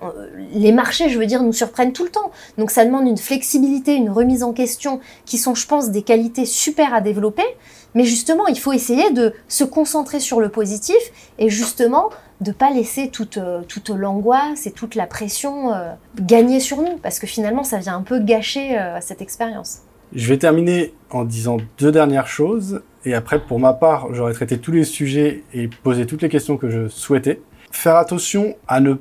les 0.54 0.72
marchés, 0.72 1.10
je 1.10 1.20
veux 1.20 1.26
dire, 1.28 1.44
nous 1.44 1.54
surprennent 1.54 1.94
tout 1.94 2.04
le 2.04 2.10
temps. 2.12 2.32
Donc 2.58 2.72
ça 2.72 2.84
demande 2.86 3.08
une 3.08 3.18
flexibilité, 3.18 3.94
une 3.94 4.10
remise 4.10 4.42
en 4.44 4.52
question, 4.52 5.00
qui 5.26 5.38
sont, 5.38 5.54
je 5.56 5.68
pense, 5.68 5.90
des 5.92 6.02
qualités 6.02 6.46
super 6.46 6.94
à 6.94 7.02
développer. 7.02 7.46
Mais 7.94 8.04
justement, 8.04 8.46
il 8.48 8.60
faut 8.60 8.74
essayer 8.74 9.12
de 9.12 9.34
se 9.48 9.64
concentrer 9.64 10.20
sur 10.20 10.42
le 10.42 10.50
positif 10.50 10.98
et 11.40 11.50
justement 11.50 12.10
de 12.42 12.52
pas 12.52 12.70
laisser 12.70 13.10
toute, 13.10 13.38
euh, 13.38 13.62
toute 13.68 13.90
l'angoisse 13.90 14.68
et 14.68 14.72
toute 14.72 14.96
la 14.96 15.08
pression 15.08 15.74
euh, 15.74 15.94
gagner 16.20 16.60
sur 16.60 16.78
nous, 16.78 16.98
parce 16.98 17.20
que 17.20 17.28
finalement, 17.28 17.64
ça 17.64 17.78
vient 17.78 17.96
un 17.96 18.02
peu 18.02 18.20
gâcher 18.20 18.78
euh, 18.78 19.00
cette 19.02 19.22
expérience. 19.22 19.82
Je 20.14 20.28
vais 20.28 20.38
terminer 20.38 20.94
en 21.10 21.24
disant 21.24 21.58
deux 21.78 21.92
dernières 21.92 22.28
choses, 22.28 22.82
et 23.06 23.14
après, 23.14 23.40
pour 23.40 23.60
ma 23.60 23.74
part, 23.74 24.14
j'aurai 24.14 24.34
traité 24.34 24.58
tous 24.58 24.72
les 24.72 24.84
sujets 24.84 25.44
et 25.54 25.68
posé 25.68 26.06
toutes 26.06 26.22
les 26.22 26.30
questions 26.30 26.58
que 26.58 26.70
je 26.70 26.88
souhaitais. 26.88 27.42
Faire 27.72 27.96
attention 27.96 28.56
à 28.68 28.80
ne 28.80 28.96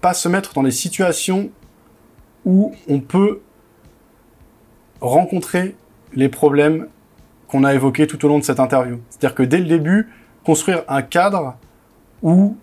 pas 0.00 0.14
se 0.14 0.28
mettre 0.28 0.52
dans 0.54 0.62
des 0.62 0.70
situations 0.70 1.50
où 2.44 2.74
on 2.88 3.00
peut 3.00 3.40
rencontrer 5.00 5.74
les 6.14 6.28
problèmes 6.28 6.88
qu'on 7.48 7.64
a 7.64 7.74
évoqués 7.74 8.06
tout 8.06 8.24
au 8.24 8.28
long 8.28 8.38
de 8.38 8.44
cette 8.44 8.60
interview. 8.60 9.00
C'est-à-dire 9.10 9.34
que 9.34 9.42
dès 9.42 9.58
le 9.58 9.66
début, 9.66 10.08
construire 10.44 10.84
un 10.88 11.02
cadre 11.02 11.56
où, 12.22 12.56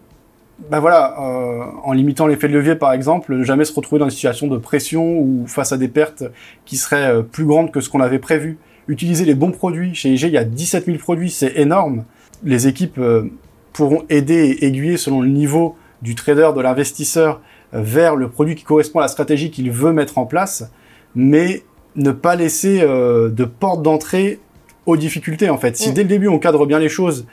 ben 0.69 0.79
voilà, 0.79 1.15
euh, 1.19 1.63
en 1.83 1.93
limitant 1.93 2.27
l'effet 2.27 2.47
de 2.47 2.53
levier 2.53 2.75
par 2.75 2.93
exemple, 2.93 3.35
ne 3.35 3.43
jamais 3.43 3.65
se 3.65 3.73
retrouver 3.73 3.99
dans 3.99 4.05
des 4.05 4.11
situations 4.11 4.47
de 4.47 4.57
pression 4.57 5.19
ou 5.19 5.45
face 5.47 5.71
à 5.71 5.77
des 5.77 5.87
pertes 5.87 6.23
qui 6.65 6.77
seraient 6.77 7.15
euh, 7.15 7.21
plus 7.21 7.45
grandes 7.45 7.71
que 7.71 7.81
ce 7.81 7.89
qu'on 7.89 8.01
avait 8.01 8.19
prévu. 8.19 8.57
Utiliser 8.87 9.25
les 9.25 9.35
bons 9.35 9.51
produits. 9.51 9.95
Chez 9.95 10.09
IG, 10.13 10.23
il 10.23 10.33
y 10.33 10.37
a 10.37 10.43
17 10.43 10.85
000 10.85 10.97
produits, 10.97 11.31
c'est 11.31 11.57
énorme. 11.57 12.03
Les 12.43 12.67
équipes 12.67 12.97
euh, 12.97 13.23
pourront 13.71 14.03
aider 14.09 14.57
et 14.59 14.65
aiguiller 14.65 14.97
selon 14.97 15.21
le 15.21 15.29
niveau 15.29 15.75
du 16.01 16.15
trader, 16.15 16.49
de 16.55 16.61
l'investisseur, 16.61 17.41
euh, 17.73 17.81
vers 17.81 18.15
le 18.15 18.29
produit 18.29 18.55
qui 18.55 18.63
correspond 18.63 18.99
à 18.99 19.03
la 19.03 19.07
stratégie 19.07 19.51
qu'il 19.51 19.71
veut 19.71 19.93
mettre 19.93 20.17
en 20.17 20.25
place, 20.25 20.69
mais 21.15 21.63
ne 21.95 22.11
pas 22.11 22.35
laisser 22.35 22.81
de 22.81 23.45
porte 23.45 23.83
d'entrée 23.83 24.39
aux 24.87 24.97
difficultés 24.97 25.51
en 25.51 25.59
fait. 25.59 25.77
Si 25.77 25.91
Mm. 25.91 25.93
dès 25.93 26.01
le 26.01 26.09
début 26.09 26.27
on 26.27 26.39
cadre 26.39 26.65
bien 26.65 26.79
les 26.79 26.89
choses, 26.89 27.27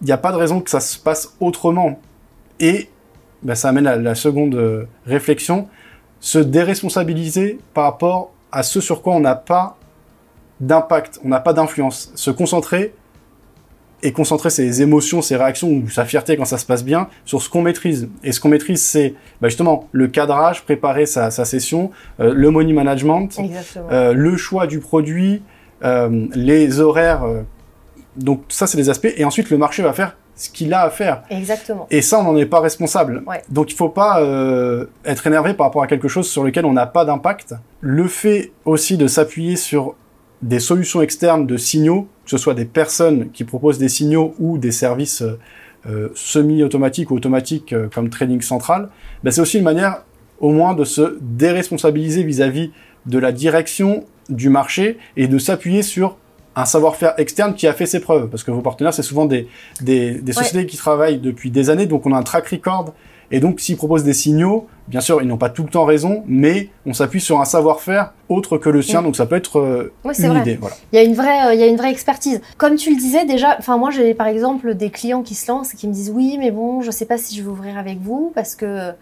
il 0.00 0.06
n'y 0.06 0.12
a 0.12 0.18
pas 0.18 0.32
de 0.32 0.36
raison 0.36 0.60
que 0.60 0.70
ça 0.70 0.80
se 0.80 0.98
passe 0.98 1.34
autrement. 1.40 1.98
Et 2.60 2.88
ben, 3.42 3.54
ça 3.54 3.68
amène 3.68 3.86
à 3.86 3.96
la 3.96 4.14
seconde 4.14 4.54
euh, 4.54 4.84
réflexion, 5.06 5.68
se 6.20 6.38
déresponsabiliser 6.38 7.58
par 7.74 7.84
rapport 7.84 8.32
à 8.52 8.62
ce 8.62 8.80
sur 8.80 9.02
quoi 9.02 9.14
on 9.14 9.20
n'a 9.20 9.34
pas 9.34 9.76
d'impact, 10.60 11.20
on 11.24 11.28
n'a 11.28 11.40
pas 11.40 11.52
d'influence. 11.52 12.10
Se 12.14 12.30
concentrer 12.30 12.94
et 14.02 14.12
concentrer 14.12 14.50
ses 14.50 14.82
émotions, 14.82 15.22
ses 15.22 15.36
réactions 15.36 15.68
ou 15.68 15.88
sa 15.88 16.04
fierté 16.04 16.36
quand 16.36 16.44
ça 16.44 16.58
se 16.58 16.66
passe 16.66 16.84
bien 16.84 17.08
sur 17.24 17.42
ce 17.42 17.48
qu'on 17.48 17.62
maîtrise. 17.62 18.08
Et 18.22 18.32
ce 18.32 18.40
qu'on 18.40 18.48
maîtrise, 18.48 18.82
c'est 18.82 19.14
ben, 19.40 19.48
justement 19.48 19.88
le 19.92 20.08
cadrage, 20.08 20.64
préparer 20.64 21.06
sa, 21.06 21.30
sa 21.30 21.44
session, 21.44 21.90
euh, 22.20 22.32
le 22.34 22.50
money 22.50 22.72
management, 22.72 23.38
euh, 23.90 24.12
le 24.12 24.36
choix 24.36 24.66
du 24.66 24.80
produit, 24.80 25.42
euh, 25.84 26.26
les 26.34 26.80
horaires. 26.80 27.24
Donc 28.16 28.42
ça, 28.48 28.66
c'est 28.66 28.76
des 28.76 28.90
aspects. 28.90 29.12
Et 29.16 29.24
ensuite, 29.24 29.50
le 29.50 29.58
marché 29.58 29.82
va 29.82 29.92
faire 29.92 30.16
ce 30.34 30.50
qu'il 30.50 30.72
a 30.74 30.82
à 30.82 30.90
faire. 30.90 31.22
Exactement. 31.30 31.86
Et 31.90 32.02
ça, 32.02 32.18
on 32.18 32.24
n'en 32.24 32.36
est 32.36 32.46
pas 32.46 32.60
responsable. 32.60 33.22
Ouais. 33.26 33.42
Donc 33.48 33.72
il 33.72 33.74
faut 33.74 33.88
pas 33.88 34.20
euh, 34.20 34.86
être 35.04 35.26
énervé 35.26 35.54
par 35.54 35.66
rapport 35.66 35.82
à 35.82 35.86
quelque 35.86 36.08
chose 36.08 36.28
sur 36.28 36.44
lequel 36.44 36.66
on 36.66 36.74
n'a 36.74 36.86
pas 36.86 37.04
d'impact. 37.04 37.54
Le 37.80 38.06
fait 38.06 38.52
aussi 38.66 38.98
de 38.98 39.06
s'appuyer 39.06 39.56
sur 39.56 39.94
des 40.42 40.60
solutions 40.60 41.00
externes 41.00 41.46
de 41.46 41.56
signaux, 41.56 42.08
que 42.24 42.30
ce 42.30 42.38
soit 42.38 42.54
des 42.54 42.64
personnes 42.64 43.30
qui 43.30 43.44
proposent 43.44 43.78
des 43.78 43.88
signaux 43.88 44.34
ou 44.38 44.58
des 44.58 44.72
services 44.72 45.22
euh, 45.22 45.38
euh, 45.88 46.08
semi-automatiques 46.14 47.10
ou 47.10 47.14
automatiques 47.14 47.72
euh, 47.72 47.88
comme 47.92 48.10
Trading 48.10 48.40
Central, 48.40 48.88
ben, 49.22 49.30
c'est 49.30 49.40
aussi 49.40 49.58
une 49.58 49.64
manière 49.64 50.02
au 50.40 50.50
moins 50.50 50.74
de 50.74 50.84
se 50.84 51.16
déresponsabiliser 51.20 52.22
vis-à-vis 52.22 52.72
de 53.06 53.18
la 53.18 53.32
direction 53.32 54.04
du 54.28 54.48
marché 54.48 54.98
et 55.16 55.28
de 55.28 55.38
s'appuyer 55.38 55.82
sur 55.82 56.18
un 56.56 56.64
savoir-faire 56.64 57.14
externe 57.18 57.54
qui 57.54 57.66
a 57.66 57.72
fait 57.74 57.86
ses 57.86 58.00
preuves. 58.00 58.28
Parce 58.28 58.42
que 58.42 58.50
vos 58.50 58.62
partenaires, 58.62 58.94
c'est 58.94 59.02
souvent 59.02 59.26
des, 59.26 59.46
des, 59.82 60.14
des 60.14 60.36
Ouais. 60.36 60.42
sociétés 60.42 60.66
qui 60.66 60.76
travaillent 60.76 61.18
depuis 61.18 61.50
des 61.50 61.70
années, 61.70 61.86
donc 61.86 62.06
on 62.06 62.12
a 62.12 62.18
un 62.18 62.22
track 62.22 62.48
record. 62.48 62.94
Et 63.32 63.40
donc, 63.40 63.58
s'ils 63.58 63.76
proposent 63.76 64.04
des 64.04 64.14
signaux, 64.14 64.68
bien 64.86 65.00
sûr, 65.00 65.20
ils 65.20 65.26
n'ont 65.26 65.36
pas 65.36 65.48
tout 65.50 65.64
le 65.64 65.68
temps 65.68 65.84
raison, 65.84 66.22
mais 66.28 66.68
on 66.86 66.94
s'appuie 66.94 67.20
sur 67.20 67.40
un 67.40 67.44
savoir-faire 67.44 68.12
autre 68.28 68.56
que 68.56 68.68
le 68.70 68.82
sien, 68.82 69.00
Mm. 69.00 69.04
donc 69.04 69.16
ça 69.16 69.26
peut 69.26 69.34
être 69.34 69.58
euh, 69.58 69.92
une 70.04 70.12
vrai. 70.28 70.40
idée. 70.42 70.54
Voilà. 70.60 70.76
Il 70.92 70.96
y 70.96 70.98
a 71.00 71.02
une 71.02 71.14
vraie, 71.14 71.46
euh, 71.48 71.54
il 71.54 71.58
y 71.58 71.62
a 71.64 71.66
une 71.66 71.76
vraie 71.76 71.90
expertise. 71.90 72.40
Comme 72.56 72.76
tu 72.76 72.90
le 72.90 72.96
disais 72.96 73.24
déjà, 73.24 73.56
enfin 73.58 73.78
moi 73.78 73.90
j'ai 73.90 74.14
par 74.14 74.28
exemple 74.28 74.74
des 74.76 74.90
clients 74.90 75.22
qui 75.22 75.34
se 75.34 75.50
lancent 75.50 75.74
et 75.74 75.76
qui 75.76 75.88
me 75.88 75.92
disent 75.92 76.12
oui 76.14 76.36
mais 76.38 76.52
bon 76.52 76.82
je 76.82 76.90
sais 76.92 77.04
pas 77.04 77.18
si 77.18 77.34
je 77.36 77.42
vais 77.42 77.48
ouvrir 77.48 77.76
avec 77.78 77.98
vous 78.00 78.30
parce 78.32 78.54
que 78.54 78.92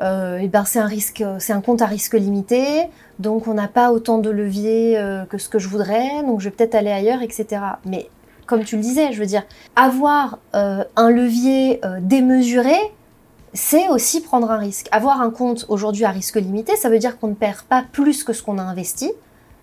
euh, 0.00 0.38
eh 0.40 0.48
ben 0.48 0.64
c'est 0.64 0.78
un 0.78 0.86
risque, 0.86 1.22
c'est 1.38 1.52
un 1.52 1.60
compte 1.60 1.82
à 1.82 1.86
risque 1.86 2.14
limité, 2.14 2.88
donc 3.18 3.46
on 3.46 3.54
n'a 3.54 3.68
pas 3.68 3.92
autant 3.92 4.18
de 4.18 4.30
levier 4.30 4.98
euh, 4.98 5.24
que 5.26 5.36
ce 5.38 5.48
que 5.48 5.58
je 5.58 5.68
voudrais, 5.68 6.22
donc 6.22 6.40
je 6.40 6.44
vais 6.44 6.50
peut-être 6.50 6.74
aller 6.74 6.90
ailleurs, 6.90 7.22
etc. 7.22 7.62
Mais 7.84 8.08
comme 8.46 8.64
tu 8.64 8.76
le 8.76 8.82
disais, 8.82 9.12
je 9.12 9.20
veux 9.20 9.26
dire, 9.26 9.42
avoir 9.76 10.38
euh, 10.54 10.84
un 10.96 11.10
levier 11.10 11.80
démesuré, 12.00 12.76
c'est 13.52 13.88
aussi 13.88 14.20
prendre 14.22 14.50
un 14.50 14.58
risque. 14.58 14.88
Avoir 14.92 15.20
un 15.20 15.30
compte 15.30 15.66
aujourd'hui 15.68 16.04
à 16.04 16.10
risque 16.10 16.36
limité, 16.36 16.76
ça 16.76 16.88
veut 16.88 16.98
dire 16.98 17.18
qu'on 17.18 17.28
ne 17.28 17.34
perd 17.34 17.62
pas 17.62 17.84
plus 17.92 18.24
que 18.24 18.32
ce 18.32 18.42
qu'on 18.42 18.58
a 18.58 18.62
investi. 18.62 19.12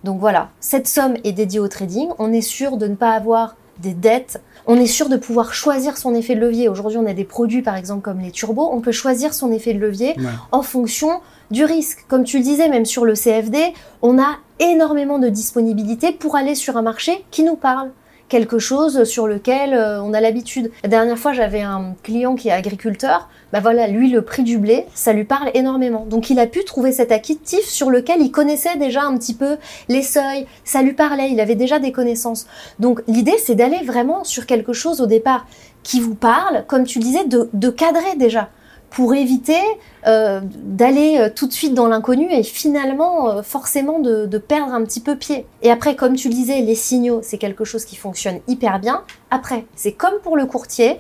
Donc 0.04 0.20
voilà, 0.20 0.50
cette 0.60 0.88
somme 0.88 1.16
est 1.24 1.32
dédiée 1.32 1.60
au 1.60 1.68
trading. 1.68 2.10
On 2.20 2.32
est 2.32 2.42
sûr 2.42 2.78
de 2.78 2.88
ne 2.88 2.96
pas 2.96 3.12
avoir 3.12 3.56
des 3.80 3.94
dettes. 3.94 4.42
On 4.66 4.76
est 4.76 4.86
sûr 4.88 5.08
de 5.10 5.16
pouvoir 5.18 5.54
choisir 5.54 5.98
son 5.98 6.14
effet 6.14 6.36
de 6.36 6.42
levier. 6.42 6.68
Aujourd'hui, 6.70 6.98
on 6.98 7.06
a 7.06 7.14
des 7.14 7.24
produits, 7.24 7.62
par 7.62 7.76
exemple, 7.76 8.02
comme 8.02 8.20
les 8.20 8.32
turbos. 8.32 8.70
On 8.72 8.82
peut 8.82 8.92
choisir 8.92 9.34
son 9.34 9.52
effet 9.52 9.74
de 9.74 9.80
levier 9.80 10.16
Ouais. 10.18 10.26
en 10.52 10.62
fonction 10.62 11.22
du 11.52 11.64
risque. 11.64 12.04
Comme 12.10 12.24
tu 12.26 12.38
le 12.38 12.44
disais, 12.44 12.68
même 12.68 12.86
sur 12.86 13.06
le 13.06 13.14
CFD, 13.14 13.74
on 14.02 14.20
a 14.20 14.38
énormément 14.60 15.20
de 15.20 15.30
disponibilité 15.30 16.12
pour 16.12 16.36
aller 16.36 16.56
sur 16.56 16.76
un 16.76 16.82
marché 16.82 17.24
qui 17.32 17.44
nous 17.44 17.56
parle. 17.56 17.92
Quelque 18.30 18.60
chose 18.60 19.06
sur 19.06 19.26
lequel 19.26 19.74
euh, 19.74 20.02
on 20.02 20.14
a 20.14 20.20
l'habitude. 20.20 20.70
La 20.84 20.90
dernière 20.90 21.18
fois, 21.18 21.32
j'avais 21.32 21.62
un 21.62 21.96
client 22.04 22.36
qui 22.36 22.50
est 22.50 22.52
agriculteur. 22.52 23.30
Bah 23.54 23.62
voilà, 23.62 23.88
lui, 23.88 24.10
le 24.10 24.22
prix 24.22 24.44
du 24.44 24.58
blé, 24.58 24.86
ça 24.94 25.14
lui 25.14 25.24
parle 25.24 25.50
énormément. 25.54 26.06
Donc, 26.06 26.30
il 26.30 26.40
a 26.40 26.48
pu 26.48 26.66
trouver 26.66 26.92
cet 26.92 27.14
actif 27.14 27.66
sur 27.66 27.90
lequel 27.90 28.22
il 28.22 28.32
connaissait 28.32 28.76
déjà 28.78 29.04
un 29.04 29.18
petit 29.18 29.34
peu 29.34 29.58
les 29.88 30.02
seuils. 30.02 30.46
Ça 30.66 30.82
lui 30.82 30.94
parlait, 30.94 31.32
il 31.32 31.40
avait 31.40 31.56
déjà 31.56 31.80
des 31.80 31.94
connaissances. 31.94 32.48
Donc, 32.80 33.02
l'idée, 33.08 33.38
c'est 33.38 33.56
d'aller 33.56 33.84
vraiment 33.86 34.26
sur 34.26 34.46
quelque 34.46 34.74
chose 34.74 35.00
au 35.00 35.06
départ 35.06 35.46
qui 35.84 36.02
vous 36.02 36.16
parle, 36.16 36.66
comme 36.68 36.84
tu 36.84 37.00
disais, 37.00 37.24
de, 37.26 37.50
de 37.54 37.70
cadrer 37.70 38.16
déjà 38.18 38.50
pour 38.90 39.14
éviter 39.14 39.60
euh, 40.06 40.42
d'aller 40.44 41.18
euh, 41.20 41.30
tout 41.34 41.48
de 41.48 41.54
suite 41.54 41.74
dans 41.74 41.88
l'inconnu 41.88 42.28
et 42.32 42.44
finalement 42.44 43.30
euh, 43.30 43.42
forcément 43.44 44.00
de, 44.00 44.26
de 44.26 44.38
perdre 44.38 44.74
un 44.74 44.84
petit 44.84 45.02
peu 45.02 45.16
pied. 45.16 45.46
Et 45.62 45.72
après, 45.72 45.96
comme 45.96 46.16
tu 46.16 46.30
le 46.30 46.34
disais, 46.34 46.62
les 46.62 46.76
signaux, 46.76 47.20
c'est 47.22 47.38
quelque 47.38 47.66
chose 47.66 47.86
qui 47.86 47.96
fonctionne 47.96 48.40
hyper 48.48 48.80
bien. 48.80 49.04
Après, 49.30 49.66
c'est 49.76 49.92
comme 49.92 50.20
pour 50.24 50.38
le 50.38 50.46
courtier, 50.46 51.00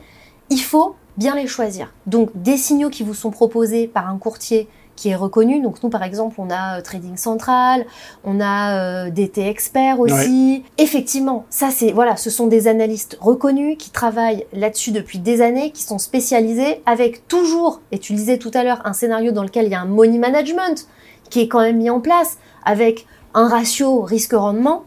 il 0.50 0.62
faut 0.62 0.95
bien 1.17 1.36
les 1.36 1.47
choisir. 1.47 1.93
Donc 2.06 2.30
des 2.36 2.58
signaux 2.58 2.89
qui 2.89 3.04
vous 3.04 3.13
sont 3.13 3.32
proposés 3.32 3.88
par 3.88 4.10
un 4.10 4.17
courtier 4.17 4.67
qui 4.97 5.10
est 5.10 5.15
reconnu. 5.15 5.62
Donc 5.62 5.81
nous, 5.81 5.89
par 5.89 6.03
exemple, 6.03 6.36
on 6.39 6.49
a 6.49 6.79
euh, 6.79 6.81
Trading 6.81 7.15
Central, 7.15 7.86
on 8.25 8.41
a 8.41 9.05
euh, 9.05 9.10
DT 9.10 9.47
Expert 9.47 10.01
aussi. 10.01 10.65
Effectivement, 10.77 11.45
ça 11.49 11.69
c'est 11.71 11.93
voilà, 11.93 12.17
ce 12.17 12.29
sont 12.29 12.47
des 12.47 12.67
analystes 12.67 13.17
reconnus 13.21 13.77
qui 13.79 13.91
travaillent 13.91 14.45
là-dessus 14.51 14.91
depuis 14.91 15.19
des 15.19 15.41
années, 15.41 15.71
qui 15.71 15.83
sont 15.83 15.99
spécialisés 15.99 16.81
avec 16.86 17.29
toujours, 17.29 17.81
et 17.93 17.99
tu 17.99 18.12
le 18.12 18.17
disais 18.17 18.38
tout 18.38 18.51
à 18.53 18.63
l'heure, 18.63 18.81
un 18.83 18.93
scénario 18.93 19.31
dans 19.31 19.43
lequel 19.43 19.67
il 19.67 19.71
y 19.71 19.75
a 19.75 19.81
un 19.81 19.86
money 19.86 20.17
management 20.17 20.88
qui 21.29 21.41
est 21.41 21.47
quand 21.47 21.62
même 21.62 21.77
mis 21.77 21.89
en 21.89 22.01
place 22.01 22.38
avec 22.65 23.05
un 23.33 23.47
ratio 23.47 24.01
risque-rendement. 24.01 24.83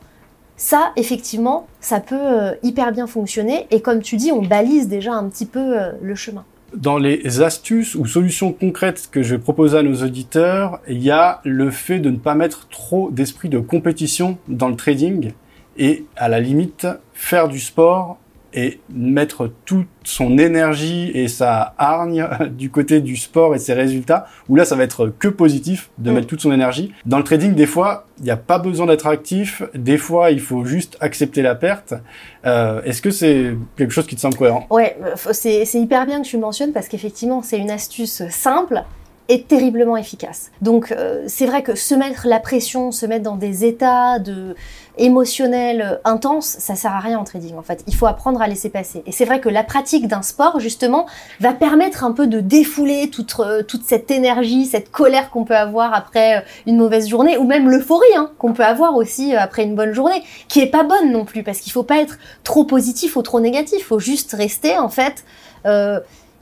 Ça, 0.56 0.92
effectivement, 0.96 1.66
ça 1.80 2.00
peut 2.00 2.16
euh, 2.20 2.54
hyper 2.62 2.92
bien 2.92 3.06
fonctionner. 3.06 3.66
Et 3.70 3.80
comme 3.80 4.02
tu 4.02 4.16
dis, 4.16 4.32
on 4.32 4.42
balise 4.42 4.88
déjà 4.88 5.14
un 5.14 5.26
petit 5.28 5.46
peu 5.46 5.76
le 6.02 6.14
chemin. 6.14 6.44
Dans 6.74 6.98
les 6.98 7.42
astuces 7.42 7.96
ou 7.96 8.06
solutions 8.06 8.52
concrètes 8.52 9.08
que 9.10 9.22
je 9.22 9.34
vais 9.34 9.40
proposer 9.40 9.78
à 9.78 9.82
nos 9.82 10.04
auditeurs, 10.04 10.80
il 10.86 11.02
y 11.02 11.10
a 11.10 11.40
le 11.44 11.70
fait 11.70 11.98
de 11.98 12.10
ne 12.10 12.16
pas 12.16 12.34
mettre 12.34 12.68
trop 12.68 13.10
d'esprit 13.10 13.48
de 13.48 13.58
compétition 13.58 14.38
dans 14.46 14.68
le 14.68 14.76
trading 14.76 15.32
et 15.76 16.04
à 16.16 16.28
la 16.28 16.38
limite 16.38 16.86
faire 17.12 17.48
du 17.48 17.58
sport 17.58 18.18
et 18.54 18.80
mettre 18.92 19.50
toute 19.64 19.86
son 20.04 20.38
énergie 20.38 21.10
et 21.14 21.28
sa 21.28 21.74
hargne 21.78 22.26
du 22.50 22.70
côté 22.70 23.00
du 23.00 23.16
sport 23.16 23.54
et 23.54 23.58
ses 23.58 23.74
résultats, 23.74 24.26
où 24.48 24.56
là 24.56 24.64
ça 24.64 24.76
va 24.76 24.82
être 24.84 25.12
que 25.18 25.28
positif 25.28 25.90
de 25.98 26.10
Mm. 26.10 26.14
mettre 26.14 26.26
toute 26.26 26.40
son 26.40 26.52
énergie. 26.52 26.92
Dans 27.06 27.18
le 27.18 27.24
trading, 27.24 27.54
des 27.54 27.66
fois, 27.66 28.06
il 28.18 28.24
n'y 28.24 28.30
a 28.30 28.36
pas 28.36 28.58
besoin 28.58 28.86
d'être 28.86 29.06
actif, 29.06 29.62
des 29.74 29.98
fois 29.98 30.30
il 30.30 30.40
faut 30.40 30.64
juste 30.64 30.96
accepter 31.00 31.42
la 31.42 31.54
perte. 31.54 31.94
Euh, 32.46 32.82
Est-ce 32.82 33.00
que 33.02 33.10
c'est 33.10 33.54
quelque 33.76 33.92
chose 33.92 34.06
qui 34.06 34.16
te 34.16 34.20
semble 34.20 34.36
cohérent? 34.36 34.66
Ouais, 34.70 34.96
euh, 35.04 35.14
c'est 35.32 35.64
hyper 35.74 36.06
bien 36.06 36.20
que 36.22 36.26
tu 36.26 36.36
le 36.36 36.42
mentionnes 36.42 36.72
parce 36.72 36.88
qu'effectivement, 36.88 37.42
c'est 37.42 37.58
une 37.58 37.70
astuce 37.70 38.22
simple 38.30 38.82
est 39.30 39.46
terriblement 39.46 39.96
efficace. 39.96 40.50
Donc 40.60 40.90
euh, 40.90 41.22
c'est 41.28 41.46
vrai 41.46 41.62
que 41.62 41.76
se 41.76 41.94
mettre 41.94 42.26
la 42.26 42.40
pression, 42.40 42.90
se 42.90 43.06
mettre 43.06 43.22
dans 43.22 43.36
des 43.36 43.64
états 43.64 44.18
de 44.18 44.56
émotionnels 44.98 46.00
intenses, 46.04 46.56
ça 46.58 46.74
sert 46.74 46.92
à 46.92 46.98
rien 46.98 47.16
en 47.16 47.22
trading 47.22 47.56
en 47.56 47.62
fait. 47.62 47.84
Il 47.86 47.94
faut 47.94 48.06
apprendre 48.06 48.42
à 48.42 48.48
laisser 48.48 48.70
passer. 48.70 49.02
Et 49.06 49.12
c'est 49.12 49.24
vrai 49.24 49.40
que 49.40 49.48
la 49.48 49.62
pratique 49.62 50.08
d'un 50.08 50.22
sport 50.22 50.58
justement 50.58 51.06
va 51.38 51.52
permettre 51.52 52.02
un 52.02 52.10
peu 52.10 52.26
de 52.26 52.40
défouler 52.40 53.08
toute, 53.08 53.32
euh, 53.38 53.62
toute 53.62 53.84
cette 53.84 54.10
énergie, 54.10 54.66
cette 54.66 54.90
colère 54.90 55.30
qu'on 55.30 55.44
peut 55.44 55.56
avoir 55.56 55.94
après 55.94 56.38
euh, 56.38 56.40
une 56.66 56.76
mauvaise 56.76 57.08
journée 57.08 57.38
ou 57.38 57.44
même 57.44 57.70
l'euphorie 57.70 58.16
hein, 58.16 58.32
qu'on 58.38 58.52
peut 58.52 58.64
avoir 58.64 58.96
aussi 58.96 59.36
après 59.36 59.62
une 59.62 59.76
bonne 59.76 59.92
journée, 59.92 60.24
qui 60.48 60.60
est 60.60 60.70
pas 60.70 60.82
bonne 60.82 61.12
non 61.12 61.24
plus 61.24 61.44
parce 61.44 61.60
qu'il 61.60 61.72
faut 61.72 61.84
pas 61.84 61.98
être 61.98 62.18
trop 62.42 62.64
positif 62.64 63.14
ou 63.14 63.22
trop 63.22 63.38
négatif. 63.38 63.78
Il 63.78 63.84
faut 63.84 64.00
juste 64.00 64.32
rester 64.32 64.76
en 64.76 64.88
fait 64.88 65.24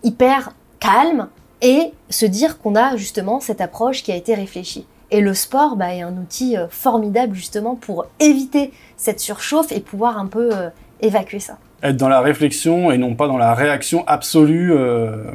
hyper 0.02 0.52
calme 0.80 1.28
et 1.62 1.92
se 2.10 2.26
dire 2.26 2.58
qu'on 2.58 2.74
a 2.74 2.96
justement 2.96 3.40
cette 3.40 3.60
approche 3.60 4.02
qui 4.02 4.12
a 4.12 4.16
été 4.16 4.34
réfléchie. 4.34 4.86
Et 5.10 5.20
le 5.20 5.34
sport 5.34 5.76
bah, 5.76 5.94
est 5.94 6.02
un 6.02 6.16
outil 6.16 6.56
euh, 6.56 6.66
formidable 6.68 7.34
justement 7.34 7.74
pour 7.74 8.06
éviter 8.20 8.72
cette 8.96 9.20
surchauffe 9.20 9.72
et 9.72 9.80
pouvoir 9.80 10.18
un 10.18 10.26
peu 10.26 10.50
euh, 10.52 10.68
évacuer 11.00 11.40
ça. 11.40 11.58
Être 11.82 11.96
dans 11.96 12.08
la 12.08 12.20
réflexion 12.20 12.90
et 12.90 12.98
non 12.98 13.14
pas 13.14 13.26
dans 13.26 13.38
la 13.38 13.54
réaction 13.54 14.04
absolue 14.06 14.72
euh, 14.72 15.30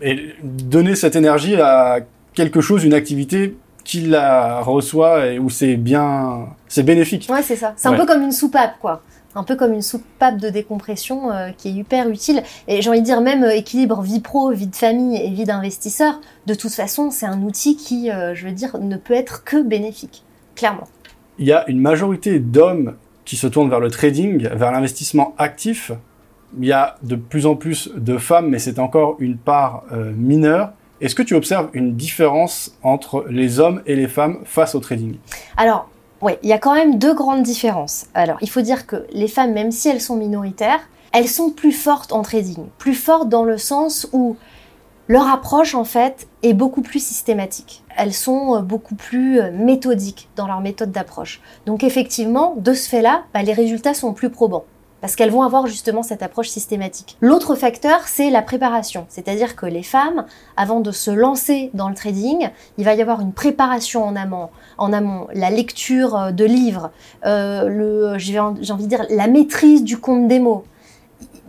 et 0.00 0.34
donner 0.42 0.96
cette 0.96 1.14
énergie 1.14 1.56
à 1.56 2.00
quelque 2.34 2.60
chose, 2.60 2.84
une 2.84 2.94
activité 2.94 3.56
qui 3.84 4.02
la 4.02 4.60
reçoit 4.60 5.26
et 5.26 5.38
où 5.38 5.50
c'est 5.50 5.76
bien, 5.76 6.46
c'est 6.68 6.82
bénéfique. 6.82 7.28
Ouais, 7.30 7.42
c'est 7.42 7.56
ça. 7.56 7.74
C'est 7.76 7.88
un 7.88 7.94
peu 7.94 8.06
comme 8.06 8.22
une 8.22 8.32
soupape, 8.32 8.74
quoi 8.80 9.02
un 9.34 9.44
peu 9.44 9.56
comme 9.56 9.72
une 9.72 9.82
soupape 9.82 10.38
de 10.38 10.48
décompression 10.48 11.30
euh, 11.30 11.50
qui 11.56 11.68
est 11.68 11.72
hyper 11.72 12.08
utile. 12.08 12.42
Et 12.68 12.82
j'ai 12.82 12.90
envie 12.90 13.00
de 13.00 13.04
dire 13.04 13.20
même 13.20 13.44
euh, 13.44 13.54
équilibre 13.54 14.02
vie 14.02 14.20
pro, 14.20 14.50
vie 14.50 14.66
de 14.66 14.76
famille 14.76 15.16
et 15.16 15.30
vie 15.30 15.44
d'investisseur, 15.44 16.20
de 16.46 16.54
toute 16.54 16.72
façon, 16.72 17.10
c'est 17.10 17.26
un 17.26 17.42
outil 17.42 17.76
qui, 17.76 18.10
euh, 18.10 18.34
je 18.34 18.46
veux 18.46 18.52
dire, 18.52 18.78
ne 18.78 18.96
peut 18.96 19.14
être 19.14 19.44
que 19.44 19.62
bénéfique, 19.62 20.24
clairement. 20.54 20.88
Il 21.38 21.46
y 21.46 21.52
a 21.52 21.68
une 21.68 21.80
majorité 21.80 22.38
d'hommes 22.38 22.96
qui 23.24 23.36
se 23.36 23.46
tournent 23.46 23.70
vers 23.70 23.80
le 23.80 23.90
trading, 23.90 24.48
vers 24.48 24.72
l'investissement 24.72 25.34
actif. 25.38 25.92
Il 26.58 26.66
y 26.66 26.72
a 26.72 26.96
de 27.02 27.14
plus 27.14 27.46
en 27.46 27.54
plus 27.54 27.90
de 27.94 28.18
femmes, 28.18 28.48
mais 28.48 28.58
c'est 28.58 28.80
encore 28.80 29.16
une 29.20 29.36
part 29.36 29.84
mineure. 30.16 30.72
Est-ce 31.00 31.14
que 31.14 31.22
tu 31.22 31.34
observes 31.34 31.70
une 31.72 31.94
différence 31.94 32.76
entre 32.82 33.24
les 33.30 33.60
hommes 33.60 33.82
et 33.86 33.94
les 33.94 34.08
femmes 34.08 34.40
face 34.44 34.74
au 34.74 34.80
trading? 34.80 35.16
Alors, 35.56 35.88
oui, 36.22 36.32
il 36.42 36.48
y 36.48 36.52
a 36.52 36.58
quand 36.58 36.74
même 36.74 36.98
deux 36.98 37.14
grandes 37.14 37.42
différences. 37.42 38.06
Alors, 38.14 38.36
il 38.42 38.50
faut 38.50 38.60
dire 38.60 38.86
que 38.86 39.06
les 39.12 39.28
femmes, 39.28 39.52
même 39.52 39.72
si 39.72 39.88
elles 39.88 40.00
sont 40.00 40.16
minoritaires, 40.16 40.80
elles 41.12 41.28
sont 41.28 41.50
plus 41.50 41.72
fortes 41.72 42.12
en 42.12 42.22
trading. 42.22 42.66
Plus 42.78 42.94
fortes 42.94 43.28
dans 43.28 43.44
le 43.44 43.56
sens 43.56 44.06
où 44.12 44.36
leur 45.08 45.28
approche, 45.28 45.74
en 45.74 45.84
fait, 45.84 46.28
est 46.42 46.52
beaucoup 46.52 46.82
plus 46.82 47.04
systématique. 47.04 47.82
Elles 47.96 48.12
sont 48.12 48.56
euh, 48.56 48.60
beaucoup 48.60 48.94
plus 48.94 49.40
euh, 49.40 49.50
méthodiques 49.50 50.28
dans 50.36 50.46
leur 50.46 50.60
méthode 50.60 50.92
d'approche. 50.92 51.40
Donc, 51.66 51.82
effectivement, 51.82 52.54
de 52.56 52.74
ce 52.74 52.88
fait-là, 52.88 53.24
bah, 53.34 53.42
les 53.42 53.52
résultats 53.52 53.94
sont 53.94 54.12
plus 54.12 54.30
probants 54.30 54.64
parce 55.00 55.16
qu'elles 55.16 55.30
vont 55.30 55.42
avoir 55.42 55.66
justement 55.66 56.02
cette 56.02 56.22
approche 56.22 56.48
systématique. 56.48 57.16
L'autre 57.20 57.54
facteur, 57.54 58.00
c'est 58.06 58.30
la 58.30 58.42
préparation, 58.42 59.06
c'est-à-dire 59.08 59.56
que 59.56 59.66
les 59.66 59.82
femmes, 59.82 60.26
avant 60.56 60.80
de 60.80 60.92
se 60.92 61.10
lancer 61.10 61.70
dans 61.74 61.88
le 61.88 61.94
trading, 61.94 62.50
il 62.78 62.84
va 62.84 62.94
y 62.94 63.02
avoir 63.02 63.20
une 63.20 63.32
préparation 63.32 64.04
en 64.04 64.16
amont, 64.16 64.50
en 64.78 64.92
amont, 64.92 65.26
la 65.32 65.50
lecture 65.50 66.16
euh, 66.16 66.30
de 66.30 66.44
livres, 66.44 66.90
euh, 67.24 68.14
j'ai 68.18 68.38
envie 68.38 68.84
de 68.84 68.88
dire 68.88 69.06
la 69.10 69.26
maîtrise 69.26 69.84
du 69.84 69.98
compte 69.98 70.28
démo, 70.28 70.64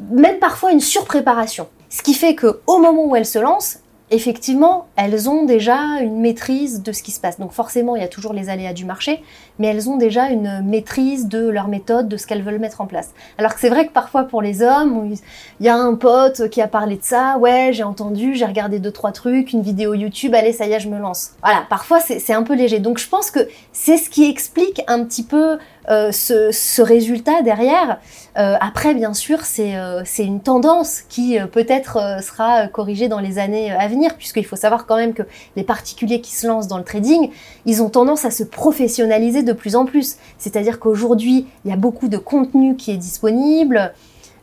même 0.10 0.40
parfois 0.40 0.72
une 0.72 0.80
surpréparation. 0.80 1.68
Ce 1.90 2.02
qui 2.02 2.14
fait 2.14 2.36
que 2.36 2.62
au 2.68 2.80
moment 2.80 3.06
où 3.06 3.16
elles 3.16 3.26
se 3.26 3.40
lancent, 3.40 3.80
effectivement, 4.12 4.88
elles 4.98 5.30
ont 5.30 5.46
déjà 5.46 5.80
une 6.02 6.20
maîtrise 6.20 6.84
de 6.84 6.92
ce 6.92 7.02
qui 7.02 7.12
se 7.12 7.20
passe. 7.20 7.40
Donc 7.40 7.54
forcément, 7.54 7.96
il 7.96 8.02
y 8.02 8.06
a 8.06 8.10
toujours 8.10 8.34
les 8.34 8.50
aléas 8.50 8.74
du 8.74 8.84
marché, 8.84 9.24
mais 9.58 9.68
elles 9.68 9.90
ont 9.90 9.98
déjà 9.98 10.30
une 10.30 10.62
maîtrise 10.62 11.28
de 11.28 11.48
leur 11.48 11.70
méthode, 11.70 12.10
de 12.10 12.18
ce 12.18 12.28
qu'elles 12.28 12.44
veulent 12.44 12.60
mettre 12.60 12.82
en 12.82 12.86
place. 12.86 13.12
Alors 13.38 13.54
que 13.54 13.62
c'est 13.62 13.70
vrai 13.70 13.88
que 13.88 13.94
parfois 13.94 14.26
pour 14.26 14.42
les 14.42 14.62
hommes, 14.62 15.14
il 15.60 15.66
y 15.66 15.70
a 15.70 15.76
un 15.76 15.96
pote 15.96 16.50
qui 16.50 16.62
a 16.62 16.68
parlé 16.68 16.98
de 16.98 17.04
ça, 17.04 17.38
ouais, 17.38 17.72
j'ai 17.72 17.84
entendu, 17.84 18.36
j'ai 18.36 18.46
regardé 18.46 18.80
deux 18.80 18.92
trois 18.92 19.14
trucs, 19.14 19.54
une 19.54 19.62
vidéo 19.62 19.94
YouTube, 19.94 20.36
allez, 20.36 20.52
ça 20.52 20.68
y 20.68 20.74
est, 20.74 20.80
je 20.82 20.90
me 20.90 21.00
lance. 21.00 21.32
Voilà, 21.42 21.64
parfois 21.70 22.00
c'est 22.02 22.34
un 22.34 22.44
peu 22.44 22.54
léger. 22.54 22.80
Donc 22.80 22.98
je 22.98 23.08
pense 23.08 23.32
que 23.32 23.48
c'est 23.72 23.98
ce 23.98 24.10
qui 24.10 24.30
explique 24.30 24.82
un 24.88 25.06
petit 25.06 25.24
peu 25.24 25.58
euh, 25.90 26.12
ce, 26.12 26.82
résultat 26.82 27.42
derrière. 27.42 28.00
Euh, 28.38 28.56
après, 28.62 28.94
bien 28.94 29.14
sûr, 29.14 29.42
c'est 29.42 29.76
euh, 29.76 30.04
une 30.20 30.42
tendance 30.42 31.02
qui 31.10 31.38
peut-être 31.52 32.22
sera 32.22 32.68
corrigée 32.68 33.08
dans 33.08 33.20
les 33.20 33.40
années 33.40 33.72
à 33.72 33.88
venir, 33.88 34.16
puisqu'il 34.16 34.46
faut 34.46 34.56
savoir 34.56 34.86
quand 34.86 34.96
même 34.96 35.14
que 35.14 35.24
les 35.56 35.64
particuliers 35.64 36.22
qui 36.22 36.36
se 36.36 36.48
lancent 36.48 36.68
dans 36.68 36.78
le 36.78 36.84
trading, 36.84 37.32
ils 37.66 37.82
ont 37.82 37.90
tendance 37.90 38.26
à 38.26 38.32
se 38.32 38.44
professionnaliser 38.44 39.44
de 39.44 39.54
plus 39.54 39.76
en 39.76 39.86
plus. 39.86 40.18
C'est-à-dire 40.38 40.80
qu'aujourd'hui, 40.80 41.48
il 41.66 41.72
y 41.72 41.74
a 41.74 41.78
beaucoup 41.78 42.08
de 42.08 42.18
contenu 42.18 42.76
qui 42.76 42.92
est 42.92 42.98
disponible. 42.98 43.94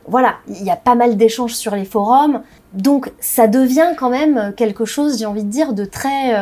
Voilà, 0.07 0.35
il 0.47 0.63
y 0.63 0.71
a 0.71 0.75
pas 0.75 0.95
mal 0.95 1.17
d'échanges 1.17 1.53
sur 1.53 1.75
les 1.75 1.85
forums. 1.85 2.41
Donc, 2.73 3.11
ça 3.19 3.47
devient 3.47 3.93
quand 3.97 4.09
même 4.09 4.53
quelque 4.55 4.85
chose, 4.85 5.19
j'ai 5.19 5.25
envie 5.25 5.43
de 5.43 5.49
dire, 5.49 5.73
de 5.73 5.85
très 5.85 6.33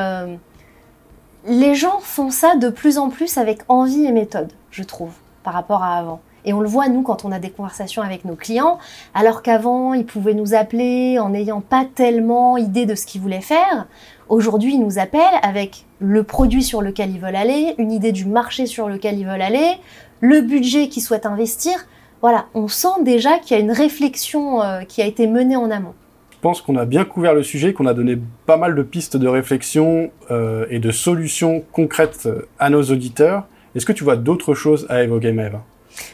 les 1.47 1.75
gens 1.75 1.99
font 2.01 2.29
ça 2.29 2.57
de 2.57 2.69
plus 2.69 2.97
en 2.97 3.09
plus 3.09 3.37
avec 3.37 3.61
envie 3.69 4.05
et 4.05 4.11
méthode, 4.11 4.51
je 4.69 4.83
trouve, 4.83 5.13
par 5.43 5.53
rapport 5.53 5.81
à 5.81 5.97
avant. 5.97 6.19
Et 6.43 6.53
on 6.53 6.59
le 6.59 6.67
voit, 6.67 6.89
nous, 6.89 7.01
quand 7.01 7.25
on 7.25 7.31
a 7.31 7.39
des 7.39 7.49
conversations 7.49 8.01
avec 8.01 8.25
nos 8.25 8.35
clients, 8.35 8.79
alors 9.13 9.41
qu'avant, 9.41 9.93
ils 9.93 10.05
pouvaient 10.05 10.33
nous 10.33 10.53
appeler 10.53 11.19
en 11.19 11.29
n'ayant 11.29 11.61
pas 11.61 11.85
tellement 11.95 12.57
idée 12.57 12.85
de 12.85 12.95
ce 12.95 13.05
qu'ils 13.05 13.21
voulaient 13.21 13.41
faire. 13.41 13.87
Aujourd'hui, 14.27 14.73
ils 14.73 14.79
nous 14.79 14.99
appellent 14.99 15.21
avec 15.41 15.85
le 15.99 16.23
produit 16.23 16.63
sur 16.63 16.81
lequel 16.81 17.11
ils 17.11 17.19
veulent 17.19 17.35
aller, 17.35 17.75
une 17.77 17.93
idée 17.93 18.11
du 18.11 18.25
marché 18.25 18.65
sur 18.65 18.89
lequel 18.89 19.17
ils 19.17 19.25
veulent 19.25 19.41
aller, 19.41 19.77
le 20.19 20.41
budget 20.41 20.89
qu'ils 20.89 21.03
souhaitent 21.03 21.25
investir. 21.25 21.73
Voilà, 22.21 22.45
on 22.55 22.67
sent 22.67 23.03
déjà 23.03 23.39
qu'il 23.39 23.55
y 23.55 23.59
a 23.59 23.63
une 23.63 23.71
réflexion 23.71 24.61
euh, 24.61 24.81
qui 24.81 25.01
a 25.01 25.05
été 25.05 25.27
menée 25.27 25.55
en 25.55 25.71
amont. 25.71 25.93
Je 26.37 26.41
pense 26.43 26.61
qu'on 26.61 26.75
a 26.75 26.85
bien 26.85 27.03
couvert 27.03 27.33
le 27.33 27.41
sujet, 27.41 27.73
qu'on 27.73 27.87
a 27.87 27.95
donné 27.95 28.15
pas 28.45 28.57
mal 28.57 28.75
de 28.75 28.83
pistes 28.83 29.17
de 29.17 29.27
réflexion 29.27 30.11
euh, 30.29 30.67
et 30.69 30.77
de 30.77 30.91
solutions 30.91 31.63
concrètes 31.71 32.27
euh, 32.27 32.47
à 32.59 32.69
nos 32.69 32.83
auditeurs. 32.83 33.45
Est-ce 33.73 33.87
que 33.87 33.91
tu 33.91 34.03
vois 34.03 34.17
d'autres 34.17 34.53
choses 34.53 34.85
à 34.87 35.01
évoquer, 35.01 35.31
Maëva 35.31 35.63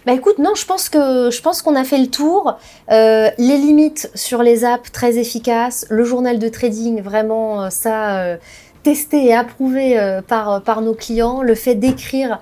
bah 0.05 0.13
écoute, 0.13 0.39
non, 0.39 0.55
je 0.55 0.65
pense 0.65 0.87
que 0.87 1.29
je 1.29 1.41
pense 1.41 1.61
qu'on 1.61 1.75
a 1.75 1.83
fait 1.83 1.97
le 1.97 2.07
tour. 2.07 2.57
Euh, 2.89 3.29
les 3.37 3.57
limites 3.57 4.09
sur 4.15 4.41
les 4.41 4.63
apps 4.63 4.89
très 4.93 5.17
efficaces, 5.17 5.85
le 5.89 6.05
journal 6.05 6.39
de 6.39 6.47
trading, 6.47 7.01
vraiment 7.01 7.69
ça, 7.69 8.37
testé 8.83 9.27
et 9.27 9.33
approuvé 9.33 9.97
euh, 9.97 10.21
par, 10.21 10.61
par 10.61 10.81
nos 10.81 10.93
clients. 10.93 11.41
Le 11.41 11.55
fait 11.55 11.75
d'écrire 11.75 12.39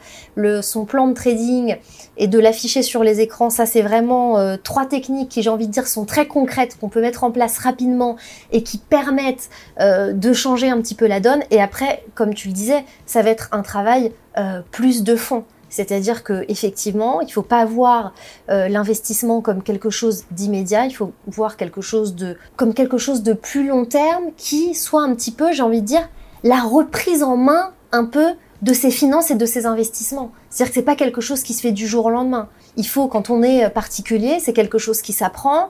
son 0.61 0.85
plan 0.85 1.07
de 1.07 1.13
trading 1.13 1.77
et 2.17 2.27
de 2.27 2.39
l'afficher 2.39 2.81
sur 2.81 3.03
les 3.03 3.21
écrans, 3.21 3.49
ça 3.49 3.65
c'est 3.65 3.81
vraiment 3.81 4.39
euh, 4.39 4.57
trois 4.61 4.85
techniques 4.85 5.29
qui 5.29 5.43
j'ai 5.43 5.49
envie 5.49 5.67
de 5.67 5.71
dire 5.71 5.87
sont 5.87 6.05
très 6.05 6.27
concrètes, 6.27 6.77
qu'on 6.79 6.89
peut 6.89 7.01
mettre 7.01 7.23
en 7.23 7.31
place 7.31 7.59
rapidement 7.59 8.17
et 8.51 8.63
qui 8.63 8.79
permettent 8.79 9.49
euh, 9.79 10.13
de 10.13 10.33
changer 10.33 10.69
un 10.69 10.81
petit 10.81 10.95
peu 10.95 11.05
la 11.05 11.19
donne. 11.19 11.43
Et 11.51 11.61
après, 11.61 12.03
comme 12.15 12.33
tu 12.33 12.47
le 12.47 12.53
disais, 12.53 12.83
ça 13.05 13.21
va 13.21 13.29
être 13.29 13.49
un 13.51 13.61
travail 13.61 14.11
plus 14.71 15.03
de 15.03 15.17
fond. 15.17 15.43
C'est-à-dire 15.67 16.23
que 16.23 16.45
effectivement, 16.47 17.19
il 17.19 17.29
faut 17.29 17.41
pas 17.41 17.65
voir 17.65 18.13
l'investissement 18.47 19.41
comme 19.41 19.61
quelque 19.61 19.89
chose 19.89 20.23
d'immédiat, 20.31 20.85
il 20.85 20.93
faut 20.93 21.11
voir 21.27 21.57
quelque 21.57 21.81
chose 21.81 22.15
de 22.15 22.37
comme 22.55 22.73
quelque 22.73 22.97
chose 22.97 23.23
de 23.23 23.33
plus 23.33 23.67
long 23.67 23.83
terme 23.83 24.31
qui 24.37 24.73
soit 24.73 25.03
un 25.03 25.13
petit 25.13 25.31
peu, 25.31 25.51
j'ai 25.51 25.63
envie 25.63 25.81
de 25.81 25.87
dire, 25.87 26.07
la 26.43 26.61
reprise 26.61 27.23
en 27.23 27.37
main 27.37 27.71
un 27.91 28.05
peu 28.05 28.27
de 28.61 28.73
ses 28.73 28.91
finances 28.91 29.31
et 29.31 29.35
de 29.35 29.45
ses 29.45 29.65
investissements. 29.65 30.31
C'est-à-dire 30.49 30.71
que 30.71 30.79
c'est 30.79 30.85
pas 30.85 30.95
quelque 30.95 31.21
chose 31.21 31.41
qui 31.41 31.53
se 31.53 31.61
fait 31.61 31.71
du 31.71 31.87
jour 31.87 32.05
au 32.05 32.09
lendemain. 32.09 32.47
Il 32.77 32.87
faut, 32.87 33.07
quand 33.07 33.29
on 33.29 33.41
est 33.41 33.69
particulier, 33.69 34.39
c'est 34.39 34.53
quelque 34.53 34.77
chose 34.77 35.01
qui 35.01 35.13
s'apprend. 35.13 35.69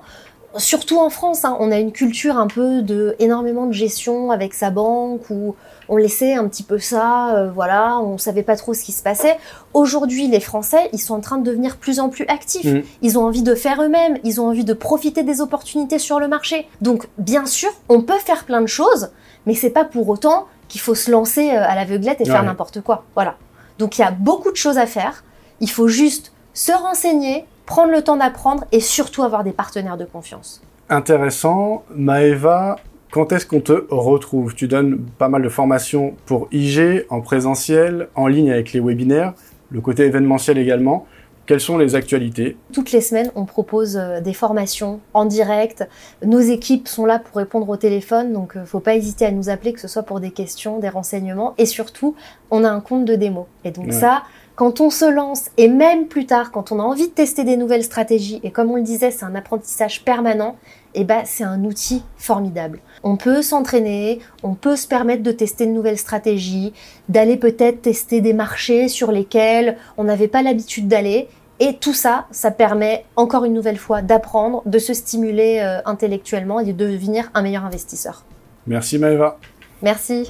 Surtout 0.57 0.99
en 0.99 1.09
France, 1.09 1.45
hein, 1.45 1.55
on 1.61 1.71
a 1.71 1.79
une 1.79 1.93
culture 1.93 2.37
un 2.37 2.47
peu 2.47 2.81
de 2.81 3.15
énormément 3.19 3.67
de 3.67 3.71
gestion 3.71 4.31
avec 4.31 4.53
sa 4.53 4.69
banque 4.69 5.29
où 5.29 5.55
on 5.87 5.95
laissait 5.95 6.33
un 6.33 6.45
petit 6.49 6.63
peu 6.63 6.77
ça, 6.77 7.35
euh, 7.35 7.49
voilà, 7.49 7.99
on 7.99 8.17
savait 8.17 8.43
pas 8.43 8.57
trop 8.57 8.73
ce 8.73 8.83
qui 8.83 8.91
se 8.91 9.01
passait. 9.01 9.37
Aujourd'hui, 9.73 10.27
les 10.27 10.41
Français, 10.41 10.89
ils 10.91 10.99
sont 10.99 11.13
en 11.13 11.21
train 11.21 11.37
de 11.37 11.43
devenir 11.43 11.77
plus 11.77 12.01
en 12.01 12.09
plus 12.09 12.25
actifs. 12.27 12.65
Mmh. 12.65 12.81
Ils 13.01 13.17
ont 13.17 13.23
envie 13.23 13.43
de 13.43 13.55
faire 13.55 13.81
eux-mêmes, 13.81 14.17
ils 14.25 14.41
ont 14.41 14.47
envie 14.47 14.65
de 14.65 14.73
profiter 14.73 15.23
des 15.23 15.39
opportunités 15.39 15.99
sur 15.99 16.19
le 16.19 16.27
marché. 16.27 16.67
Donc, 16.81 17.07
bien 17.17 17.45
sûr, 17.45 17.69
on 17.87 18.01
peut 18.01 18.19
faire 18.19 18.43
plein 18.43 18.61
de 18.61 18.67
choses, 18.67 19.11
mais 19.45 19.53
c'est 19.53 19.69
pas 19.69 19.85
pour 19.85 20.09
autant 20.09 20.47
qu'il 20.71 20.79
faut 20.79 20.95
se 20.95 21.11
lancer 21.11 21.51
euh, 21.51 21.63
à 21.67 21.75
l'aveuglette 21.75 22.21
et 22.21 22.25
faire 22.25 22.43
n'importe 22.43 22.79
quoi. 22.79 23.03
Voilà. 23.13 23.35
Donc 23.77 23.97
il 23.97 24.01
y 24.01 24.05
a 24.05 24.11
beaucoup 24.11 24.51
de 24.51 24.55
choses 24.55 24.77
à 24.77 24.85
faire. 24.85 25.25
Il 25.59 25.69
faut 25.69 25.89
juste 25.89 26.31
se 26.53 26.71
renseigner, 26.71 27.43
prendre 27.65 27.91
le 27.91 28.01
temps 28.01 28.15
d'apprendre 28.15 28.63
et 28.71 28.79
surtout 28.79 29.21
avoir 29.23 29.43
des 29.43 29.51
partenaires 29.51 29.97
de 29.97 30.05
confiance. 30.05 30.61
Intéressant. 30.89 31.83
Maëva, 31.93 32.77
quand 33.11 33.33
est-ce 33.33 33.45
qu'on 33.45 33.59
te 33.59 33.85
retrouve? 33.89 34.55
Tu 34.55 34.69
donnes 34.69 34.99
pas 35.17 35.27
mal 35.27 35.41
de 35.41 35.49
formations 35.49 36.15
pour 36.25 36.47
IG, 36.53 37.05
en 37.09 37.19
présentiel, 37.19 38.07
en 38.15 38.27
ligne 38.27 38.49
avec 38.49 38.71
les 38.71 38.79
webinaires, 38.79 39.33
le 39.71 39.81
côté 39.81 40.05
événementiel 40.05 40.57
également. 40.57 41.05
Quelles 41.45 41.59
sont 41.59 41.77
les 41.77 41.95
actualités 41.95 42.57
Toutes 42.71 42.91
les 42.91 43.01
semaines, 43.01 43.31
on 43.35 43.45
propose 43.45 43.97
euh, 43.97 44.21
des 44.21 44.33
formations 44.33 44.99
en 45.13 45.25
direct. 45.25 45.87
Nos 46.23 46.39
équipes 46.39 46.87
sont 46.87 47.05
là 47.05 47.19
pour 47.19 47.37
répondre 47.37 47.67
au 47.67 47.77
téléphone, 47.77 48.31
donc 48.31 48.55
ne 48.55 48.61
euh, 48.61 48.65
faut 48.65 48.79
pas 48.79 48.95
hésiter 48.95 49.25
à 49.25 49.31
nous 49.31 49.49
appeler, 49.49 49.73
que 49.73 49.79
ce 49.79 49.87
soit 49.87 50.03
pour 50.03 50.19
des 50.19 50.31
questions, 50.31 50.79
des 50.79 50.89
renseignements. 50.89 51.53
Et 51.57 51.65
surtout, 51.65 52.15
on 52.51 52.63
a 52.63 52.69
un 52.69 52.79
compte 52.79 53.05
de 53.05 53.15
démo. 53.15 53.47
Et 53.63 53.71
donc 53.71 53.91
ça, 53.91 54.23
quand 54.55 54.79
on 54.79 54.89
se 54.89 55.05
lance, 55.05 55.49
et 55.57 55.67
même 55.67 56.07
plus 56.07 56.25
tard, 56.25 56.51
quand 56.51 56.71
on 56.71 56.79
a 56.79 56.83
envie 56.83 57.07
de 57.07 57.13
tester 57.13 57.43
des 57.43 57.57
nouvelles 57.57 57.83
stratégies, 57.83 58.39
et 58.43 58.51
comme 58.51 58.69
on 58.69 58.75
le 58.75 58.83
disait, 58.83 59.09
c'est 59.09 59.25
un 59.25 59.33
apprentissage 59.33 60.05
permanent, 60.05 60.55
eh 60.93 61.03
ben, 61.03 61.21
c'est 61.25 61.43
un 61.43 61.63
outil 61.63 62.03
formidable. 62.17 62.79
On 63.03 63.17
peut 63.17 63.41
s'entraîner, 63.41 64.19
on 64.43 64.55
peut 64.55 64.75
se 64.75 64.87
permettre 64.87 65.23
de 65.23 65.31
tester 65.31 65.65
de 65.65 65.71
nouvelles 65.71 65.97
stratégies, 65.97 66.73
d'aller 67.09 67.37
peut-être 67.37 67.81
tester 67.81 68.21
des 68.21 68.33
marchés 68.33 68.87
sur 68.87 69.11
lesquels 69.11 69.77
on 69.97 70.03
n'avait 70.03 70.27
pas 70.27 70.41
l'habitude 70.41 70.87
d'aller, 70.87 71.27
et 71.59 71.75
tout 71.75 71.93
ça, 71.93 72.25
ça 72.31 72.49
permet 72.49 73.05
encore 73.15 73.45
une 73.45 73.53
nouvelle 73.53 73.77
fois 73.77 74.01
d'apprendre, 74.01 74.63
de 74.65 74.79
se 74.79 74.95
stimuler 74.95 75.59
euh, 75.59 75.79
intellectuellement 75.85 76.59
et 76.59 76.65
de 76.65 76.71
devenir 76.71 77.29
un 77.35 77.43
meilleur 77.43 77.65
investisseur. 77.65 78.23
Merci 78.65 78.97
Maëva. 78.97 79.37
Merci. 79.83 80.29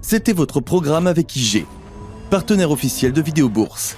C'était 0.00 0.32
votre 0.32 0.60
programme 0.60 1.06
avec 1.06 1.34
IG, 1.34 1.64
partenaire 2.30 2.70
officiel 2.70 3.12
de 3.12 3.20
Vidéo 3.20 3.48
Bourse. 3.48 3.96